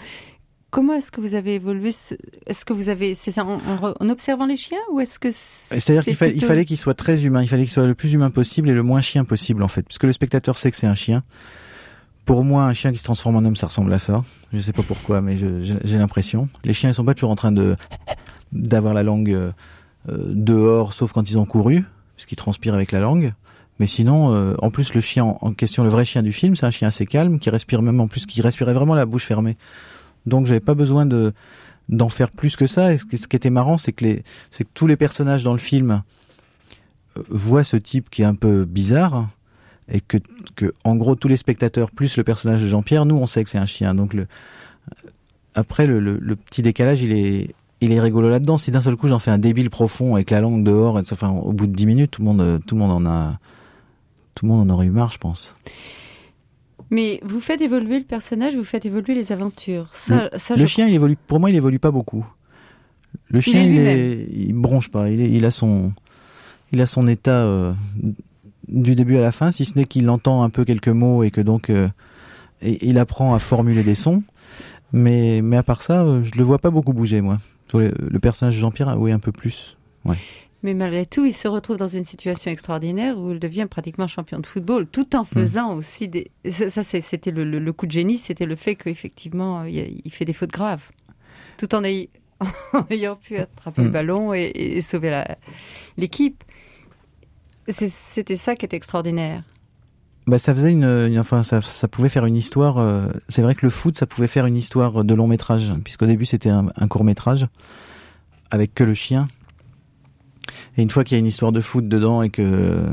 Comment 0.71 0.95
est-ce 0.95 1.11
que 1.11 1.21
vous 1.21 1.35
avez 1.35 1.57
évolué 1.57 1.91
ce- 1.91 2.15
Est-ce 2.47 2.65
que 2.65 2.73
vous 2.73 2.89
avez 2.89 3.15
c'est 3.15 3.33
ça 3.33 3.45
en, 3.45 3.55
en 3.55 3.77
re- 3.77 3.97
en 3.99 4.09
observant 4.09 4.47
les 4.47 4.57
chiens 4.57 4.79
ou 4.93 5.01
est-ce 5.01 5.19
que 5.19 5.33
C'est-à-dire 5.33 6.05
qu'il 6.05 6.15
fa- 6.15 6.27
fallait 6.47 6.65
qu'il 6.65 6.79
soit 6.79 6.95
très 6.95 7.25
humain, 7.25 7.43
il 7.43 7.49
fallait 7.49 7.65
qu'il 7.65 7.73
soit 7.73 7.87
le 7.89 7.97
plus 7.97 8.13
humain 8.13 8.31
possible 8.31 8.69
et 8.69 8.73
le 8.73 8.85
moins 8.85 9.01
chien 9.01 9.25
possible 9.25 9.65
en 9.65 9.69
fait, 9.69 9.83
puisque 9.83 10.05
le 10.05 10.13
spectateur 10.13 10.57
sait 10.59 10.71
que 10.71 10.77
c'est 10.77 10.87
un 10.87 10.95
chien. 10.95 11.25
Pour 12.31 12.45
moi, 12.45 12.63
un 12.63 12.75
chien 12.75 12.93
qui 12.93 12.99
se 12.99 13.03
transforme 13.03 13.35
en 13.35 13.45
homme, 13.45 13.57
ça 13.57 13.67
ressemble 13.67 13.93
à 13.93 13.99
ça. 13.99 14.23
Je 14.53 14.61
sais 14.61 14.73
pas 14.73 14.85
pourquoi, 14.85 15.21
mais 15.21 15.37
j'ai 15.37 15.99
l'impression. 15.99 16.49
Les 16.63 16.73
chiens, 16.73 16.89
ils 16.89 16.95
sont 16.95 17.05
pas 17.05 17.15
toujours 17.15 17.31
en 17.31 17.35
train 17.35 17.51
de 17.51 17.75
d'avoir 18.53 18.95
la 18.95 19.03
langue 19.03 19.33
euh, 19.33 19.51
dehors, 20.07 20.93
sauf 20.93 21.13
quand 21.13 21.29
ils 21.29 21.39
ont 21.39 21.45
couru, 21.45 21.85
puisqu'ils 22.15 22.37
transpirent 22.37 22.75
avec 22.75 22.93
la 22.93 23.01
langue. 23.01 23.33
Mais 23.81 23.89
sinon, 23.89 24.33
euh, 24.33 24.55
en 24.63 24.71
plus, 24.71 24.95
le 24.95 25.01
chien 25.01 25.25
en, 25.25 25.53
question, 25.55 25.83
le 25.83 25.89
vrai 25.89 26.05
chien 26.05 26.23
du 26.23 26.33
film, 26.33 26.55
c'est 26.55 26.67
un 26.67 26.71
chien 26.71 26.87
assez 26.87 27.05
calme, 27.05 27.41
qui 27.41 27.51
respire 27.51 27.83
même 27.83 27.99
en 27.99 28.07
plus, 28.07 28.27
qui 28.27 28.41
respirait 28.43 28.75
vraiment 28.75 28.95
la 28.95 29.07
bouche 29.07 29.25
fermée. 29.25 29.57
Donc, 30.25 30.47
j'avais 30.47 30.61
pas 30.61 30.75
besoin 30.75 31.07
de 31.07 31.33
d'en 31.89 32.11
faire 32.11 32.31
plus 32.31 32.55
que 32.55 32.69
ça. 32.69 32.95
Et 32.95 32.99
ce 32.99 33.07
qui, 33.07 33.19
ce 33.19 33.27
qui 33.27 33.35
était 33.35 33.51
marrant, 33.51 33.77
c'est 33.77 33.91
que 33.91 34.05
les, 34.05 34.23
c'est 34.53 34.63
que 34.63 34.71
tous 34.73 34.87
les 34.87 34.97
personnages 34.97 35.43
dans 35.43 35.53
le 35.53 35.59
film 35.59 36.05
euh, 37.19 37.23
voient 37.29 37.65
ce 37.65 37.77
type 37.77 38.09
qui 38.09 38.23
est 38.23 38.27
un 38.27 38.37
peu 38.37 38.65
bizarre 38.65 39.27
et 39.93 40.01
que, 40.01 40.19
que 40.57 40.73
en 40.85 40.97
gros 40.97 41.15
tous 41.17 41.29
les 41.29 41.37
spectateurs 41.37 41.91
plus 41.91 42.17
le 42.17 42.25
personnage 42.25 42.63
de 42.63 42.67
Jean-Pierre, 42.67 43.05
nous 43.07 43.17
on 43.17 43.27
sait 43.27 43.43
que 43.45 43.51
c'est 43.51 43.59
un 43.59 43.67
chien. 43.67 43.95
Donc 43.95 44.15
le 44.15 44.27
après 45.55 45.87
le, 45.87 46.01
le- 46.01 46.19
le 46.21 46.37
petit 46.37 46.63
décalage, 46.63 47.03
il 47.03 47.13
est 47.13 47.55
il 47.83 47.93
est 47.93 48.01
rigolo 48.01 48.29
là-dedans. 48.29 48.57
Si 48.59 48.71
d'un 48.71 48.81
seul 48.83 48.97
coup 48.97 49.09
j'en 49.09 49.19
fais 49.19 49.31
un 49.31 49.39
débile 49.39 49.71
profond 49.71 50.15
avec 50.15 50.31
la 50.31 50.41
langue 50.41 50.63
dehors, 50.65 50.99
et, 50.99 51.03
enfin 51.13 51.31
au 51.31 51.53
bout 51.53 51.67
de 51.67 51.73
10 51.75 51.87
minutes, 51.87 52.11
tout 52.13 52.23
le 52.23 52.27
monde 52.27 52.61
tout 52.67 52.75
le 52.75 52.81
monde 52.81 52.93
en 52.93 53.07
a 53.11 53.39
tout 54.35 54.47
le 54.47 54.53
monde 54.53 54.71
en 54.71 54.75
aurait 54.75 54.87
eu 54.87 54.91
marre, 54.91 55.13
je 55.13 55.19
pense. 55.19 55.57
Mais 56.91 57.21
vous 57.25 57.41
faites 57.41 57.61
évoluer 57.61 57.99
le 57.99 58.05
personnage, 58.05 58.57
vous 58.57 58.65
faites 58.65 58.85
évoluer 58.85 59.15
les 59.15 59.31
aventures. 59.33 59.87
Ça, 59.95 60.29
le 60.33 60.39
ça, 60.39 60.57
le 60.57 60.63
je 60.63 60.67
chien, 60.67 60.89
il 60.89 60.95
évolue. 60.95 61.17
Pour 61.27 61.39
moi, 61.39 61.51
il 61.51 61.57
évolue 61.57 61.79
pas 61.79 61.91
beaucoup. 61.93 62.27
Le 63.29 63.41
chien, 63.41 63.63
est 63.63 63.69
il, 63.69 63.79
est, 63.79 64.27
il 64.33 64.53
bronche 64.55 64.89
pas. 64.89 65.09
Il, 65.09 65.21
est- 65.21 65.31
il 65.31 65.45
a 65.45 65.51
son, 65.53 65.93
il 66.73 66.81
a 66.81 66.87
son 66.87 67.07
état 67.07 67.45
euh, 67.45 67.73
du 68.71 68.95
début 68.95 69.17
à 69.17 69.21
la 69.21 69.33
fin, 69.33 69.51
si 69.51 69.65
ce 69.65 69.77
n'est 69.79 69.85
qu'il 69.85 70.09
entend 70.11 70.43
un 70.43 70.51
peu 70.51 70.65
quelques 70.65 70.89
mots 70.89 71.23
et 71.23 71.31
que 71.31 71.41
donc 71.41 71.71
euh, 71.71 71.89
et- 72.63 72.87
il 72.89 72.99
apprend 72.99 73.35
à 73.35 73.39
formuler 73.39 73.83
des 73.83 73.95
sons. 73.95 74.23
Mais, 74.93 75.41
mais 75.43 75.57
à 75.57 75.63
part 75.63 75.83
ça, 75.83 76.03
euh, 76.03 76.23
je 76.25 76.33
le 76.37 76.43
vois 76.45 76.59
pas 76.59 76.71
beaucoup 76.71 76.93
bouger, 76.93 77.21
moi. 77.21 77.39
Le, 77.73 78.19
personnage 78.19 78.57
de 78.57 78.61
Jean-Pierre, 78.61 78.97
oui, 78.99 79.13
un 79.13 79.21
peu 79.21 79.31
plus. 79.31 79.77
Ouais. 80.05 80.17
Mais 80.65 80.75
malgré 80.75 81.07
tout, 81.07 81.25
il 81.25 81.33
se 81.33 81.47
retrouve 81.47 81.77
dans 81.77 81.89
une 81.89 82.05
situation 82.05 82.51
extraordinaire 82.51 83.17
où 83.17 83.31
il 83.31 83.39
devient 83.39 83.67
pratiquement 83.71 84.09
champion 84.09 84.41
de 84.41 84.47
football, 84.47 84.87
tout 84.89 85.15
en 85.15 85.25
faisant 85.25 85.75
aussi 85.77 86.09
des. 86.09 86.31
Ça, 86.51 86.83
c'était 86.83 87.31
le, 87.31 87.45
le- 87.45 87.61
le 87.61 87.73
coup 87.73 87.87
de 87.87 87.93
génie, 87.93 88.19
c'était 88.19 88.45
le 88.47 88.57
fait 88.57 88.75
qu'effectivement, 88.75 89.63
il, 89.65 89.79
a- 89.79 89.85
il 90.05 90.11
fait 90.13 90.25
des 90.25 90.33
fautes 90.33 90.51
graves, 90.51 90.83
tout 91.57 91.73
en, 91.75 91.85
ay- 91.85 92.11
en 92.73 92.85
ayant 92.91 93.15
pu 93.17 93.37
attraper 93.39 93.83
le 93.83 93.89
Mm. 93.89 93.93
ballon 93.93 94.35
et, 94.35 94.51
et 94.55 94.83
sauver 94.83 95.23
l'équipe. 95.97 96.43
C'était 97.73 98.37
ça 98.37 98.57
qui 98.57 98.65
était 98.65 98.77
extraordinaire. 98.77 99.43
Bah, 100.27 100.39
ça 100.39 100.55
faisait 100.55 100.71
une, 100.71 101.19
enfin, 101.19 101.43
ça, 101.43 101.63
ça 101.63 101.89
pouvait 101.89 102.09
faire 102.09 102.27
une 102.27 102.37
histoire. 102.37 102.79
euh, 102.79 103.09
c'est 103.29 103.43
vrai 103.43 103.55
que 103.55 103.67
le 103.67 103.71
foot, 103.71 103.97
ça 103.97 104.07
pouvait 104.07 104.29
faire 104.29 104.47
une 104.47 104.57
histoire 104.57 105.05
de 105.05 105.15
long 105.15 105.27
métrage, 105.27 105.73
puisqu'au 105.83 106.07
début 106.07 106.27
c'était 106.27 106.51
un 106.51 106.89
court 106.89 107.05
métrage 107.05 107.49
avec 108.51 108.75
que 108.75 108.85
le 108.85 108.95
chien. 108.95 109.27
Et 110.77 110.83
une 110.83 110.91
fois 110.91 111.05
qu'il 111.05 111.17
y 111.17 111.19
a 111.19 111.21
une 111.21 111.27
histoire 111.27 111.53
de 111.53 111.61
foot 111.61 111.89
dedans 111.89 112.23
et 112.23 112.31
que 112.31 112.87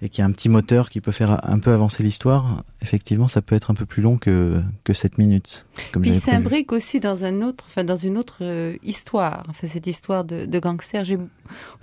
et 0.00 0.08
qu'il 0.08 0.22
y 0.22 0.22
a 0.22 0.26
un 0.26 0.32
petit 0.32 0.48
moteur 0.48 0.90
qui 0.90 1.00
peut 1.00 1.10
faire 1.12 1.40
un 1.48 1.58
peu 1.58 1.72
avancer 1.72 2.02
l'histoire, 2.02 2.62
effectivement, 2.82 3.26
ça 3.28 3.42
peut 3.42 3.56
être 3.56 3.70
un 3.70 3.74
peu 3.74 3.84
plus 3.86 4.02
long 4.02 4.16
que, 4.16 4.60
que 4.84 4.92
7 4.92 5.18
minutes. 5.18 5.66
Comme 5.92 6.02
Puis 6.02 6.12
il 6.12 6.20
s'imbrique 6.20 6.72
aussi 6.72 7.00
dans 7.00 7.24
un 7.24 7.42
autre, 7.42 7.64
enfin 7.68 7.84
dans 7.84 7.96
une 7.96 8.16
autre 8.16 8.38
euh, 8.42 8.76
histoire. 8.84 9.44
Enfin 9.48 9.66
cette 9.66 9.86
histoire 9.86 10.24
de, 10.24 10.46
de 10.46 10.58
gangsters. 10.60 11.04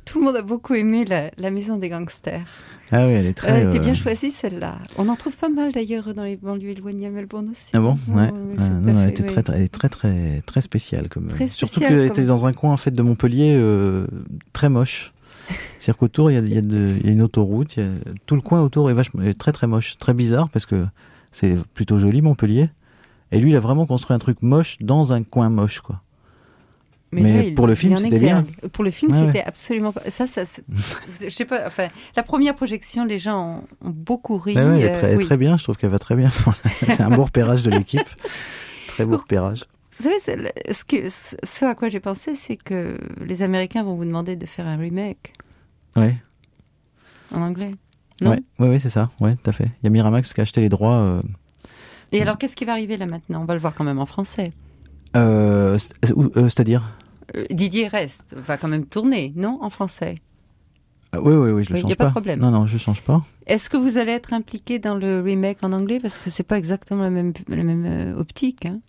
Tout 0.06 0.20
le 0.20 0.26
monde 0.26 0.36
a 0.36 0.44
beaucoup 0.44 0.76
aimé 0.76 1.04
la, 1.06 1.32
la 1.38 1.50
maison 1.52 1.78
des 1.78 1.90
gangsters. 1.90 2.46
Ah 2.92 3.08
oui, 3.08 3.14
elle 3.14 3.26
est 3.26 3.34
très. 3.34 3.66
Euh, 3.66 3.74
euh, 3.74 3.80
bien 3.80 3.96
choisie 3.96 4.32
celle-là. 4.32 4.78
On 4.98 5.10
en 5.10 5.16
trouve 5.16 5.36
pas 5.36 5.50
mal 5.50 5.72
d'ailleurs 5.72 6.14
dans 6.14 6.24
les 6.24 6.36
banlieues 6.36 6.70
éloignées 6.70 7.08
à 7.08 7.10
Melbourne 7.10 7.50
aussi. 7.50 7.72
Ah 7.74 7.80
bon? 7.80 7.98
Ouais, 8.08 8.22
ouais, 8.32 8.32
Ah, 8.60 8.70
non, 8.70 9.02
elle 9.02 9.10
était 9.10 9.24
oui. 9.24 9.30
très, 9.30 9.42
très, 9.44 9.56
elle 9.58 9.64
est 9.64 9.68
très, 9.74 9.90
très, 9.90 10.42
très 10.46 10.62
spéciale 10.62 11.10
comme. 11.10 11.28
Très 11.28 11.48
Surtout 11.48 11.76
spéciale 11.78 11.90
qu'elle 12.00 12.08
comme- 12.10 12.18
était 12.20 12.26
dans 12.28 12.46
un 12.46 12.54
coin 12.54 12.72
en 12.74 12.78
fait 12.78 12.92
de 12.92 13.02
Montpellier 13.02 13.56
euh, 13.58 14.06
très 14.54 14.70
moche. 14.70 15.12
C'est-à-dire 15.80 15.98
qu'autour 15.98 16.32
il 16.32 16.34
y 16.34 16.38
a, 16.38 16.62
y, 16.62 16.66
y 16.66 17.12
une 17.12 17.22
autoroute, 17.22 17.78
il 17.78 17.84
y 17.84 17.86
a- 17.88 17.92
tout 18.26 18.36
le 18.36 18.42
coin 18.42 18.62
autour 18.62 18.90
est 18.90 18.94
vachement, 18.94 19.22
est 19.24 19.38
très 19.38 19.52
très 19.52 19.68
moche, 19.68 19.98
très 19.98 20.14
bizarre 20.14 20.50
parce 20.50 20.66
que 20.66 20.86
c'est 21.32 21.56
plutôt 21.74 22.00
joli 22.00 22.22
Montpellier. 22.22 22.70
Et 23.32 23.40
lui, 23.40 23.52
il 23.52 23.56
a 23.56 23.60
vraiment 23.60 23.86
construit 23.86 24.16
un 24.16 24.20
truc 24.20 24.42
moche 24.42 24.78
dans 24.80 25.12
un 25.14 25.24
coin 25.24 25.50
moche, 25.50 25.80
quoi. 25.82 26.02
Mais, 27.12 27.22
là, 27.34 27.44
il- 27.44 27.54
pour 27.56 27.66
le 27.68 27.74
il 27.74 27.78
film, 27.78 27.98
c'était 27.98 28.20
bien. 28.20 28.46
Pour 28.74 28.84
le 28.84 28.92
film, 28.92 29.14
c'était 29.14 29.40
ouais. 29.40 29.44
absolument 29.46 29.92
pas. 29.94 30.02
Ça, 30.10 30.26
je 31.22 31.30
sais 31.30 31.46
pas. 31.46 31.62
Enfin, 31.66 31.88
la 32.16 32.24
première 32.24 32.56
projection, 32.56 33.06
les 33.06 33.20
gens 33.20 33.62
ont, 33.84 33.88
ont 33.88 33.92
beaucoup 33.92 34.38
ri. 34.38 34.54
Ouais, 34.56 34.62
elle 34.62 34.82
est 34.82 34.90
euh, 34.90 35.00
très, 35.00 35.16
oui. 35.16 35.26
très 35.26 35.38
bien, 35.38 35.56
je 35.58 35.64
trouve 35.64 35.78
qu'elle 35.78 35.92
va 35.92 36.00
très 36.00 36.16
bien. 36.16 36.30
c'est 36.82 37.02
un 37.02 37.10
beau 37.10 37.24
repérage 37.24 37.64
de 37.64 37.70
l'équipe. 37.72 38.08
Très 38.88 39.06
beau 39.06 39.18
repérage. 39.18 39.66
Vous 39.98 40.04
savez, 40.04 40.20
ce, 40.20 40.84
que, 40.84 41.10
ce 41.10 41.66
à 41.66 41.74
quoi 41.76 41.88
j'ai 41.90 42.00
pensé, 42.02 42.36
c'est 42.36 42.58
que 42.58 42.98
les 43.26 43.42
Américains 43.42 43.84
vont 43.84 43.96
vous 43.96 44.06
demander 44.06 44.36
de 44.36 44.46
faire 44.46 44.68
un 44.68 44.76
remake 44.78 45.34
Ouais. 45.96 46.16
en 47.34 47.42
anglais. 47.42 47.76
Non? 48.22 48.32
Ouais, 48.32 48.44
ouais, 48.60 48.70
ouais, 48.70 48.80
c'est 48.80 48.90
ça. 48.90 49.10
Ouais, 49.20 49.36
tout 49.36 49.50
à 49.50 49.54
fait. 49.54 49.66
Il 49.82 49.86
y 49.86 49.88
a 49.88 49.90
Miramax 49.90 50.34
qui 50.34 50.42
a 50.42 50.44
acheté 50.44 50.60
les 50.62 50.70
droits. 50.70 50.96
euh, 50.98 51.22
Et 52.12 52.22
alors, 52.22 52.38
qu'est-ce 52.38 52.56
qui 52.56 52.66
va 52.66 52.74
arriver 52.74 52.98
là 52.98 53.06
maintenant? 53.06 53.42
On 53.42 53.46
va 53.46 53.54
le 53.54 53.60
voir 53.60 53.74
quand 53.74 53.84
même 53.86 54.00
en 54.00 54.06
français. 54.06 54.52
euh, 55.16 55.78
euh, 56.06 56.50
C'est-à-dire? 56.50 56.84
Euh, 57.36 57.46
Didier 57.50 57.88
reste, 57.88 58.36
va 58.38 58.58
quand 58.58 58.68
même 58.68 58.86
tourner, 58.86 59.32
non 59.36 59.56
En 59.62 59.70
français? 59.70 60.16
Ah, 61.14 61.22
Oui, 61.22 61.34
oui, 61.36 61.52
oui, 61.52 61.64
je 61.64 61.70
le 61.70 61.76
Oui, 61.76 61.82
y 61.82 61.84
a 61.84 61.88
change 61.88 61.96
pas 61.98 62.04
de 62.04 62.10
pas. 62.10 62.12
problème. 62.12 62.40
Non, 62.40 62.52
non, 62.52 62.66
je 62.66 62.78
change 62.78 63.02
pas. 63.02 63.24
Est-ce 63.48 63.70
que 63.70 63.78
vous 63.78 63.98
allez 63.98 64.12
être 64.12 64.34
impliqué 64.34 64.80
dans 64.80 64.96
le 64.96 65.22
remake 65.22 65.60
en 65.64 65.72
anglais? 65.72 66.00
Parce 66.02 66.18
que 66.18 66.30
c'est 66.30 66.44
pas 66.44 66.58
exactement 66.58 67.02
la 67.04 67.10
même, 67.10 67.32
la 67.48 67.64
même 67.64 68.16
optique. 68.18 68.66
Hein 68.66 68.80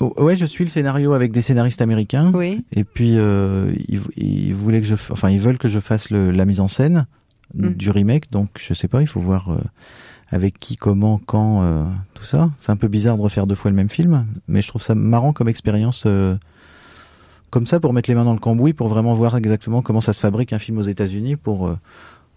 ouais, 0.00 0.36
je 0.36 0.46
suis 0.46 0.64
le 0.64 0.70
scénario 0.70 1.12
avec 1.12 1.32
des 1.32 1.42
scénaristes 1.42 1.82
américains. 1.82 2.30
Oui. 2.34 2.64
Et 2.72 2.84
puis 2.84 3.14
euh, 3.16 3.72
ils, 3.88 4.00
ils 4.16 4.54
voulaient 4.54 4.80
que 4.80 4.86
je, 4.86 4.94
f- 4.94 5.12
enfin 5.12 5.30
ils 5.30 5.40
veulent 5.40 5.58
que 5.58 5.68
je 5.68 5.80
fasse 5.80 6.10
le- 6.10 6.30
la 6.30 6.44
mise 6.44 6.60
en 6.60 6.68
scène 6.68 7.06
Mm. 7.54 7.68
du 7.70 7.90
remake. 7.90 8.30
Donc 8.30 8.50
je 8.58 8.74
sais 8.74 8.88
pas, 8.88 9.00
il 9.00 9.06
faut 9.06 9.20
voir 9.20 9.50
euh, 9.50 9.56
avec 10.30 10.58
qui, 10.58 10.76
comment, 10.76 11.18
quand, 11.24 11.62
euh, 11.62 11.84
tout 12.12 12.24
ça. 12.24 12.50
C'est 12.60 12.70
un 12.70 12.76
peu 12.76 12.88
bizarre 12.88 13.16
de 13.16 13.22
refaire 13.22 13.46
deux 13.46 13.54
fois 13.54 13.70
le 13.70 13.76
même 13.76 13.88
film, 13.88 14.26
mais 14.48 14.60
je 14.60 14.68
trouve 14.68 14.82
ça 14.82 14.94
marrant 14.94 15.32
comme 15.32 15.48
expérience. 15.48 16.04
euh, 16.06 16.36
comme 17.50 17.66
ça 17.66 17.80
pour 17.80 17.94
mettre 17.94 18.10
les 18.10 18.14
mains 18.14 18.26
dans 18.26 18.34
le 18.34 18.38
cambouis 18.38 18.74
pour 18.74 18.88
vraiment 18.88 19.14
voir 19.14 19.34
exactement 19.34 19.80
comment 19.80 20.02
ça 20.02 20.12
se 20.12 20.20
fabrique 20.20 20.52
un 20.52 20.58
film 20.58 20.76
aux 20.76 20.82
États-Unis 20.82 21.36
pour 21.36 21.68
euh, 21.68 21.78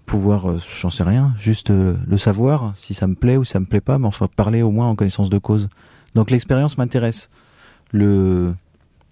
pouvoir, 0.05 0.49
euh, 0.49 0.57
j'en 0.79 0.89
sais 0.89 1.03
rien, 1.03 1.33
juste 1.37 1.69
le 1.71 2.17
savoir 2.17 2.71
si 2.77 2.93
ça 2.93 3.07
me 3.07 3.15
plaît 3.15 3.35
ou 3.35 3.43
si 3.43 3.51
ça 3.51 3.59
me 3.59 3.65
plaît 3.65 3.81
pas, 3.81 3.97
mais 3.99 4.07
enfin 4.07 4.29
parler 4.33 4.61
au 4.61 4.71
moins 4.71 4.87
en 4.87 4.95
connaissance 4.95 5.29
de 5.29 5.37
cause. 5.37 5.67
Donc 6.15 6.31
l'expérience 6.31 6.77
m'intéresse. 6.77 7.29
Le, 7.91 8.53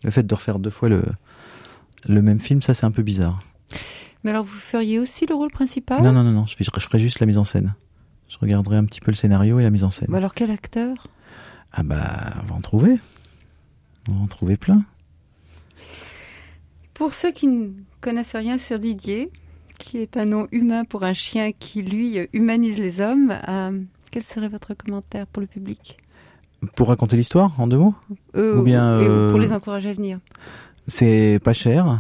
le 0.03 0.11
fait 0.11 0.23
de 0.25 0.33
refaire 0.33 0.59
deux 0.59 0.69
fois 0.69 0.89
le, 0.89 1.03
le 2.07 2.21
même 2.21 2.39
film, 2.39 2.61
ça 2.61 2.73
c'est 2.73 2.85
un 2.85 2.91
peu 2.91 3.03
bizarre. 3.03 3.39
Mais 4.23 4.31
alors, 4.31 4.43
vous 4.43 4.57
feriez 4.57 4.99
aussi 4.99 5.25
le 5.25 5.35
rôle 5.35 5.51
principal? 5.51 6.03
Non, 6.03 6.11
non, 6.11 6.23
non, 6.23 6.31
non, 6.31 6.45
je, 6.45 6.55
je 6.59 6.79
ferai 6.79 6.99
juste 6.99 7.19
la 7.19 7.25
mise 7.25 7.37
en 7.37 7.45
scène. 7.45 7.73
Je 8.27 8.37
regarderai 8.37 8.77
un 8.77 8.85
petit 8.85 8.99
peu 8.99 9.11
le 9.11 9.15
scénario 9.15 9.59
et 9.59 9.63
la 9.63 9.69
mise 9.69 9.83
en 9.83 9.89
scène. 9.89 10.07
Bah 10.09 10.17
alors, 10.17 10.33
quel 10.33 10.51
acteur? 10.51 11.07
Ah 11.71 11.83
bah, 11.83 12.35
on 12.43 12.45
va 12.47 12.55
en 12.55 12.61
trouver. 12.61 12.99
On 14.09 14.15
va 14.15 14.21
en 14.21 14.27
trouver 14.27 14.57
plein. 14.57 14.83
Pour 16.93 17.13
ceux 17.13 17.31
qui 17.31 17.47
ne 17.47 17.69
connaissent 18.01 18.35
rien 18.35 18.57
sur 18.57 18.79
Didier, 18.79 19.31
qui 19.77 19.97
est 19.97 20.17
un 20.17 20.25
nom 20.25 20.47
humain 20.51 20.83
pour 20.83 21.03
un 21.03 21.13
chien 21.13 21.53
qui, 21.53 21.81
lui, 21.81 22.19
humanise 22.33 22.77
les 22.77 22.99
hommes, 22.99 23.33
euh, 23.47 23.79
quel 24.11 24.23
serait 24.23 24.49
votre 24.49 24.73
commentaire 24.73 25.27
pour 25.27 25.39
le 25.41 25.47
public? 25.47 25.98
Pour 26.76 26.89
raconter 26.89 27.15
l'histoire, 27.15 27.52
en 27.58 27.67
deux 27.67 27.78
mots 27.78 27.93
Euh, 28.36 28.58
Ou 28.60 28.63
bien, 28.63 28.84
euh, 28.86 29.32
pour 29.32 29.39
les 29.39 29.52
encourager 29.54 29.89
à 29.89 29.93
venir 29.93 30.19
C'est 30.88 31.39
pas 31.43 31.54
cher. 31.54 32.00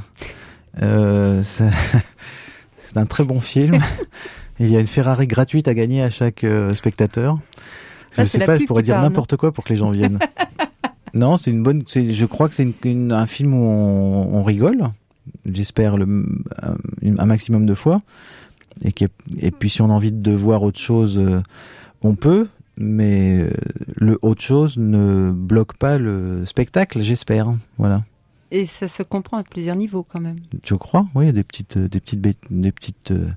Euh, 0.81 1.41
c'est 1.43 1.69
un 2.97 3.05
très 3.05 3.23
bon 3.23 3.39
film. 3.39 3.77
Il 4.59 4.69
y 4.69 4.75
a 4.75 4.79
une 4.81 4.87
Ferrari 4.87 5.27
gratuite 5.27 5.67
à 5.69 5.73
gagner 5.73 6.03
à 6.03 6.09
chaque 6.09 6.43
euh, 6.43 6.73
spectateur. 6.73 7.39
Ah, 8.17 8.23
je 8.23 8.25
sais 8.25 8.39
pas, 8.39 8.57
je 8.57 8.65
pourrais 8.65 8.83
dire 8.83 9.01
n'importe 9.01 9.37
quoi 9.37 9.51
pour 9.53 9.63
que 9.63 9.69
les 9.69 9.79
gens 9.79 9.91
viennent. 9.91 10.19
non, 11.13 11.37
c'est 11.37 11.51
une 11.51 11.63
bonne. 11.63 11.83
Je 11.87 12.25
crois 12.25 12.49
que 12.49 12.55
c'est 12.55 12.67
un 12.85 13.25
film 13.27 13.53
où 13.53 13.63
on, 13.65 14.35
on 14.39 14.43
rigole. 14.43 14.89
J'espère 15.45 15.95
le, 15.95 16.05
un, 16.61 16.75
un 17.17 17.25
maximum 17.25 17.65
de 17.65 17.73
fois. 17.73 18.01
Et, 18.83 18.91
qui 18.91 19.05
est- 19.05 19.11
et 19.39 19.51
puis 19.51 19.69
si 19.69 19.81
on 19.81 19.85
a 19.89 19.93
envie 19.93 20.11
de 20.11 20.31
voir 20.31 20.63
autre 20.63 20.79
chose, 20.79 21.17
euh, 21.17 21.41
on 22.01 22.15
peut. 22.15 22.47
Mais 22.81 23.39
euh, 23.39 23.51
le 23.97 24.17
autre 24.21 24.41
chose 24.41 24.77
ne 24.77 25.31
bloque 25.31 25.75
pas 25.75 25.97
le 25.97 26.45
spectacle, 26.45 27.01
j'espère. 27.01 27.53
Voilà. 27.77 28.03
Et 28.51 28.65
ça 28.65 28.87
se 28.87 29.03
comprend 29.03 29.37
à 29.37 29.43
plusieurs 29.43 29.75
niveaux 29.75 30.03
quand 30.03 30.21
même. 30.21 30.37
Je 30.63 30.75
crois, 30.75 31.05
oui, 31.13 31.25
il 31.25 31.27
y 31.27 31.29
a 31.29 31.33
des 31.33 31.43
petites, 31.43 31.77
euh, 31.77 31.87
des 31.89 31.99
petites, 31.99 32.21
des 32.49 32.71
petites. 32.71 33.11
euh, 33.11 33.27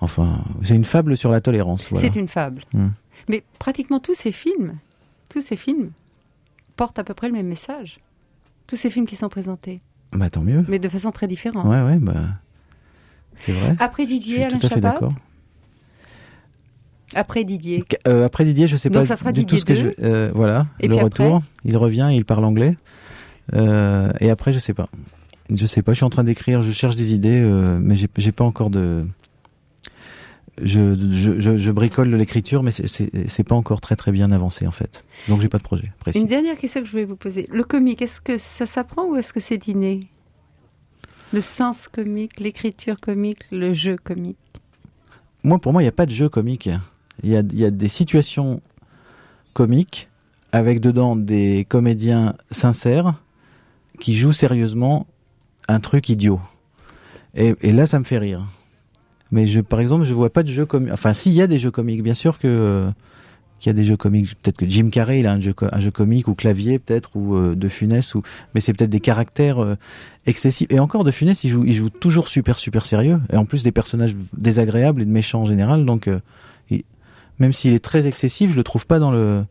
enfin, 0.00 0.44
c'est 0.62 0.76
une 0.76 0.84
fable 0.84 1.16
sur 1.16 1.30
la 1.32 1.40
tolérance. 1.40 1.88
Voilà. 1.90 2.06
C'est 2.08 2.18
une 2.18 2.28
fable. 2.28 2.64
Mm. 2.72 2.86
Mais 3.28 3.42
pratiquement 3.58 3.98
tous 3.98 4.14
ces 4.14 4.32
films, 4.32 4.74
tous 5.28 5.40
ces 5.42 5.56
films 5.56 5.90
portent 6.76 6.98
à 7.00 7.04
peu 7.04 7.14
près 7.14 7.26
le 7.26 7.34
même 7.34 7.48
message. 7.48 7.98
Tous 8.68 8.76
ces 8.76 8.90
films 8.90 9.06
qui 9.06 9.16
sont 9.16 9.28
présentés, 9.28 9.80
Bah 10.12 10.30
tant 10.30 10.42
mieux. 10.42 10.64
mais 10.68 10.78
de 10.78 10.88
façon 10.88 11.10
très 11.10 11.26
différente. 11.26 11.66
Ouais, 11.66 11.82
ouais, 11.82 11.96
bah 11.98 12.14
c'est 13.36 13.52
vrai. 13.52 13.76
Après 13.80 14.04
Je 14.04 14.08
suis 14.08 14.18
Didier, 14.20 14.44
Alain 14.44 14.58
tout 14.58 14.66
à 14.66 14.68
fait 14.68 14.74
Chabat 14.76 14.92
d'accord. 14.92 15.12
Après 17.14 17.44
Didier. 17.44 17.84
Euh, 18.06 18.24
après 18.26 18.44
Didier, 18.44 18.66
je 18.66 18.76
sais 18.76 18.90
Donc 18.90 19.02
pas 19.02 19.06
ça 19.08 19.16
sera 19.16 19.32
du 19.32 19.46
tout 19.46 19.56
ce 19.56 19.64
que 19.64 19.74
je. 19.74 19.82
2. 19.88 19.94
euh, 20.02 20.30
voilà, 20.34 20.66
Et 20.80 20.88
le 20.88 20.96
retour. 20.96 21.36
après 21.36 21.48
Il 21.64 21.76
revient, 21.76 22.10
il 22.12 22.24
parle 22.24 22.44
anglais. 22.44 22.76
Euh, 23.54 24.10
et 24.20 24.28
après, 24.30 24.52
je 24.52 24.58
sais 24.58 24.74
pas. 24.74 24.88
Je 25.50 25.66
sais 25.66 25.80
pas. 25.82 25.92
Je 25.92 25.96
suis 25.96 26.04
en 26.04 26.10
train 26.10 26.24
d'écrire. 26.24 26.60
Je 26.62 26.72
cherche 26.72 26.96
des 26.96 27.14
idées, 27.14 27.40
euh, 27.40 27.78
mais 27.80 27.96
j'ai 27.96 28.32
pas 28.32 28.44
encore 28.44 28.68
de. 28.70 29.06
Je, 30.60 30.94
je, 31.12 31.38
je, 31.40 31.56
je 31.56 31.70
bricole 31.70 32.10
de 32.10 32.16
l'écriture, 32.16 32.62
mais 32.64 32.72
c'est- 32.72 33.42
pas 33.44 33.54
encore 33.54 33.80
très 33.80 33.94
très 33.94 34.10
bien 34.10 34.32
avancé 34.32 34.66
en 34.66 34.72
fait. 34.72 35.04
Donc 35.28 35.40
j'ai 35.40 35.48
pas 35.48 35.58
de 35.58 35.62
projet 35.62 35.92
précis. 36.00 36.18
Une 36.18 36.26
dernière 36.26 36.56
question 36.58 36.80
que 36.80 36.86
je 36.86 36.90
voulais 36.90 37.04
vous 37.04 37.14
poser. 37.16 37.48
Le 37.52 37.62
comique, 37.62 38.02
est-ce 38.02 38.20
que 38.20 38.38
ça 38.38 38.66
s'apprend 38.66 39.04
ou 39.06 39.16
est-ce 39.16 39.32
que 39.32 39.38
c'est 39.40 39.68
inné? 39.68 40.08
Le 41.32 41.40
sens 41.40 41.86
comique, 41.86 42.40
l'écriture 42.40 43.00
comique, 43.00 43.44
le 43.52 43.72
jeu 43.72 43.96
comique? 44.02 44.36
Moi, 45.44 45.60
pour 45.60 45.72
moi, 45.72 45.80
il 45.82 45.84
n'y 45.84 45.88
a 45.90 45.92
pas 45.92 46.06
de 46.06 46.10
jeu 46.10 46.28
comique. 46.28 46.68
Il 47.22 47.30
y 47.30 47.36
a, 47.36 47.42
y 47.52 47.64
a 47.64 47.70
des 47.70 47.88
situations 47.88 48.60
comiques 49.52 50.08
avec 50.52 50.80
dedans 50.80 51.16
des 51.16 51.66
comédiens 51.68 52.34
sincères 52.50 53.14
qui 54.00 54.14
jouent 54.16 54.32
sérieusement 54.32 55.06
un 55.68 55.80
truc 55.80 56.08
idiot. 56.08 56.40
Et, 57.34 57.54
et 57.60 57.72
là, 57.72 57.86
ça 57.86 57.98
me 57.98 58.04
fait 58.04 58.18
rire. 58.18 58.46
Mais 59.30 59.46
je, 59.46 59.60
par 59.60 59.80
exemple, 59.80 60.04
je 60.04 60.14
vois 60.14 60.30
pas 60.30 60.42
de 60.42 60.48
jeu 60.48 60.64
comique. 60.64 60.92
Enfin, 60.92 61.12
s'il 61.12 61.32
y 61.32 61.42
a 61.42 61.46
des 61.46 61.58
jeux 61.58 61.70
comiques, 61.70 62.02
bien 62.02 62.14
sûr 62.14 62.38
que 62.38 62.48
euh, 62.48 62.90
qu'il 63.58 63.68
y 63.68 63.70
a 63.70 63.74
des 63.74 63.84
jeux 63.84 63.96
comiques. 63.96 64.34
Peut-être 64.40 64.56
que 64.56 64.68
Jim 64.68 64.88
Carrey, 64.88 65.20
il 65.20 65.26
a 65.26 65.32
un 65.32 65.40
jeu, 65.40 65.54
un 65.72 65.80
jeu 65.80 65.90
comique 65.90 66.28
ou 66.28 66.34
clavier, 66.34 66.78
peut-être, 66.78 67.10
ou 67.16 67.36
euh, 67.36 67.54
De 67.54 67.68
Funès, 67.68 68.14
ou 68.14 68.22
mais 68.54 68.60
c'est 68.60 68.72
peut-être 68.72 68.90
des 68.90 69.00
caractères 69.00 69.58
euh, 69.58 69.76
excessifs. 70.26 70.68
Et 70.70 70.78
encore, 70.78 71.04
De 71.04 71.10
Funès, 71.10 71.42
il 71.44 71.50
joue, 71.50 71.64
il 71.64 71.74
joue 71.74 71.90
toujours 71.90 72.28
super 72.28 72.58
super 72.58 72.86
sérieux. 72.86 73.20
Et 73.32 73.36
en 73.36 73.44
plus 73.44 73.62
des 73.62 73.72
personnages 73.72 74.14
désagréables 74.36 75.02
et 75.02 75.04
de 75.04 75.10
méchants 75.10 75.42
en 75.42 75.46
général. 75.46 75.84
Donc, 75.84 76.08
même 77.38 77.52
s'il 77.52 77.72
est 77.72 77.84
très 77.84 78.06
excessif, 78.06 78.52
je 78.52 78.56
le 78.56 78.64
trouve 78.64 78.86
pas 78.86 78.98
dans 78.98 79.10
le, 79.10 79.44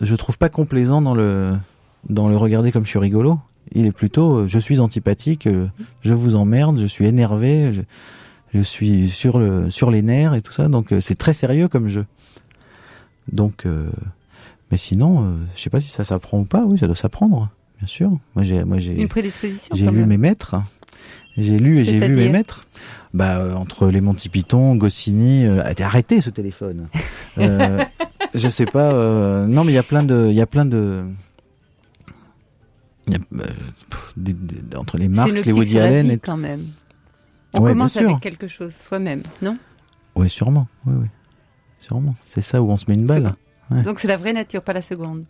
je 0.00 0.14
trouve 0.14 0.38
pas 0.38 0.48
complaisant 0.48 1.02
dans 1.02 1.14
le 1.14 1.56
dans 2.08 2.28
le 2.28 2.36
regarder 2.36 2.72
comme 2.72 2.84
je 2.84 2.90
suis 2.90 2.98
rigolo. 2.98 3.38
Il 3.72 3.86
est 3.86 3.92
plutôt, 3.92 4.36
euh, 4.38 4.46
je 4.46 4.58
suis 4.58 4.80
antipathique, 4.80 5.46
euh, 5.46 5.66
je 6.02 6.14
vous 6.14 6.36
emmerde, 6.36 6.78
je 6.80 6.86
suis 6.86 7.04
énervé, 7.06 7.72
je, 7.72 7.82
je 8.54 8.60
suis 8.62 9.10
sur 9.10 9.38
le 9.38 9.68
sur 9.70 9.90
les 9.90 10.00
nerfs 10.02 10.34
et 10.34 10.42
tout 10.42 10.52
ça. 10.52 10.68
Donc 10.68 10.92
euh, 10.92 11.00
c'est 11.00 11.16
très 11.16 11.34
sérieux 11.34 11.68
comme 11.68 11.88
jeu. 11.88 12.06
Donc, 13.30 13.66
mais 14.70 14.78
sinon, 14.78 15.36
je 15.54 15.60
sais 15.60 15.68
pas 15.68 15.82
si 15.82 15.88
ça 15.88 16.02
s'apprend 16.02 16.38
ou 16.38 16.44
pas. 16.44 16.64
Oui, 16.64 16.78
ça 16.78 16.86
doit 16.86 16.96
s'apprendre, 16.96 17.50
bien 17.78 17.86
sûr. 17.86 18.10
Moi 18.34 18.42
j'ai 18.42 18.64
moi 18.64 18.78
j'ai 18.78 18.98
Une 18.98 19.08
prédisposition 19.08 19.74
j'ai 19.76 19.84
lu 19.90 19.98
même. 19.98 20.08
mes 20.08 20.16
maîtres. 20.16 20.56
J'ai 21.36 21.58
lu 21.58 21.78
et 21.78 21.84
j'ai 21.84 22.00
vu 22.00 22.14
mes 22.16 22.30
maîtres. 22.30 22.66
Bah, 23.14 23.38
euh, 23.38 23.54
entre 23.54 23.88
les 23.88 24.00
Monty 24.00 24.28
Python, 24.28 24.76
Goscinny, 24.76 25.46
euh, 25.46 25.62
arrêtez 25.80 26.20
ce 26.20 26.30
téléphone. 26.30 26.88
Euh, 27.38 27.84
je 28.34 28.48
sais 28.48 28.66
pas. 28.66 28.92
euh, 28.92 29.46
non, 29.46 29.62
mais 29.62 29.70
il 29.70 29.76
y 29.76 29.78
a 29.78 29.84
plein 29.84 30.02
de, 30.02 30.26
il 30.28 30.34
y 30.34 30.40
a 30.40 30.46
plein 30.46 30.64
de, 30.64 31.04
il 33.06 33.12
y 33.12 33.16
a, 33.16 33.20
pff, 33.20 34.12
des- 34.16 34.32
des- 34.32 34.76
entre 34.76 34.98
les 34.98 35.06
Marx, 35.06 35.46
les 35.46 35.52
Woody 35.52 35.78
Allen. 35.78 36.06
vie, 36.08 36.12
Et... 36.14 36.18
quand 36.18 36.36
même. 36.36 36.66
On 37.54 37.60
Ouais, 37.60 37.70
commence 37.70 37.96
avec 37.96 38.18
quelque 38.18 38.48
chose 38.48 38.74
soi-même, 38.74 39.22
non? 39.40 39.56
Oui, 40.16 40.28
sûrement. 40.28 40.66
Oui, 40.84 40.94
oui. 41.02 41.06
Sûrement. 41.78 42.16
C'est 42.24 42.40
ça 42.40 42.60
où 42.60 42.68
on 42.72 42.76
se 42.76 42.86
met 42.88 42.94
une 42.94 43.06
balle. 43.06 43.32
Ouais. 43.70 43.82
Donc 43.82 44.00
c'est 44.00 44.08
la 44.08 44.16
vraie 44.16 44.32
nature, 44.32 44.62
pas 44.62 44.72
la 44.72 44.82
seconde. 44.82 45.22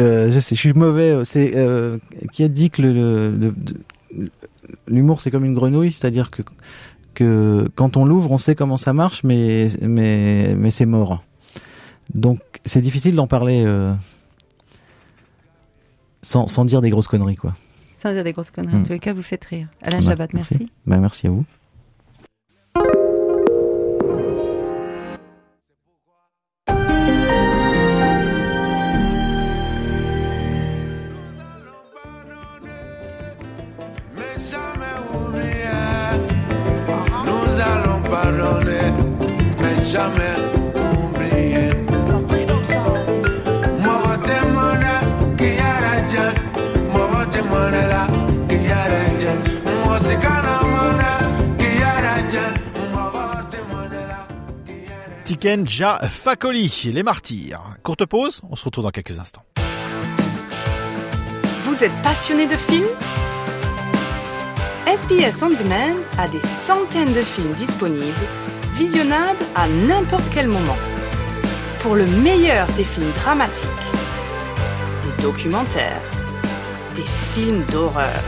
Euh, 0.00 0.30
je 0.30 0.38
sais, 0.38 0.54
je 0.54 0.60
suis 0.60 0.72
mauvais. 0.74 1.24
C'est 1.24 1.52
euh, 1.56 1.98
qui 2.32 2.42
a 2.44 2.48
dit 2.48 2.68
que 2.70 2.82
le- 2.82 2.92
le- 2.92 3.36
le- 3.38 3.54
le- 4.18 4.30
l'humour 4.86 5.20
c'est 5.20 5.30
comme 5.30 5.44
une 5.44 5.54
grenouille, 5.54 5.92
c'est-à-dire 5.92 6.30
que 6.30 6.42
que 7.14 7.68
quand 7.74 7.96
on 7.96 8.04
l'ouvre, 8.04 8.30
on 8.30 8.38
sait 8.38 8.54
comment 8.54 8.76
ça 8.76 8.92
marche, 8.92 9.24
mais 9.24 9.68
mais 9.82 10.54
mais 10.56 10.70
c'est 10.70 10.86
mort. 10.86 11.22
Donc 12.14 12.38
c'est 12.64 12.80
difficile 12.80 13.14
d'en 13.14 13.26
parler 13.26 13.62
euh, 13.66 13.92
sans 16.22 16.46
sans 16.46 16.64
dire 16.64 16.80
des 16.80 16.90
grosses 16.90 17.08
conneries 17.08 17.36
quoi. 17.36 17.54
Sans 17.96 18.12
dire 18.12 18.24
des 18.24 18.32
grosses 18.32 18.50
conneries. 18.50 18.76
En 18.76 18.78
Hmm. 18.80 18.84
tous 18.84 18.92
les 18.92 18.98
cas, 18.98 19.12
vous 19.12 19.22
faites 19.22 19.44
rire. 19.44 19.68
Alain 19.82 20.00
Bah, 20.00 20.06
Jabat, 20.08 20.28
merci. 20.32 20.70
Bah, 20.86 20.96
merci 20.98 21.26
à 21.26 21.30
vous. 21.30 21.44
Jamais 40.00 40.36
oublier. 40.76 41.70
Ki 45.38 45.46
la, 47.92 48.06
ki 55.24 55.36
kana 55.36 55.66
ki 55.66 56.08
Fakoli, 56.08 56.90
les 56.92 57.02
martyrs. 57.02 57.62
Courte 57.82 58.06
pause, 58.06 58.42
on 58.50 58.56
se 58.56 58.64
retrouve 58.64 58.84
dans 58.84 58.90
quelques 58.90 59.18
instants. 59.18 59.44
Vous 61.60 61.84
êtes 61.84 62.02
passionné 62.02 62.46
de 62.46 62.56
films? 62.56 62.86
SBS 64.86 65.42
On 65.42 65.50
Demand 65.50 65.96
a 66.18 66.26
des 66.28 66.40
centaines 66.40 67.12
de 67.12 67.22
films 67.22 67.52
disponibles, 67.52 68.26
visionnables 68.80 69.44
à 69.54 69.68
n'importe 69.68 70.24
quel 70.32 70.48
moment. 70.48 70.78
Pour 71.80 71.96
le 71.96 72.06
meilleur 72.06 72.66
des 72.78 72.84
films 72.84 73.12
dramatiques, 73.12 73.68
des 75.04 75.22
documentaires, 75.22 76.00
des 76.96 77.04
films 77.34 77.62
d'horreur, 77.70 78.22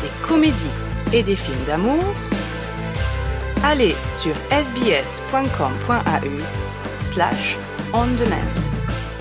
des 0.00 0.26
comédies 0.26 0.76
et 1.12 1.22
des 1.22 1.36
films 1.36 1.62
d'amour, 1.66 2.02
allez 3.62 3.94
sur 4.10 4.34
sbs.com.au 4.50 6.38
slash 7.02 7.58
on 7.92 8.06
demand. 8.16 8.48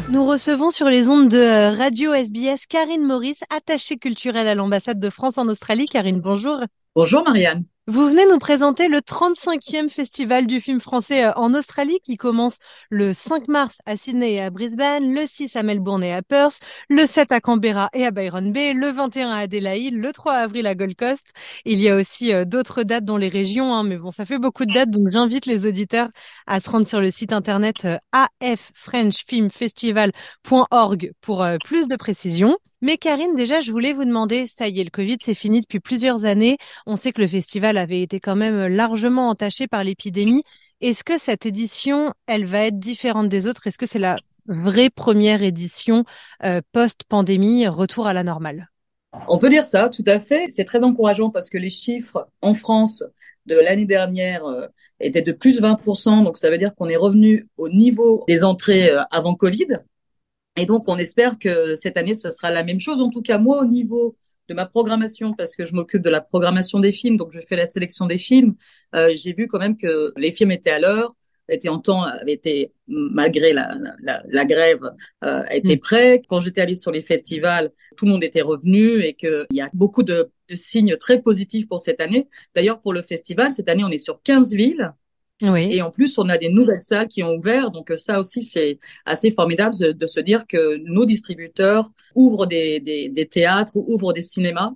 Nous 0.09 0.25
recevons 0.25 0.71
sur 0.71 0.87
les 0.87 1.09
ondes 1.09 1.27
de 1.27 1.37
euh, 1.37 1.71
Radio 1.71 2.13
SBS 2.13 2.67
Karine 2.69 3.03
Maurice, 3.03 3.43
attachée 3.53 3.97
culturelle 3.97 4.47
à 4.47 4.55
l'ambassade 4.55 5.01
de 5.01 5.09
France 5.09 5.37
en 5.37 5.49
Australie. 5.49 5.87
Karine, 5.87 6.21
bonjour. 6.21 6.57
Bonjour 6.95 7.23
Marianne. 7.25 7.65
Vous 7.89 8.09
venez 8.09 8.25
nous 8.25 8.37
présenter 8.37 8.89
le 8.89 8.97
35e 8.97 9.87
festival 9.87 10.45
du 10.45 10.59
film 10.59 10.81
français 10.81 11.23
euh, 11.23 11.31
en 11.37 11.53
Australie 11.53 12.01
qui 12.03 12.17
commence 12.17 12.57
le 12.89 13.13
5 13.13 13.47
mars 13.47 13.77
à 13.85 13.95
Sydney 13.95 14.33
et 14.33 14.41
à 14.41 14.49
Brisbane, 14.49 15.13
le 15.13 15.25
6 15.25 15.55
à 15.55 15.63
Melbourne 15.63 16.03
et 16.03 16.13
à 16.13 16.21
Perth, 16.21 16.59
le 16.89 17.05
7 17.05 17.31
à 17.31 17.39
Canberra 17.39 17.89
et 17.93 18.05
à 18.05 18.11
Byron 18.11 18.51
Bay, 18.51 18.73
le 18.73 18.91
21 18.91 19.29
à 19.29 19.37
Adélaïde, 19.37 19.93
le 19.93 20.11
3 20.11 20.33
avril 20.33 20.67
à 20.67 20.75
Gold 20.75 20.97
Coast. 20.97 21.29
Il 21.63 21.79
y 21.79 21.87
a 21.87 21.95
aussi 21.95 22.33
euh, 22.33 22.43
d'autres 22.43 22.83
dates 22.83 23.05
dans 23.05 23.15
les 23.15 23.29
régions, 23.29 23.73
hein, 23.73 23.83
mais 23.83 23.95
bon, 23.95 24.11
ça 24.11 24.25
fait 24.25 24.37
beaucoup 24.37 24.65
de 24.65 24.73
dates, 24.73 24.91
donc 24.91 25.09
j'invite 25.09 25.45
les 25.45 25.65
auditeurs 25.65 26.09
à 26.45 26.59
se 26.59 26.69
rendre 26.69 26.87
sur 26.87 26.99
le 26.99 27.09
site 27.09 27.31
internet 27.31 27.85
euh, 27.85 27.97
affrenchfilmfestival.org 28.41 31.13
pour 31.21 31.47
plus 31.63 31.87
de 31.87 31.95
précisions. 31.95 32.57
Mais 32.81 32.97
Karine, 32.97 33.35
déjà, 33.35 33.59
je 33.59 33.71
voulais 33.71 33.93
vous 33.93 34.05
demander, 34.05 34.45
ça 34.45 34.67
y 34.67 34.79
est, 34.79 34.83
le 34.83 34.91
Covid, 34.91 35.17
c'est 35.21 35.33
fini 35.33 35.61
depuis 35.61 35.79
plusieurs 35.79 36.25
années. 36.25 36.57
On 36.85 36.95
sait 36.95 37.11
que 37.11 37.21
le 37.21 37.27
festival 37.27 37.75
avait 37.75 38.01
été 38.01 38.19
quand 38.19 38.35
même 38.35 38.67
largement 38.67 39.29
entaché 39.29 39.67
par 39.67 39.83
l'épidémie. 39.83 40.43
Est-ce 40.79 41.03
que 41.03 41.17
cette 41.17 41.47
édition, 41.47 42.13
elle 42.27 42.45
va 42.45 42.65
être 42.65 42.77
différente 42.77 43.29
des 43.29 43.47
autres? 43.47 43.65
Est-ce 43.65 43.79
que 43.79 43.87
c'est 43.87 43.97
la 43.97 44.17
vraie 44.45 44.91
première 44.91 45.41
édition 45.41 46.05
euh, 46.43 46.61
post-pandémie, 46.71 47.67
retour 47.67 48.05
à 48.05 48.13
la 48.13 48.23
normale? 48.23 48.69
On 49.27 49.39
peut 49.39 49.49
dire 49.49 49.65
ça, 49.65 49.89
tout 49.89 50.03
à 50.05 50.19
fait. 50.19 50.47
C'est 50.51 50.65
très 50.65 50.83
encourageant 50.83 51.31
parce 51.31 51.49
que 51.49 51.57
les 51.57 51.71
chiffres 51.71 52.27
en 52.43 52.53
France 52.53 53.03
de 53.47 53.55
l'année 53.55 53.85
dernière 53.85 54.45
euh, 54.45 54.67
étaient 54.99 55.21
de 55.21 55.31
plus 55.31 55.61
20%, 55.61 56.23
donc 56.23 56.37
ça 56.37 56.49
veut 56.49 56.57
dire 56.57 56.75
qu'on 56.75 56.89
est 56.89 56.97
revenu 56.97 57.47
au 57.57 57.69
niveau 57.69 58.23
des 58.27 58.43
entrées 58.43 58.91
euh, 58.91 59.01
avant 59.09 59.33
Covid. 59.33 59.79
Et 60.57 60.65
donc, 60.65 60.85
on 60.87 60.97
espère 60.97 61.37
que 61.39 61.75
cette 61.75 61.97
année, 61.97 62.15
ce 62.15 62.31
sera 62.31 62.51
la 62.51 62.63
même 62.63 62.79
chose. 62.79 63.01
En 63.01 63.09
tout 63.09 63.21
cas, 63.21 63.37
moi, 63.37 63.61
au 63.61 63.65
niveau 63.65 64.17
de 64.49 64.53
ma 64.53 64.65
programmation, 64.65 65.33
parce 65.33 65.55
que 65.55 65.65
je 65.65 65.75
m'occupe 65.75 66.01
de 66.01 66.09
la 66.09 66.21
programmation 66.21 66.79
des 66.79 66.91
films, 66.91 67.17
donc 67.17 67.31
je 67.31 67.41
fais 67.41 67.55
la 67.55 67.69
sélection 67.69 68.07
des 68.07 68.17
films, 68.17 68.55
euh, 68.95 69.13
j'ai 69.15 69.33
vu 69.33 69.47
quand 69.47 69.59
même 69.59 69.77
que 69.77 70.13
les 70.17 70.31
films 70.31 70.51
étaient 70.51 70.71
à 70.71 70.79
l'heure, 70.79 71.13
étaient 71.49 71.69
en 71.69 71.79
temps, 71.79 72.01
avaient 72.03 72.33
été, 72.33 72.73
malgré 72.87 73.53
la, 73.53 73.77
la, 74.01 74.23
la 74.27 74.45
grève, 74.45 74.81
euh, 75.23 75.43
étaient 75.49 75.77
prêts. 75.77 76.21
Quand 76.27 76.39
j'étais 76.39 76.61
allée 76.61 76.75
sur 76.75 76.91
les 76.91 77.03
festivals, 77.03 77.71
tout 77.95 78.05
le 78.05 78.11
monde 78.11 78.23
était 78.23 78.41
revenu 78.41 79.01
et 79.03 79.13
qu'il 79.13 79.45
y 79.51 79.61
a 79.61 79.69
beaucoup 79.73 80.03
de, 80.03 80.31
de 80.49 80.55
signes 80.55 80.97
très 80.97 81.21
positifs 81.21 81.67
pour 81.67 81.79
cette 81.79 82.01
année. 82.01 82.27
D'ailleurs, 82.55 82.81
pour 82.81 82.93
le 82.93 83.01
festival, 83.01 83.51
cette 83.51 83.69
année, 83.69 83.83
on 83.83 83.89
est 83.89 83.97
sur 83.97 84.21
15 84.23 84.53
villes. 84.53 84.93
Oui. 85.41 85.69
Et 85.71 85.81
en 85.81 85.91
plus, 85.91 86.17
on 86.17 86.29
a 86.29 86.37
des 86.37 86.49
nouvelles 86.49 86.81
salles 86.81 87.07
qui 87.07 87.21
ont 87.21 87.35
ouvert. 87.35 87.69
Donc 87.71 87.93
ça 87.95 88.19
aussi, 88.19 88.43
c'est 88.43 88.79
assez 89.05 89.31
formidable 89.31 89.75
de, 89.77 90.07
se 90.07 90.19
dire 90.19 90.47
que 90.47 90.77
nos 90.77 91.05
distributeurs 91.05 91.89
ouvrent 92.15 92.47
des, 92.47 92.79
des, 92.79 93.09
des 93.09 93.27
théâtres 93.27 93.75
ou 93.75 93.85
ouvrent 93.93 94.13
des 94.13 94.23
cinémas 94.23 94.71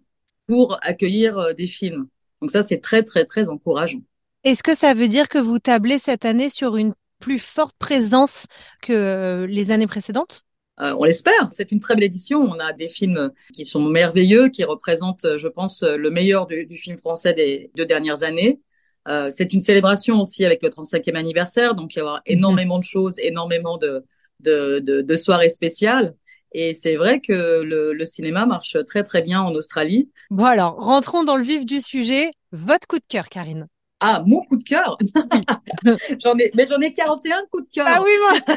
pour 0.48 0.78
accueillir 0.82 1.38
euh, 1.38 1.54
des 1.54 1.68
films. 1.68 2.08
Donc 2.42 2.52
ça, 2.52 2.62
c'est 2.62 2.80
très, 2.80 3.04
très, 3.04 3.26
très 3.26 3.50
encourageant. 3.50 4.02
Est-ce 4.44 4.64
que 4.64 4.76
ça 4.76 4.94
veut 4.94 5.08
dire 5.08 5.30
que 5.30 5.38
vous 5.38 5.60
tablez 5.60 5.98
cette 5.98 6.26
année 6.26 6.50
sur 6.50 6.78
une 6.78 6.94
plus 7.20 7.40
forte 7.40 7.76
présence 7.78 8.48
que 8.82 8.94
euh, 8.94 9.48
les 9.48 9.72
années 9.72 9.88
précédentes? 9.88 10.44
Euh, 10.80 10.96
on 11.00 11.04
l'espère. 11.04 11.50
C'est 11.52 11.72
une 11.72 11.80
très 11.80 11.96
belle 11.96 12.04
édition. 12.04 12.42
On 12.42 12.60
a 12.60 12.74
des 12.74 12.90
films 12.90 13.32
qui 13.54 13.66
sont 13.66 13.82
merveilleux, 13.82 14.50
qui 14.50 14.64
représentent, 14.64 15.38
je 15.38 15.48
pense, 15.48 15.84
le 15.84 16.10
meilleur 16.10 16.48
du, 16.48 16.66
du 16.66 16.78
film 16.78 16.98
français 16.98 17.34
des 17.34 17.72
deux 17.76 17.86
dernières 17.86 18.24
années. 18.24 18.60
Euh, 19.08 19.32
c'est 19.36 19.54
une 19.54 19.62
célébration 19.62 20.20
aussi 20.20 20.46
avec 20.46 20.62
le 20.62 20.70
35e 20.70 21.16
anniversaire, 21.16 21.76
donc 21.76 21.96
il 21.96 22.00
va 22.00 22.02
y 22.02 22.08
avoir 22.08 22.22
énormément 22.26 22.78
de 22.78 22.84
choses, 22.84 23.16
énormément 23.18 23.78
de, 23.78 24.06
de, 24.40 24.80
de, 24.80 25.02
de 25.02 25.16
soirées 25.16 25.50
spéciales. 25.50 26.16
Et 26.54 26.74
c'est 26.74 26.98
vrai 26.98 27.22
que 27.22 27.62
le, 27.62 27.94
le, 27.94 28.06
cinéma 28.06 28.46
marche 28.46 28.78
très 28.86 29.04
très 29.04 29.22
bien 29.22 29.42
en 29.42 29.54
Australie. 29.56 30.12
Bon 30.30 30.46
alors, 30.46 30.76
rentrons 30.76 31.24
dans 31.24 31.38
le 31.38 31.44
vif 31.44 31.66
du 31.66 31.82
sujet. 31.82 32.32
Votre 32.52 32.88
coup 32.88 32.98
de 32.98 33.06
cœur, 33.08 33.30
Karine 33.30 33.68
ah, 34.04 34.24
mon 34.26 34.42
coup 34.42 34.58
de 34.58 34.64
cœur 34.64 34.98
J'en 36.24 36.36
ai, 36.40 36.50
mais 36.56 36.66
j'en 36.66 36.80
ai 36.80 36.92
41 36.92 37.44
coups 37.52 37.70
de 37.70 37.74
cœur. 37.74 37.86
Ah 37.88 38.02
oui, 38.02 38.10
moi, 38.20 38.34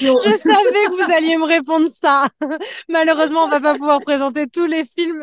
je 0.00 0.06
savais 0.06 0.86
que 0.86 1.04
vous 1.04 1.12
alliez 1.12 1.36
me 1.36 1.44
répondre 1.44 1.90
ça. 1.92 2.28
Malheureusement, 2.88 3.44
on 3.44 3.48
va 3.48 3.60
pas 3.60 3.74
pouvoir 3.74 4.00
présenter 4.00 4.46
tous 4.46 4.64
les 4.64 4.86
films 4.86 5.22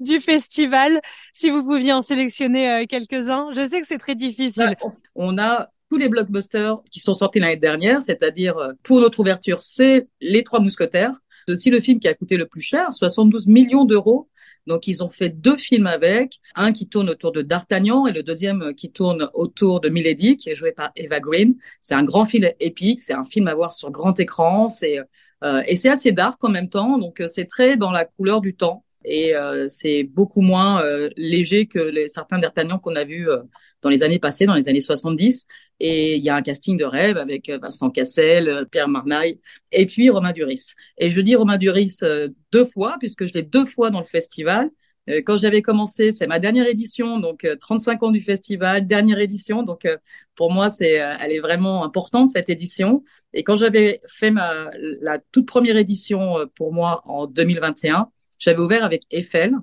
du 0.00 0.18
festival. 0.18 1.00
Si 1.32 1.48
vous 1.48 1.62
pouviez 1.62 1.92
en 1.92 2.02
sélectionner 2.02 2.70
euh, 2.70 2.84
quelques-uns, 2.88 3.50
je 3.54 3.68
sais 3.68 3.80
que 3.80 3.86
c'est 3.86 3.98
très 3.98 4.16
difficile. 4.16 4.74
On 5.14 5.38
a 5.38 5.68
tous 5.88 5.98
les 5.98 6.08
blockbusters 6.08 6.82
qui 6.90 6.98
sont 6.98 7.14
sortis 7.14 7.38
l'année 7.38 7.56
dernière, 7.56 8.02
c'est-à-dire 8.02 8.58
euh, 8.58 8.72
pour 8.82 8.98
notre 8.98 9.20
ouverture, 9.20 9.62
c'est 9.62 10.08
Les 10.20 10.42
Trois 10.42 10.58
Mousquetaires. 10.58 11.12
C'est 11.46 11.52
aussi 11.52 11.70
le 11.70 11.80
film 11.80 12.00
qui 12.00 12.08
a 12.08 12.14
coûté 12.14 12.36
le 12.36 12.46
plus 12.46 12.62
cher, 12.62 12.92
72 12.92 13.46
millions 13.46 13.84
d'euros. 13.84 14.28
Donc, 14.66 14.86
ils 14.86 15.02
ont 15.02 15.10
fait 15.10 15.28
deux 15.28 15.56
films 15.56 15.86
avec, 15.86 16.40
un 16.54 16.72
qui 16.72 16.88
tourne 16.88 17.10
autour 17.10 17.32
de 17.32 17.42
D'Artagnan 17.42 18.06
et 18.06 18.12
le 18.12 18.22
deuxième 18.22 18.74
qui 18.74 18.90
tourne 18.90 19.28
autour 19.34 19.80
de 19.80 19.88
Milady, 19.88 20.36
qui 20.36 20.50
est 20.50 20.54
joué 20.54 20.72
par 20.72 20.90
Eva 20.96 21.20
Green. 21.20 21.54
C'est 21.80 21.94
un 21.94 22.04
grand 22.04 22.24
film 22.24 22.48
épique, 22.60 23.00
c'est 23.00 23.14
un 23.14 23.24
film 23.24 23.48
à 23.48 23.54
voir 23.54 23.72
sur 23.72 23.90
grand 23.90 24.18
écran, 24.20 24.68
c'est 24.68 24.98
euh, 25.44 25.62
et 25.66 25.74
c'est 25.74 25.88
assez 25.88 26.12
dark 26.12 26.42
en 26.44 26.50
même 26.50 26.68
temps, 26.68 26.98
donc 26.98 27.20
c'est 27.26 27.46
très 27.46 27.76
dans 27.76 27.90
la 27.90 28.04
couleur 28.04 28.40
du 28.40 28.54
temps 28.54 28.84
et 29.04 29.34
euh, 29.36 29.66
c'est 29.68 30.04
beaucoup 30.04 30.40
moins 30.40 30.82
euh, 30.82 31.10
léger 31.16 31.66
que 31.66 32.06
certains 32.08 32.38
D'Artagnan 32.38 32.78
qu'on 32.78 32.96
a 32.96 33.04
vus 33.04 33.28
dans 33.82 33.88
les 33.88 34.02
années 34.02 34.18
passées, 34.18 34.46
dans 34.46 34.54
les 34.54 34.68
années 34.68 34.80
70. 34.80 35.46
Et 35.80 36.16
il 36.16 36.22
y 36.22 36.28
a 36.28 36.36
un 36.36 36.42
casting 36.42 36.76
de 36.76 36.84
rêve 36.84 37.16
avec 37.16 37.50
Vincent 37.50 37.90
Cassel, 37.90 38.66
Pierre 38.70 38.88
Marnaille 38.88 39.40
et 39.72 39.86
puis 39.86 40.10
Romain 40.10 40.32
Duris. 40.32 40.74
Et 40.98 41.10
je 41.10 41.20
dis 41.20 41.34
Romain 41.34 41.58
Duris 41.58 41.98
deux 42.52 42.64
fois 42.64 42.96
puisque 43.00 43.26
je 43.26 43.34
l'ai 43.34 43.42
deux 43.42 43.64
fois 43.64 43.90
dans 43.90 43.98
le 43.98 44.04
festival. 44.04 44.70
Quand 45.26 45.36
j'avais 45.36 45.62
commencé, 45.62 46.12
c'est 46.12 46.28
ma 46.28 46.38
dernière 46.38 46.68
édition, 46.68 47.18
donc 47.18 47.44
35 47.60 48.04
ans 48.04 48.10
du 48.12 48.20
festival, 48.20 48.86
dernière 48.86 49.18
édition. 49.18 49.64
Donc 49.64 49.88
pour 50.36 50.52
moi, 50.52 50.68
c'est, 50.68 50.92
elle 50.92 51.32
est 51.32 51.40
vraiment 51.40 51.84
importante 51.84 52.28
cette 52.30 52.50
édition. 52.50 53.02
Et 53.34 53.42
quand 53.42 53.56
j'avais 53.56 54.00
fait 54.06 54.30
ma 54.30 54.70
la 55.00 55.18
toute 55.32 55.46
première 55.46 55.76
édition 55.76 56.48
pour 56.54 56.72
moi 56.72 57.02
en 57.06 57.26
2021, 57.26 58.08
j'avais 58.42 58.60
ouvert 58.60 58.84
avec 58.84 59.04
Eiffel. 59.10 59.54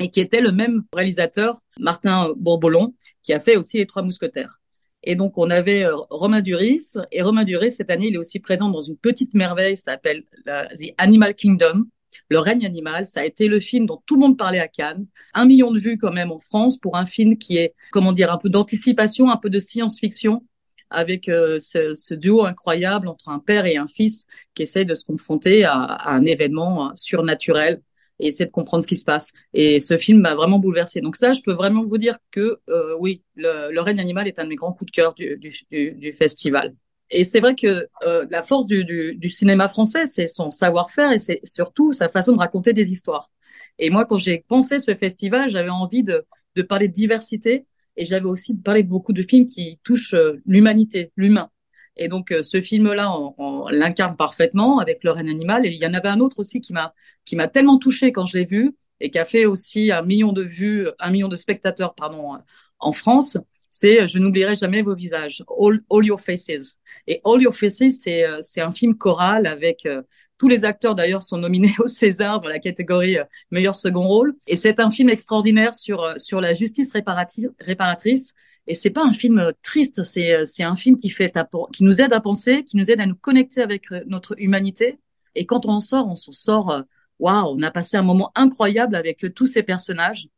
et 0.00 0.10
qui 0.10 0.20
était 0.20 0.40
le 0.40 0.50
même 0.50 0.82
réalisateur, 0.94 1.60
Martin 1.78 2.32
Bourboulon, 2.38 2.94
qui 3.22 3.34
a 3.34 3.40
fait 3.40 3.56
aussi 3.56 3.76
Les 3.76 3.86
Trois 3.86 4.02
Mousquetaires. 4.02 4.58
Et 5.02 5.14
donc, 5.14 5.36
on 5.36 5.50
avait 5.50 5.84
euh, 5.84 5.94
Romain 6.08 6.40
Duris. 6.40 6.94
Et 7.12 7.22
Romain 7.22 7.44
Duris, 7.44 7.72
cette 7.72 7.90
année, 7.90 8.08
il 8.08 8.14
est 8.14 8.18
aussi 8.18 8.40
présent 8.40 8.70
dans 8.70 8.80
une 8.80 8.96
petite 8.96 9.34
merveille, 9.34 9.76
ça 9.76 9.92
s'appelle 9.92 10.24
The 10.46 10.94
Animal 10.98 11.34
Kingdom, 11.34 11.84
le 12.30 12.38
règne 12.38 12.66
animal. 12.66 13.06
Ça 13.06 13.20
a 13.20 13.24
été 13.24 13.46
le 13.46 13.60
film 13.60 13.86
dont 13.86 14.02
tout 14.06 14.16
le 14.16 14.20
monde 14.20 14.38
parlait 14.38 14.58
à 14.58 14.68
Cannes. 14.68 15.06
Un 15.34 15.44
million 15.44 15.70
de 15.70 15.78
vues 15.78 15.98
quand 15.98 16.12
même 16.12 16.32
en 16.32 16.38
France 16.38 16.78
pour 16.78 16.96
un 16.96 17.06
film 17.06 17.36
qui 17.36 17.58
est, 17.58 17.74
comment 17.92 18.12
dire, 18.12 18.32
un 18.32 18.38
peu 18.38 18.48
d'anticipation, 18.48 19.30
un 19.30 19.36
peu 19.36 19.50
de 19.50 19.58
science-fiction 19.58 20.42
avec 20.92 21.28
euh, 21.28 21.60
ce, 21.60 22.14
duo 22.14 22.44
incroyable 22.44 23.06
entre 23.06 23.28
un 23.28 23.38
père 23.38 23.64
et 23.66 23.76
un 23.76 23.86
fils 23.86 24.26
qui 24.54 24.62
essaient 24.62 24.84
de 24.84 24.96
se 24.96 25.04
confronter 25.04 25.62
à, 25.62 25.74
à 25.74 26.10
un 26.10 26.24
événement 26.24 26.88
euh, 26.88 26.92
surnaturel 26.96 27.80
et 28.20 28.28
essayer 28.28 28.46
de 28.46 28.50
comprendre 28.50 28.82
ce 28.82 28.88
qui 28.88 28.96
se 28.96 29.04
passe. 29.04 29.32
Et 29.54 29.80
ce 29.80 29.98
film 29.98 30.20
m'a 30.20 30.34
vraiment 30.34 30.58
bouleversé. 30.58 31.00
Donc 31.00 31.16
ça, 31.16 31.32
je 31.32 31.40
peux 31.40 31.52
vraiment 31.52 31.84
vous 31.84 31.98
dire 31.98 32.18
que 32.30 32.60
euh, 32.68 32.96
oui, 32.98 33.22
le, 33.36 33.80
règne 33.80 34.00
animal 34.00 34.28
est 34.28 34.38
un 34.38 34.44
de 34.44 34.50
mes 34.50 34.56
grands 34.56 34.72
coups 34.72 34.92
de 34.92 34.94
cœur 34.94 35.14
du, 35.14 36.14
festival. 36.16 36.74
Et 37.10 37.24
c'est 37.24 37.40
vrai 37.40 37.54
que 37.56 37.86
euh, 38.04 38.26
la 38.30 38.42
force 38.42 38.66
du, 38.66 39.30
cinéma 39.30 39.68
français, 39.68 40.06
c'est 40.06 40.28
son 40.28 40.50
savoir-faire 40.50 41.12
et 41.12 41.18
c'est 41.18 41.40
surtout 41.44 41.92
sa 41.92 42.08
façon 42.08 42.32
de 42.32 42.38
raconter 42.38 42.72
des 42.72 42.92
histoires. 42.92 43.30
Et 43.78 43.90
moi, 43.90 44.04
quand 44.04 44.18
j'ai 44.18 44.44
pensé 44.46 44.78
ce 44.78 44.94
festival, 44.94 45.50
j'avais 45.50 45.70
envie 45.70 46.04
de, 46.04 46.24
de 46.56 46.62
parler 46.62 46.88
de 46.88 46.92
diversité 46.92 47.66
et 47.96 48.04
j'avais 48.04 48.26
aussi 48.26 48.56
parlé 48.56 48.82
de 48.82 48.88
beaucoup 48.88 49.12
de 49.12 49.22
films 49.22 49.46
qui 49.46 49.78
touchent 49.82 50.14
euh, 50.14 50.40
l'humanité, 50.46 51.12
l'humain. 51.16 51.50
Et 51.96 52.08
donc 52.08 52.32
euh, 52.32 52.42
ce 52.42 52.60
film-là, 52.60 53.12
on, 53.16 53.34
on 53.38 53.68
l'incarne 53.68 54.16
parfaitement 54.16 54.78
avec 54.78 55.04
le 55.04 55.10
règne 55.10 55.30
animal. 55.30 55.66
Et 55.66 55.70
il 55.70 55.76
y 55.76 55.86
en 55.86 55.94
avait 55.94 56.08
un 56.08 56.20
autre 56.20 56.38
aussi 56.38 56.60
qui 56.60 56.72
m'a 56.72 56.94
qui 57.24 57.36
m'a 57.36 57.48
tellement 57.48 57.78
touché 57.78 58.12
quand 58.12 58.26
je 58.26 58.38
l'ai 58.38 58.44
vu 58.46 58.74
et 59.00 59.10
qui 59.10 59.18
a 59.18 59.24
fait 59.24 59.46
aussi 59.46 59.92
un 59.92 60.02
million 60.02 60.32
de 60.32 60.42
vues, 60.42 60.88
un 60.98 61.10
million 61.10 61.28
de 61.28 61.36
spectateurs, 61.36 61.94
pardon, 61.94 62.38
en 62.78 62.92
France. 62.92 63.38
C'est 63.70 64.06
Je 64.08 64.18
n'oublierai 64.18 64.54
jamais 64.54 64.82
vos 64.82 64.94
visages, 64.94 65.44
All, 65.60 65.82
All 65.90 66.04
Your 66.04 66.20
Faces. 66.20 66.78
Et 67.06 67.20
All 67.24 67.40
Your 67.42 67.54
Faces, 67.54 68.00
c'est 68.00 68.24
euh, 68.26 68.38
c'est 68.42 68.60
un 68.60 68.72
film 68.72 68.96
choral 68.96 69.46
avec 69.46 69.86
tous 70.38 70.48
les 70.48 70.64
acteurs 70.64 70.94
d'ailleurs 70.94 71.22
sont 71.22 71.36
nominés 71.36 71.74
au 71.78 71.86
César 71.86 72.40
dans 72.40 72.48
la 72.48 72.58
catégorie 72.58 73.18
meilleur 73.50 73.74
second 73.74 74.02
rôle. 74.02 74.34
Et 74.46 74.56
c'est 74.56 74.80
un 74.80 74.90
film 74.90 75.10
extraordinaire 75.10 75.74
sur 75.74 76.14
sur 76.18 76.40
la 76.40 76.52
justice 76.54 76.92
réparatrice 76.92 78.34
et 78.70 78.74
c'est 78.74 78.90
pas 78.90 79.02
un 79.04 79.12
film 79.12 79.52
triste, 79.64 80.04
c'est 80.04 80.46
c'est 80.46 80.62
un 80.62 80.76
film 80.76 81.00
qui 81.00 81.10
fait 81.10 81.34
qui 81.72 81.82
nous 81.82 82.00
aide 82.00 82.12
à 82.12 82.20
penser, 82.20 82.62
qui 82.64 82.76
nous 82.76 82.88
aide 82.88 83.00
à 83.00 83.06
nous 83.06 83.16
connecter 83.16 83.62
avec 83.62 83.90
euh, 83.90 84.04
notre 84.06 84.40
humanité. 84.40 85.00
Et 85.34 85.44
quand 85.44 85.66
on 85.66 85.70
en 85.70 85.80
sort, 85.80 86.06
on 86.06 86.14
s'en 86.14 86.30
sort. 86.30 86.70
Euh, 86.70 86.82
waouh, 87.18 87.48
on 87.48 87.60
a 87.62 87.72
passé 87.72 87.96
un 87.96 88.02
moment 88.02 88.30
incroyable 88.36 88.94
avec 88.94 89.26
tous 89.34 89.46
ces 89.46 89.64
personnages. 89.64 90.28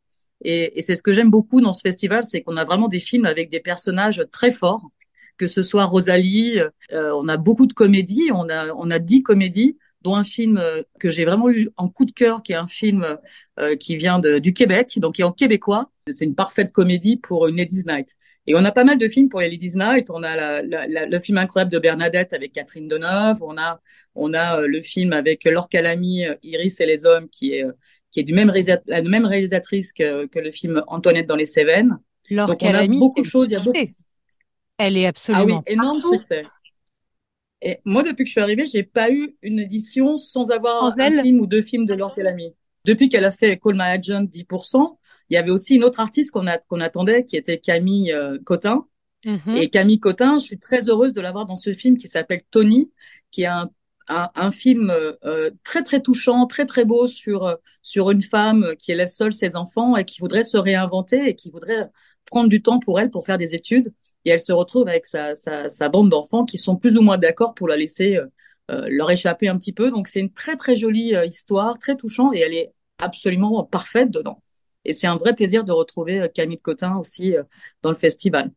Et, 0.43 0.81
c'est 0.81 0.95
ce 0.95 1.03
que 1.03 1.13
j'aime 1.13 1.29
beaucoup 1.29 1.61
dans 1.61 1.73
ce 1.73 1.81
festival, 1.81 2.23
c'est 2.23 2.41
qu'on 2.41 2.57
a 2.57 2.65
vraiment 2.65 2.87
des 2.87 2.99
films 2.99 3.25
avec 3.25 3.51
des 3.51 3.59
personnages 3.59 4.25
très 4.31 4.51
forts, 4.51 4.89
que 5.37 5.45
ce 5.45 5.61
soit 5.61 5.85
Rosalie, 5.85 6.59
euh, 6.91 7.11
on 7.15 7.27
a 7.27 7.37
beaucoup 7.37 7.67
de 7.67 7.73
comédies, 7.73 8.31
on 8.33 8.49
a 8.49 8.73
on 8.73 8.89
a 8.89 8.97
dix 8.97 9.21
comédies, 9.21 9.77
dont 10.03 10.15
un 10.15 10.23
film 10.23 10.61
que 10.99 11.09
j'ai 11.09 11.25
vraiment 11.25 11.49
eu 11.49 11.69
en 11.77 11.89
coup 11.89 12.05
de 12.05 12.11
cœur, 12.11 12.43
qui 12.43 12.51
est 12.51 12.57
un 12.57 12.67
film 12.67 13.17
euh, 13.59 13.75
qui 13.75 13.95
vient 13.95 14.19
de, 14.19 14.39
du 14.39 14.53
Québec, 14.53 14.93
donc 14.97 15.15
qui 15.15 15.21
est 15.21 15.25
en 15.25 15.31
québécois. 15.31 15.89
C'est 16.09 16.25
une 16.25 16.35
parfaite 16.35 16.71
comédie 16.71 17.17
pour 17.17 17.47
une 17.47 17.57
Ladies 17.57 17.83
Night. 17.85 18.17
Et 18.45 18.55
on 18.55 18.65
a 18.65 18.71
pas 18.71 18.83
mal 18.83 18.97
de 18.97 19.07
films 19.07 19.29
pour 19.29 19.39
les 19.39 19.49
Ladies 19.49 19.75
Night. 19.75 20.09
On 20.09 20.21
a 20.23 20.35
la, 20.35 20.61
la, 20.61 21.05
le 21.05 21.19
film 21.19 21.37
incroyable 21.37 21.71
de 21.71 21.79
Bernadette 21.79 22.33
avec 22.33 22.51
Catherine 22.51 22.87
Deneuve. 22.87 23.41
On 23.41 23.57
a, 23.57 23.79
on 24.15 24.33
a 24.33 24.59
euh, 24.59 24.67
le 24.67 24.81
film 24.81 25.13
avec 25.13 25.45
Laure 25.45 25.69
Calamy, 25.69 26.25
euh, 26.25 26.35
Iris 26.43 26.81
et 26.81 26.85
les 26.85 27.05
hommes, 27.05 27.29
qui 27.29 27.53
est, 27.53 27.65
qui 28.11 28.19
est 28.19 28.23
du 28.23 28.33
même 28.33 28.51
la 28.87 29.01
même 29.01 29.25
réalisatrice 29.25 29.93
que, 29.93 30.25
que 30.25 30.39
le 30.39 30.51
film 30.51 30.83
Antoinette 30.87 31.27
dans 31.27 31.37
les 31.37 31.45
Cévennes. 31.45 31.97
Laure 32.29 32.47
Donc 32.47 32.57
on 32.61 32.73
a 32.73 32.85
beaucoup 32.87 33.21
de 33.21 33.25
choses. 33.25 33.45
Il 33.45 33.53
y 33.53 33.55
a 33.55 33.59
beaucoup... 33.59 33.79
Elle 34.77 34.97
est 34.97 35.05
absolument 35.05 35.59
ah 35.59 35.63
oui, 35.67 35.73
énorme 35.73 35.99
succès. 35.99 36.43
Et 37.65 37.79
moi, 37.85 38.03
depuis 38.03 38.23
que 38.23 38.27
je 38.27 38.33
suis 38.33 38.41
arrivée, 38.41 38.65
j'ai 38.65 38.83
pas 38.83 39.09
eu 39.09 39.35
une 39.41 39.59
édition 39.59 40.17
sans 40.17 40.51
avoir 40.51 40.83
un 40.83 41.21
film 41.21 41.39
ou 41.39 41.47
deux 41.47 41.61
films 41.61 41.85
de 41.85 41.95
Laure 41.95 42.13
Calamy 42.13 42.53
depuis 42.85 43.09
qu'elle 43.09 43.25
a 43.25 43.31
fait 43.31 43.57
Call 43.57 43.75
My 43.75 43.81
Agent 43.81 44.23
10%, 44.23 44.97
il 45.29 45.33
y 45.33 45.37
avait 45.37 45.51
aussi 45.51 45.75
une 45.75 45.83
autre 45.83 45.99
artiste 45.99 46.31
qu'on 46.31 46.45
qu'on 46.67 46.79
attendait, 46.81 47.25
qui 47.25 47.37
était 47.37 47.57
Camille 47.57 48.11
euh, 48.11 48.37
Cotin. 48.43 48.85
Mm-hmm. 49.25 49.57
Et 49.57 49.69
Camille 49.69 49.99
Cotin, 49.99 50.37
je 50.37 50.43
suis 50.43 50.59
très 50.59 50.89
heureuse 50.89 51.13
de 51.13 51.21
l'avoir 51.21 51.45
dans 51.45 51.55
ce 51.55 51.73
film 51.73 51.97
qui 51.97 52.07
s'appelle 52.07 52.41
Tony, 52.51 52.91
qui 53.31 53.43
est 53.43 53.47
un, 53.47 53.69
un, 54.09 54.29
un 54.35 54.51
film 54.51 54.91
euh, 54.91 55.49
très 55.63 55.81
très 55.81 56.01
touchant, 56.01 56.45
très 56.45 56.65
très 56.65 56.83
beau 56.83 57.07
sur 57.07 57.45
euh, 57.45 57.55
sur 57.81 58.11
une 58.11 58.21
femme 58.21 58.75
qui 58.77 58.91
élève 58.91 59.07
seule 59.07 59.33
ses 59.33 59.55
enfants 59.55 59.95
et 59.95 60.03
qui 60.03 60.19
voudrait 60.19 60.43
se 60.43 60.57
réinventer 60.57 61.29
et 61.29 61.35
qui 61.35 61.49
voudrait 61.49 61.89
prendre 62.25 62.49
du 62.49 62.61
temps 62.61 62.79
pour 62.79 62.99
elle 62.99 63.09
pour 63.09 63.25
faire 63.25 63.37
des 63.37 63.55
études. 63.55 63.93
Et 64.25 64.29
elle 64.29 64.39
se 64.39 64.51
retrouve 64.51 64.87
avec 64.87 65.05
sa, 65.05 65.35
sa, 65.35 65.69
sa 65.69 65.89
bande 65.89 66.09
d'enfants 66.09 66.45
qui 66.45 66.57
sont 66.57 66.75
plus 66.75 66.97
ou 66.97 67.01
moins 67.01 67.17
d'accord 67.17 67.53
pour 67.53 67.67
la 67.67 67.77
laisser 67.77 68.17
euh, 68.17 68.25
euh, 68.71 68.85
leur 68.89 69.11
échapper 69.11 69.47
un 69.47 69.57
petit 69.57 69.73
peu. 69.73 69.91
Donc 69.91 70.07
c'est 70.07 70.19
une 70.19 70.31
très 70.31 70.55
très 70.55 70.75
jolie 70.75 71.15
euh, 71.15 71.25
histoire, 71.25 71.77
très 71.79 71.95
touchante 71.95 72.35
et 72.35 72.39
elle 72.39 72.53
est 72.53 72.71
absolument 72.99 73.63
parfaite 73.63 74.11
dedans. 74.11 74.41
Et 74.85 74.93
c'est 74.93 75.07
un 75.07 75.17
vrai 75.17 75.33
plaisir 75.33 75.63
de 75.63 75.71
retrouver 75.71 76.27
Camille 76.33 76.59
Cotin 76.59 76.97
aussi 76.97 77.35
dans 77.83 77.89
le 77.89 77.95
festival. 77.95 78.51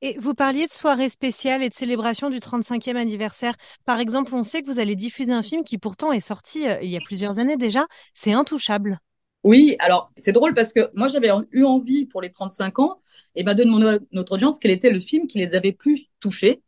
Et 0.00 0.16
vous 0.18 0.32
parliez 0.32 0.66
de 0.66 0.72
soirée 0.72 1.10
spéciale 1.10 1.62
et 1.64 1.68
de 1.68 1.74
célébration 1.74 2.30
du 2.30 2.38
35e 2.38 2.96
anniversaire. 2.96 3.56
Par 3.84 3.98
exemple, 3.98 4.32
on 4.34 4.44
sait 4.44 4.62
que 4.62 4.68
vous 4.68 4.78
allez 4.78 4.94
diffuser 4.94 5.32
un 5.32 5.42
film 5.42 5.64
qui 5.64 5.76
pourtant 5.76 6.12
est 6.12 6.20
sorti 6.20 6.66
il 6.82 6.88
y 6.88 6.96
a 6.96 7.00
plusieurs 7.00 7.40
années 7.40 7.56
déjà. 7.56 7.86
C'est 8.14 8.32
Intouchable. 8.32 9.00
Oui, 9.42 9.76
alors 9.78 10.10
c'est 10.16 10.32
drôle 10.32 10.54
parce 10.54 10.72
que 10.72 10.90
moi 10.94 11.06
j'avais 11.06 11.30
eu 11.50 11.64
envie 11.64 12.06
pour 12.06 12.20
les 12.20 12.30
35 12.30 12.78
ans 12.78 13.00
et 13.34 13.42
ben 13.42 13.54
de 13.54 13.64
mon, 13.64 13.98
notre 14.12 14.32
audience 14.32 14.58
quel 14.58 14.70
était 14.70 14.90
le 14.90 15.00
film 15.00 15.26
qui 15.26 15.38
les 15.38 15.54
avait 15.54 15.72
plus 15.72 16.08
touchés 16.20 16.62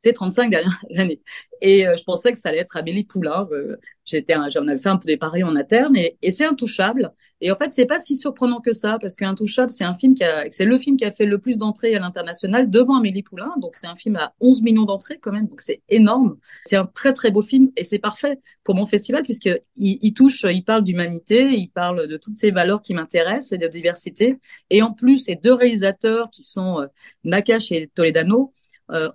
ces 0.00 0.12
35 0.12 0.50
dernières 0.50 0.80
années. 0.96 1.20
Et 1.60 1.86
euh, 1.86 1.96
je 1.96 2.04
pensais 2.04 2.32
que 2.32 2.38
ça 2.38 2.50
allait 2.50 2.58
être 2.58 2.76
Amélie 2.76 3.04
Poulain. 3.04 3.48
Euh, 3.52 3.76
j'étais, 4.04 4.34
j'en 4.52 4.66
avais 4.66 4.78
fait 4.78 4.88
un 4.88 4.96
peu 4.96 5.06
des 5.06 5.16
paris 5.16 5.42
en 5.42 5.56
interne 5.56 5.96
et, 5.96 6.16
et 6.22 6.30
c'est 6.30 6.44
intouchable. 6.44 7.12
Et 7.40 7.52
en 7.52 7.56
fait, 7.56 7.72
c'est 7.72 7.86
pas 7.86 7.98
si 7.98 8.16
surprenant 8.16 8.60
que 8.60 8.72
ça 8.72 8.98
parce 9.00 9.14
qu'Intouchable, 9.14 9.70
c'est 9.70 9.84
un 9.84 9.94
film 9.94 10.14
qui 10.14 10.24
a, 10.24 10.50
c'est 10.50 10.64
le 10.64 10.76
film 10.76 10.96
qui 10.96 11.04
a 11.04 11.12
fait 11.12 11.24
le 11.24 11.38
plus 11.38 11.56
d'entrées 11.56 11.94
à 11.94 12.00
l'international 12.00 12.68
devant 12.68 12.96
Amélie 12.96 13.22
Poulain. 13.22 13.52
Donc 13.60 13.76
c'est 13.76 13.86
un 13.86 13.94
film 13.94 14.16
à 14.16 14.34
11 14.40 14.62
millions 14.62 14.84
d'entrées 14.84 15.18
quand 15.18 15.32
même. 15.32 15.46
Donc 15.46 15.60
c'est 15.60 15.82
énorme. 15.88 16.36
C'est 16.64 16.76
un 16.76 16.86
très 16.86 17.12
très 17.12 17.30
beau 17.30 17.42
film 17.42 17.70
et 17.76 17.84
c'est 17.84 18.00
parfait 18.00 18.40
pour 18.64 18.74
mon 18.74 18.86
festival 18.86 19.22
puisque 19.22 19.50
il, 19.76 19.98
il 20.02 20.14
touche, 20.14 20.44
il 20.48 20.64
parle 20.64 20.82
d'humanité, 20.82 21.52
il 21.52 21.68
parle 21.68 22.08
de 22.08 22.16
toutes 22.16 22.34
ces 22.34 22.50
valeurs 22.50 22.82
qui 22.82 22.94
m'intéressent 22.94 23.52
et 23.52 23.58
de 23.58 23.68
diversité. 23.68 24.38
Et 24.70 24.82
en 24.82 24.92
plus, 24.92 25.18
ces 25.18 25.36
deux 25.36 25.54
réalisateurs 25.54 26.30
qui 26.30 26.42
sont 26.42 26.80
euh, 26.80 26.86
Nakash 27.22 27.70
et 27.70 27.88
Toledano 27.94 28.52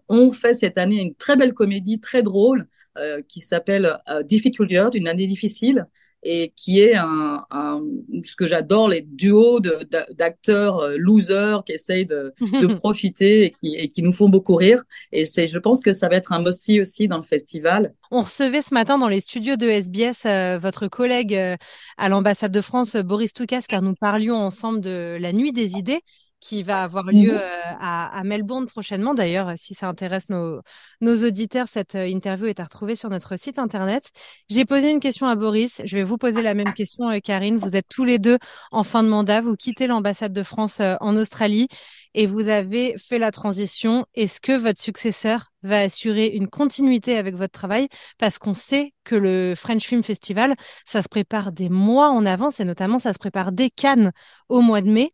ont 0.10 0.32
fait 0.32 0.54
cette 0.54 0.78
année 0.78 1.02
une 1.02 1.16
très 1.16 1.36
belle 1.36 1.54
comédie 1.54 2.00
très 2.00 2.24
drôle 2.24 2.68
euh, 2.98 3.22
qui 3.28 3.40
s'appelle 3.42 3.98
euh, 4.10 4.22
Difficult 4.24 4.70
Year, 4.70 4.90
une 4.94 5.08
année 5.08 5.26
difficile, 5.26 5.88
et 6.24 6.54
qui 6.56 6.80
est 6.80 6.96
un, 6.96 7.46
un 7.52 7.82
ce 8.24 8.36
que 8.36 8.48
j'adore 8.48 8.88
les 8.88 9.02
duos 9.02 9.60
d'acteurs 10.12 10.80
euh, 10.80 10.96
losers 10.98 11.64
qui 11.66 11.74
essayent 11.74 12.06
de, 12.06 12.34
de 12.40 12.68
profiter 12.76 13.46
et 13.46 13.52
qui, 13.52 13.76
et 13.76 13.90
qui, 13.90 14.02
nous 14.02 14.14
font 14.14 14.30
beaucoup 14.30 14.56
rire. 14.56 14.84
Et 15.12 15.26
c'est, 15.26 15.48
je 15.48 15.58
pense 15.58 15.82
que 15.82 15.92
ça 15.92 16.08
va 16.08 16.16
être 16.16 16.32
un 16.32 16.42
must 16.42 16.70
aussi 16.80 17.08
dans 17.08 17.18
le 17.18 17.24
festival. 17.24 17.94
On 18.12 18.22
recevait 18.22 18.62
ce 18.62 18.74
matin 18.74 18.98
dans 18.98 19.10
les 19.10 19.20
studios 19.20 19.56
de 19.56 19.68
SBS 19.68 20.26
euh, 20.26 20.58
votre 20.62 20.88
collègue 20.88 21.36
euh, 21.36 21.58
à 21.98 22.10
l'ambassade 22.10 22.52
de 22.52 22.62
France, 22.62 22.96
Boris 22.96 23.34
Toukas, 23.34 23.64
car 23.68 23.82
nous 23.82 23.96
parlions 23.96 24.36
ensemble 24.36 24.82
de 24.82 25.18
la 25.20 25.34
nuit 25.34 25.52
des 25.52 25.78
idées 25.78 26.02
qui 26.44 26.62
va 26.62 26.84
avoir 26.84 27.06
lieu 27.06 27.32
mhm. 27.32 27.40
euh, 27.42 27.74
à, 27.80 28.20
à, 28.20 28.24
Melbourne 28.26 28.68
prochainement. 28.68 29.14
D'ailleurs, 29.14 29.54
si 29.56 29.76
ça 29.76 29.88
intéresse 29.88 30.30
nos, 30.30 30.60
nos 31.00 31.26
auditeurs, 31.26 31.70
cette 31.70 31.96
euh, 31.96 32.06
interview 32.06 32.48
est 32.48 32.60
à 32.60 32.66
retrouver 32.66 32.98
sur 32.98 33.10
notre 33.10 33.38
site 33.38 33.60
internet. 33.60 34.12
J'ai 34.50 34.66
posé 34.66 34.92
une 34.92 35.00
question 35.00 35.28
à 35.28 35.36
Boris. 35.38 35.82
Je 35.86 35.96
vais 35.96 36.04
vous 36.04 36.18
poser 36.18 36.42
la 36.42 36.54
même 36.54 36.74
question, 36.74 37.10
euh, 37.10 37.20
Karine. 37.24 37.58
Vous 37.58 37.78
êtes 37.78 37.88
tous 37.88 38.04
les 38.04 38.20
deux 38.20 38.38
en 38.72 38.84
fin 38.84 39.04
de 39.04 39.08
mandat. 39.08 39.40
Vous 39.40 39.56
quittez 39.56 39.88
l'ambassade 39.88 40.34
de 40.34 40.44
France 40.44 40.82
en 40.82 41.16
Australie 41.16 41.70
et 42.14 42.28
vous 42.28 42.50
avez 42.50 42.98
fait 42.98 43.20
la 43.20 43.32
transition. 43.32 44.06
Est-ce 44.14 44.42
que 44.42 44.52
votre 44.52 44.82
successeur 44.82 45.54
va 45.64 45.80
assurer 45.80 46.28
une 46.28 46.50
continuité 46.50 47.18
avec 47.18 47.36
votre 47.36 47.54
travail? 47.54 47.88
Parce 48.18 48.38
qu'on 48.38 48.54
sait 48.54 48.94
que 49.06 49.16
le 49.16 49.54
French 49.56 49.84
Film 49.84 50.04
Festival, 50.04 50.56
ça 50.86 51.02
se 51.02 51.08
prépare 51.08 51.54
des 51.54 51.70
mois 51.70 52.10
en 52.10 52.26
avance 52.26 52.60
et 52.60 52.66
notamment 52.66 53.00
ça 53.00 53.14
se 53.14 53.20
prépare 53.20 53.54
dès 53.54 53.70
Cannes 53.70 54.12
au 54.50 54.60
mois 54.60 54.82
de 54.82 54.90
mai. 54.90 55.14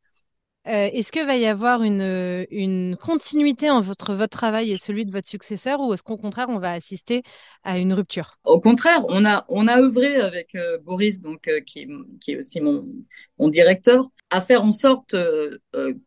Euh, 0.70 0.90
est-ce 0.94 1.12
que 1.12 1.26
va 1.26 1.36
y 1.36 1.48
avoir 1.48 1.82
une, 1.82 2.96
continuité 3.02 3.72
entre 3.72 4.14
votre 4.14 4.38
travail 4.38 4.72
et 4.72 4.78
celui 4.78 5.04
de 5.04 5.12
votre 5.12 5.28
successeur 5.28 5.80
ou 5.80 5.94
est-ce 5.94 6.04
qu'au 6.04 6.18
contraire 6.18 6.48
on 6.50 6.60
va 6.60 6.74
assister 6.74 7.24
à 7.64 7.80
une 7.80 7.92
rupture? 7.92 8.38
Au 8.44 8.60
contraire, 8.60 9.04
on 9.08 9.26
a 9.26 9.80
œuvré 9.80 10.18
avec 10.18 10.54
euh, 10.54 10.78
Boris 10.78 11.22
donc 11.22 11.48
euh, 11.48 11.60
qui, 11.62 11.88
est 12.28 12.36
aussi 12.36 12.62
mon 12.62 13.50
directeur 13.50 14.06
à 14.30 14.42
faire 14.42 14.64
en 14.64 14.72
sorte 14.72 15.16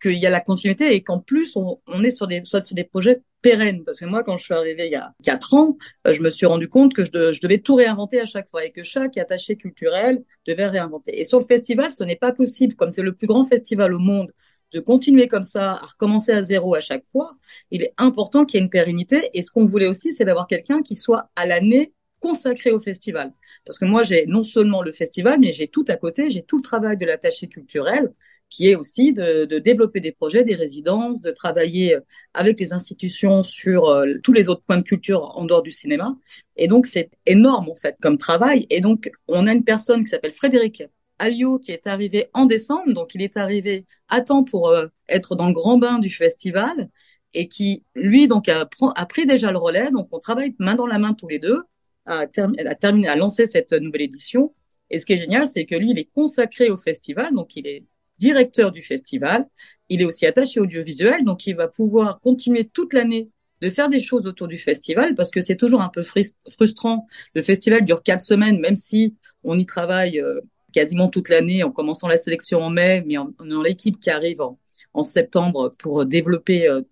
qu'il 0.01 0.19
y 0.19 0.27
a 0.27 0.31
la 0.31 0.41
continuité 0.41 0.95
et 0.95 1.03
qu'en 1.03 1.19
plus 1.19 1.57
on, 1.57 1.81
est 2.05 2.13
sur 2.13 2.29
des 2.29 2.43
soit 2.45 2.63
sur 2.63 2.77
des 2.77 2.85
projets 2.85 3.21
pérenne. 3.41 3.83
Parce 3.85 3.99
que 3.99 4.05
moi, 4.05 4.23
quand 4.23 4.37
je 4.37 4.45
suis 4.45 4.55
arrivée 4.55 4.87
il 4.87 4.93
y 4.93 4.97
a 4.97 5.13
quatre 5.25 5.55
ans, 5.55 5.77
je 6.09 6.23
me 6.23 6.31
suis 6.31 6.47
rendu 6.47 6.69
compte 6.69 6.95
que 6.95 7.05
je, 7.05 7.33
je 7.33 7.41
devais 7.41 7.59
tout 7.59 7.75
réinventer 7.75 8.21
à 8.21 8.25
chaque 8.25 8.49
fois 8.49 8.65
et 8.65 8.71
que 8.71 8.85
chaque 8.85 9.19
attaché 9.19 9.57
culturel 9.57 10.23
devait 10.47 10.69
réinventer. 10.69 11.19
Et 11.19 11.25
sur 11.25 11.41
le 11.41 11.47
festival, 11.47 11.91
ce 11.91 12.05
n'est 12.05 12.15
pas 12.15 12.31
possible, 12.31 12.77
comme 12.77 12.93
c'est 12.93 13.03
le 13.03 13.13
plus 13.13 13.27
grand 13.27 13.45
festival 13.45 13.93
au 13.93 13.99
monde, 13.99 14.31
de 14.73 14.81
continuer 14.81 15.29
comme 15.29 15.43
ça, 15.43 15.73
à 15.73 15.87
recommencer 15.87 16.33
à 16.33 16.43
zéro 16.43 16.75
à 16.75 16.81
chaque 16.81 17.07
fois. 17.07 17.37
Il 17.71 17.83
est 17.83 17.93
important 17.99 18.45
qu'il 18.45 18.59
y 18.59 18.63
ait 18.63 18.65
une 18.65 18.71
pérennité. 18.71 19.31
Et 19.35 19.43
ce 19.43 19.51
qu'on 19.51 19.67
voulait 19.67 19.89
aussi, 19.89 20.13
c'est 20.13 20.25
d'avoir 20.25 20.47
quelqu'un 20.47 20.83
qui 20.83 20.97
soit 20.97 21.31
à 21.37 21.47
l'année 21.47 21.93
consacré 22.21 22.71
au 22.71 22.81
festival. 22.81 23.33
Parce 23.67 23.79
que 23.79 23.85
moi, 23.85 24.03
j'ai 24.03 24.27
non 24.27 24.45
seulement 24.45 24.83
le 24.83 24.93
festival, 24.93 25.41
mais 25.41 25.53
j'ai 25.53 25.69
tout 25.69 25.85
à 25.89 25.97
côté, 25.97 26.31
j'ai 26.31 26.43
tout 26.43 26.57
le 26.57 26.63
travail 26.63 26.97
de 26.97 27.05
l'attaché 27.05 27.49
culturel, 27.49 28.13
qui 28.49 28.69
est 28.69 28.77
aussi 28.77 29.13
de, 29.13 29.59
développer 29.59 30.01
des 30.01 30.13
projets, 30.13 30.45
des 30.45 30.55
résidences, 30.55 31.21
de 31.21 31.31
travailler 31.31 31.97
avec 32.35 32.61
les 32.61 32.73
institutions 32.73 33.43
sur 33.43 33.89
euh, 33.89 34.15
tous 34.23 34.33
les 34.33 34.49
autres 34.49 34.63
points 34.67 34.77
de 34.77 34.83
culture 34.83 35.37
en 35.37 35.45
dehors 35.47 35.63
du 35.63 35.73
cinéma. 35.73 36.17
Et 36.57 36.69
donc, 36.69 36.87
c'est 36.87 37.11
énorme, 37.27 37.71
en 37.71 37.77
fait, 37.77 37.97
comme 38.01 38.19
travail. 38.19 38.67
Et 38.71 38.81
donc, 38.81 39.11
on 39.27 39.47
a 39.47 39.53
une 39.53 39.65
personne 39.65 40.05
qui 40.05 40.11
s'appelle 40.11 40.33
Frédéric 40.33 40.83
Alliot 41.25 41.59
qui 41.59 41.73
est 41.73 41.87
arrivé 41.87 42.21
en 42.33 42.47
décembre. 42.47 42.93
Donc, 42.93 43.15
il 43.15 43.23
est 43.23 43.37
arrivé 43.37 43.87
à 44.09 44.21
temps 44.21 44.45
pour 44.45 44.69
euh, 44.69 44.87
être 45.09 45.37
dans 45.37 45.49
le 45.49 45.55
grand 45.61 45.79
bain 45.79 45.99
du 45.99 46.11
festival 46.11 46.89
et 47.33 47.49
qui, 47.49 47.85
lui, 47.95 48.29
donc, 48.29 48.49
a, 48.49 48.67
pris 49.07 49.25
déjà 49.27 49.51
le 49.51 49.59
relais. 49.59 49.91
Donc, 49.91 50.09
on 50.11 50.19
travaille 50.19 50.55
main 50.59 50.75
dans 50.75 50.87
la 50.95 50.99
main 50.99 51.15
tous 51.15 51.29
les 51.29 51.39
deux 51.39 51.61
à, 52.07 52.27
à 52.73 52.75
terminer, 52.75 53.09
à 53.09 53.17
lancer 53.17 53.47
cette 53.47 53.73
nouvelle 53.73 54.03
édition. 54.03 54.55
Et 54.91 54.99
ce 54.99 55.07
qui 55.07 55.15
est 55.15 55.23
génial, 55.27 55.47
c'est 55.47 55.65
que 55.65 55.75
lui, 55.75 55.91
il 55.93 55.99
est 55.99 56.11
consacré 56.13 56.71
au 56.71 56.77
festival. 56.77 57.35
Donc, 57.35 57.57
il 57.57 57.67
est 57.67 57.85
directeur 58.19 58.71
du 58.71 58.83
festival. 58.83 59.47
Il 59.89 60.03
est 60.03 60.05
aussi 60.05 60.27
attaché 60.27 60.61
audiovisuel. 60.61 61.25
Donc, 61.25 61.47
il 61.47 61.57
va 61.57 61.69
pouvoir 61.69 62.21
continuer 62.21 62.65
toute 62.69 62.93
l'année 62.93 63.31
de 63.63 63.71
faire 63.71 63.89
des 63.89 64.01
choses 64.01 64.27
autour 64.27 64.49
du 64.49 64.59
festival 64.59 65.15
parce 65.15 65.31
que 65.31 65.41
c'est 65.41 65.57
toujours 65.57 65.83
un 65.83 65.89
peu 65.89 66.03
frus- 66.03 66.37
frustrant. 66.57 67.07
Le 67.35 67.43
festival 67.43 67.85
dure 67.85 68.03
quatre 68.03 68.21
semaines, 68.21 68.59
même 68.59 68.77
si 68.77 69.15
on 69.45 69.59
y 69.59 69.65
travaille 69.67 70.19
euh, 70.21 70.41
quasiment 70.73 71.09
toute 71.09 71.29
l'année 71.29 71.63
en 71.63 71.71
commençant 71.71 72.09
la 72.09 72.17
sélection 72.17 72.63
en 72.63 72.71
mai, 72.71 73.03
mais 73.07 73.19
en, 73.19 73.33
en 73.39 73.63
l'équipe 73.63 74.01
qui 74.01 74.11
arrive 74.11 74.41
en, 74.41 74.59
en 74.95 75.03
septembre 75.03 75.73
pour 75.79 76.07
développer 76.07 76.69
euh, 76.69 76.83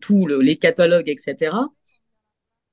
tous 0.00 0.26
les 0.26 0.56
catalogues, 0.56 1.08
etc. 1.08 1.52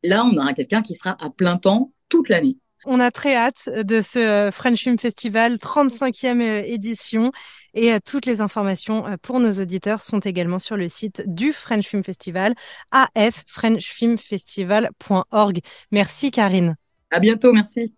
Là, 0.04 0.26
on 0.26 0.38
aura 0.38 0.54
quelqu'un 0.54 0.82
qui 0.82 0.93
sera 0.93 1.16
à 1.24 1.30
plein 1.30 1.58
temps 1.58 1.93
toute 2.10 2.28
l'année. 2.30 2.58
On 2.86 2.99
a 2.99 3.12
très 3.12 3.34
hâte 3.36 3.70
de 3.70 4.01
ce 4.01 4.20
euh, 4.20 4.51
French 4.51 4.84
Film 4.84 4.99
Festival 4.99 5.58
35e 5.58 6.41
euh, 6.41 6.64
édition 6.66 7.32
et 7.74 7.93
euh, 7.93 7.99
toutes 8.06 8.26
les 8.26 8.41
informations 8.41 9.08
euh, 9.08 9.16
pour 9.22 9.39
nos 9.39 9.54
auditeurs 9.54 10.01
sont 10.01 10.20
également 10.20 10.60
sur 10.60 10.76
le 10.76 10.89
site 10.89 11.24
du 11.26 11.54
French 11.54 11.88
Film 11.88 12.04
Festival 12.04 12.54
affrenchfilmfestival.org. 12.91 15.60
Merci 15.91 16.32
Karine. 16.32 16.76
À 17.10 17.22
bientôt, 17.22 17.54
merci. 17.54 17.93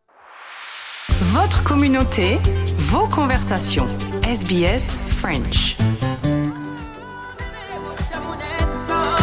Votre 1.09 1.63
communauté, 1.63 2.39
vos 2.77 3.07
conversations. 3.07 3.87
SBS 4.23 4.97
French. 5.07 5.77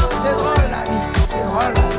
C'est 0.08 0.34
drôle 0.36 0.70
la 0.70 0.84
vie, 0.84 1.22
c'est 1.24 1.44
drôle 1.44 1.74
la. 1.74 1.92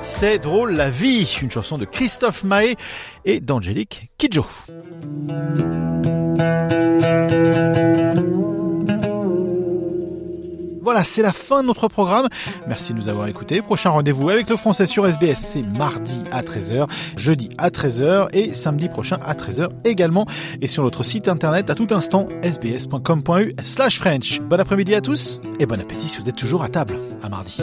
C'est 0.00 0.38
drôle 0.38 0.72
la 0.72 0.90
vie, 0.90 1.38
une 1.42 1.50
chanson 1.50 1.78
de 1.78 1.84
Christophe 1.84 2.44
Mahé 2.44 2.76
et 3.24 3.40
d'Angélique 3.40 4.10
Kidjo. 4.18 4.46
Voilà, 10.92 11.04
c'est 11.04 11.22
la 11.22 11.32
fin 11.32 11.62
de 11.62 11.68
notre 11.68 11.88
programme. 11.88 12.28
Merci 12.66 12.92
de 12.92 12.98
nous 12.98 13.08
avoir 13.08 13.26
écoutés. 13.26 13.62
Prochain 13.62 13.88
rendez-vous 13.88 14.28
avec 14.28 14.50
le 14.50 14.56
français 14.56 14.86
sur 14.86 15.06
SBS, 15.06 15.38
c'est 15.38 15.62
mardi 15.62 16.22
à 16.30 16.42
13h, 16.42 16.86
jeudi 17.16 17.48
à 17.56 17.70
13h 17.70 18.28
et 18.34 18.52
samedi 18.52 18.90
prochain 18.90 19.18
à 19.24 19.32
13h 19.32 19.70
également. 19.84 20.26
Et 20.60 20.68
sur 20.68 20.82
notre 20.82 21.02
site 21.02 21.28
internet 21.28 21.70
à 21.70 21.74
tout 21.74 21.86
instant, 21.92 22.26
sbs.com.u 22.42 23.54
slash 23.64 23.98
French. 24.00 24.40
Bon 24.40 24.60
après-midi 24.60 24.94
à 24.94 25.00
tous 25.00 25.40
et 25.60 25.64
bon 25.64 25.80
appétit 25.80 26.08
si 26.08 26.18
vous 26.20 26.28
êtes 26.28 26.36
toujours 26.36 26.62
à 26.62 26.68
table. 26.68 26.96
À 27.22 27.30
mardi. 27.30 27.62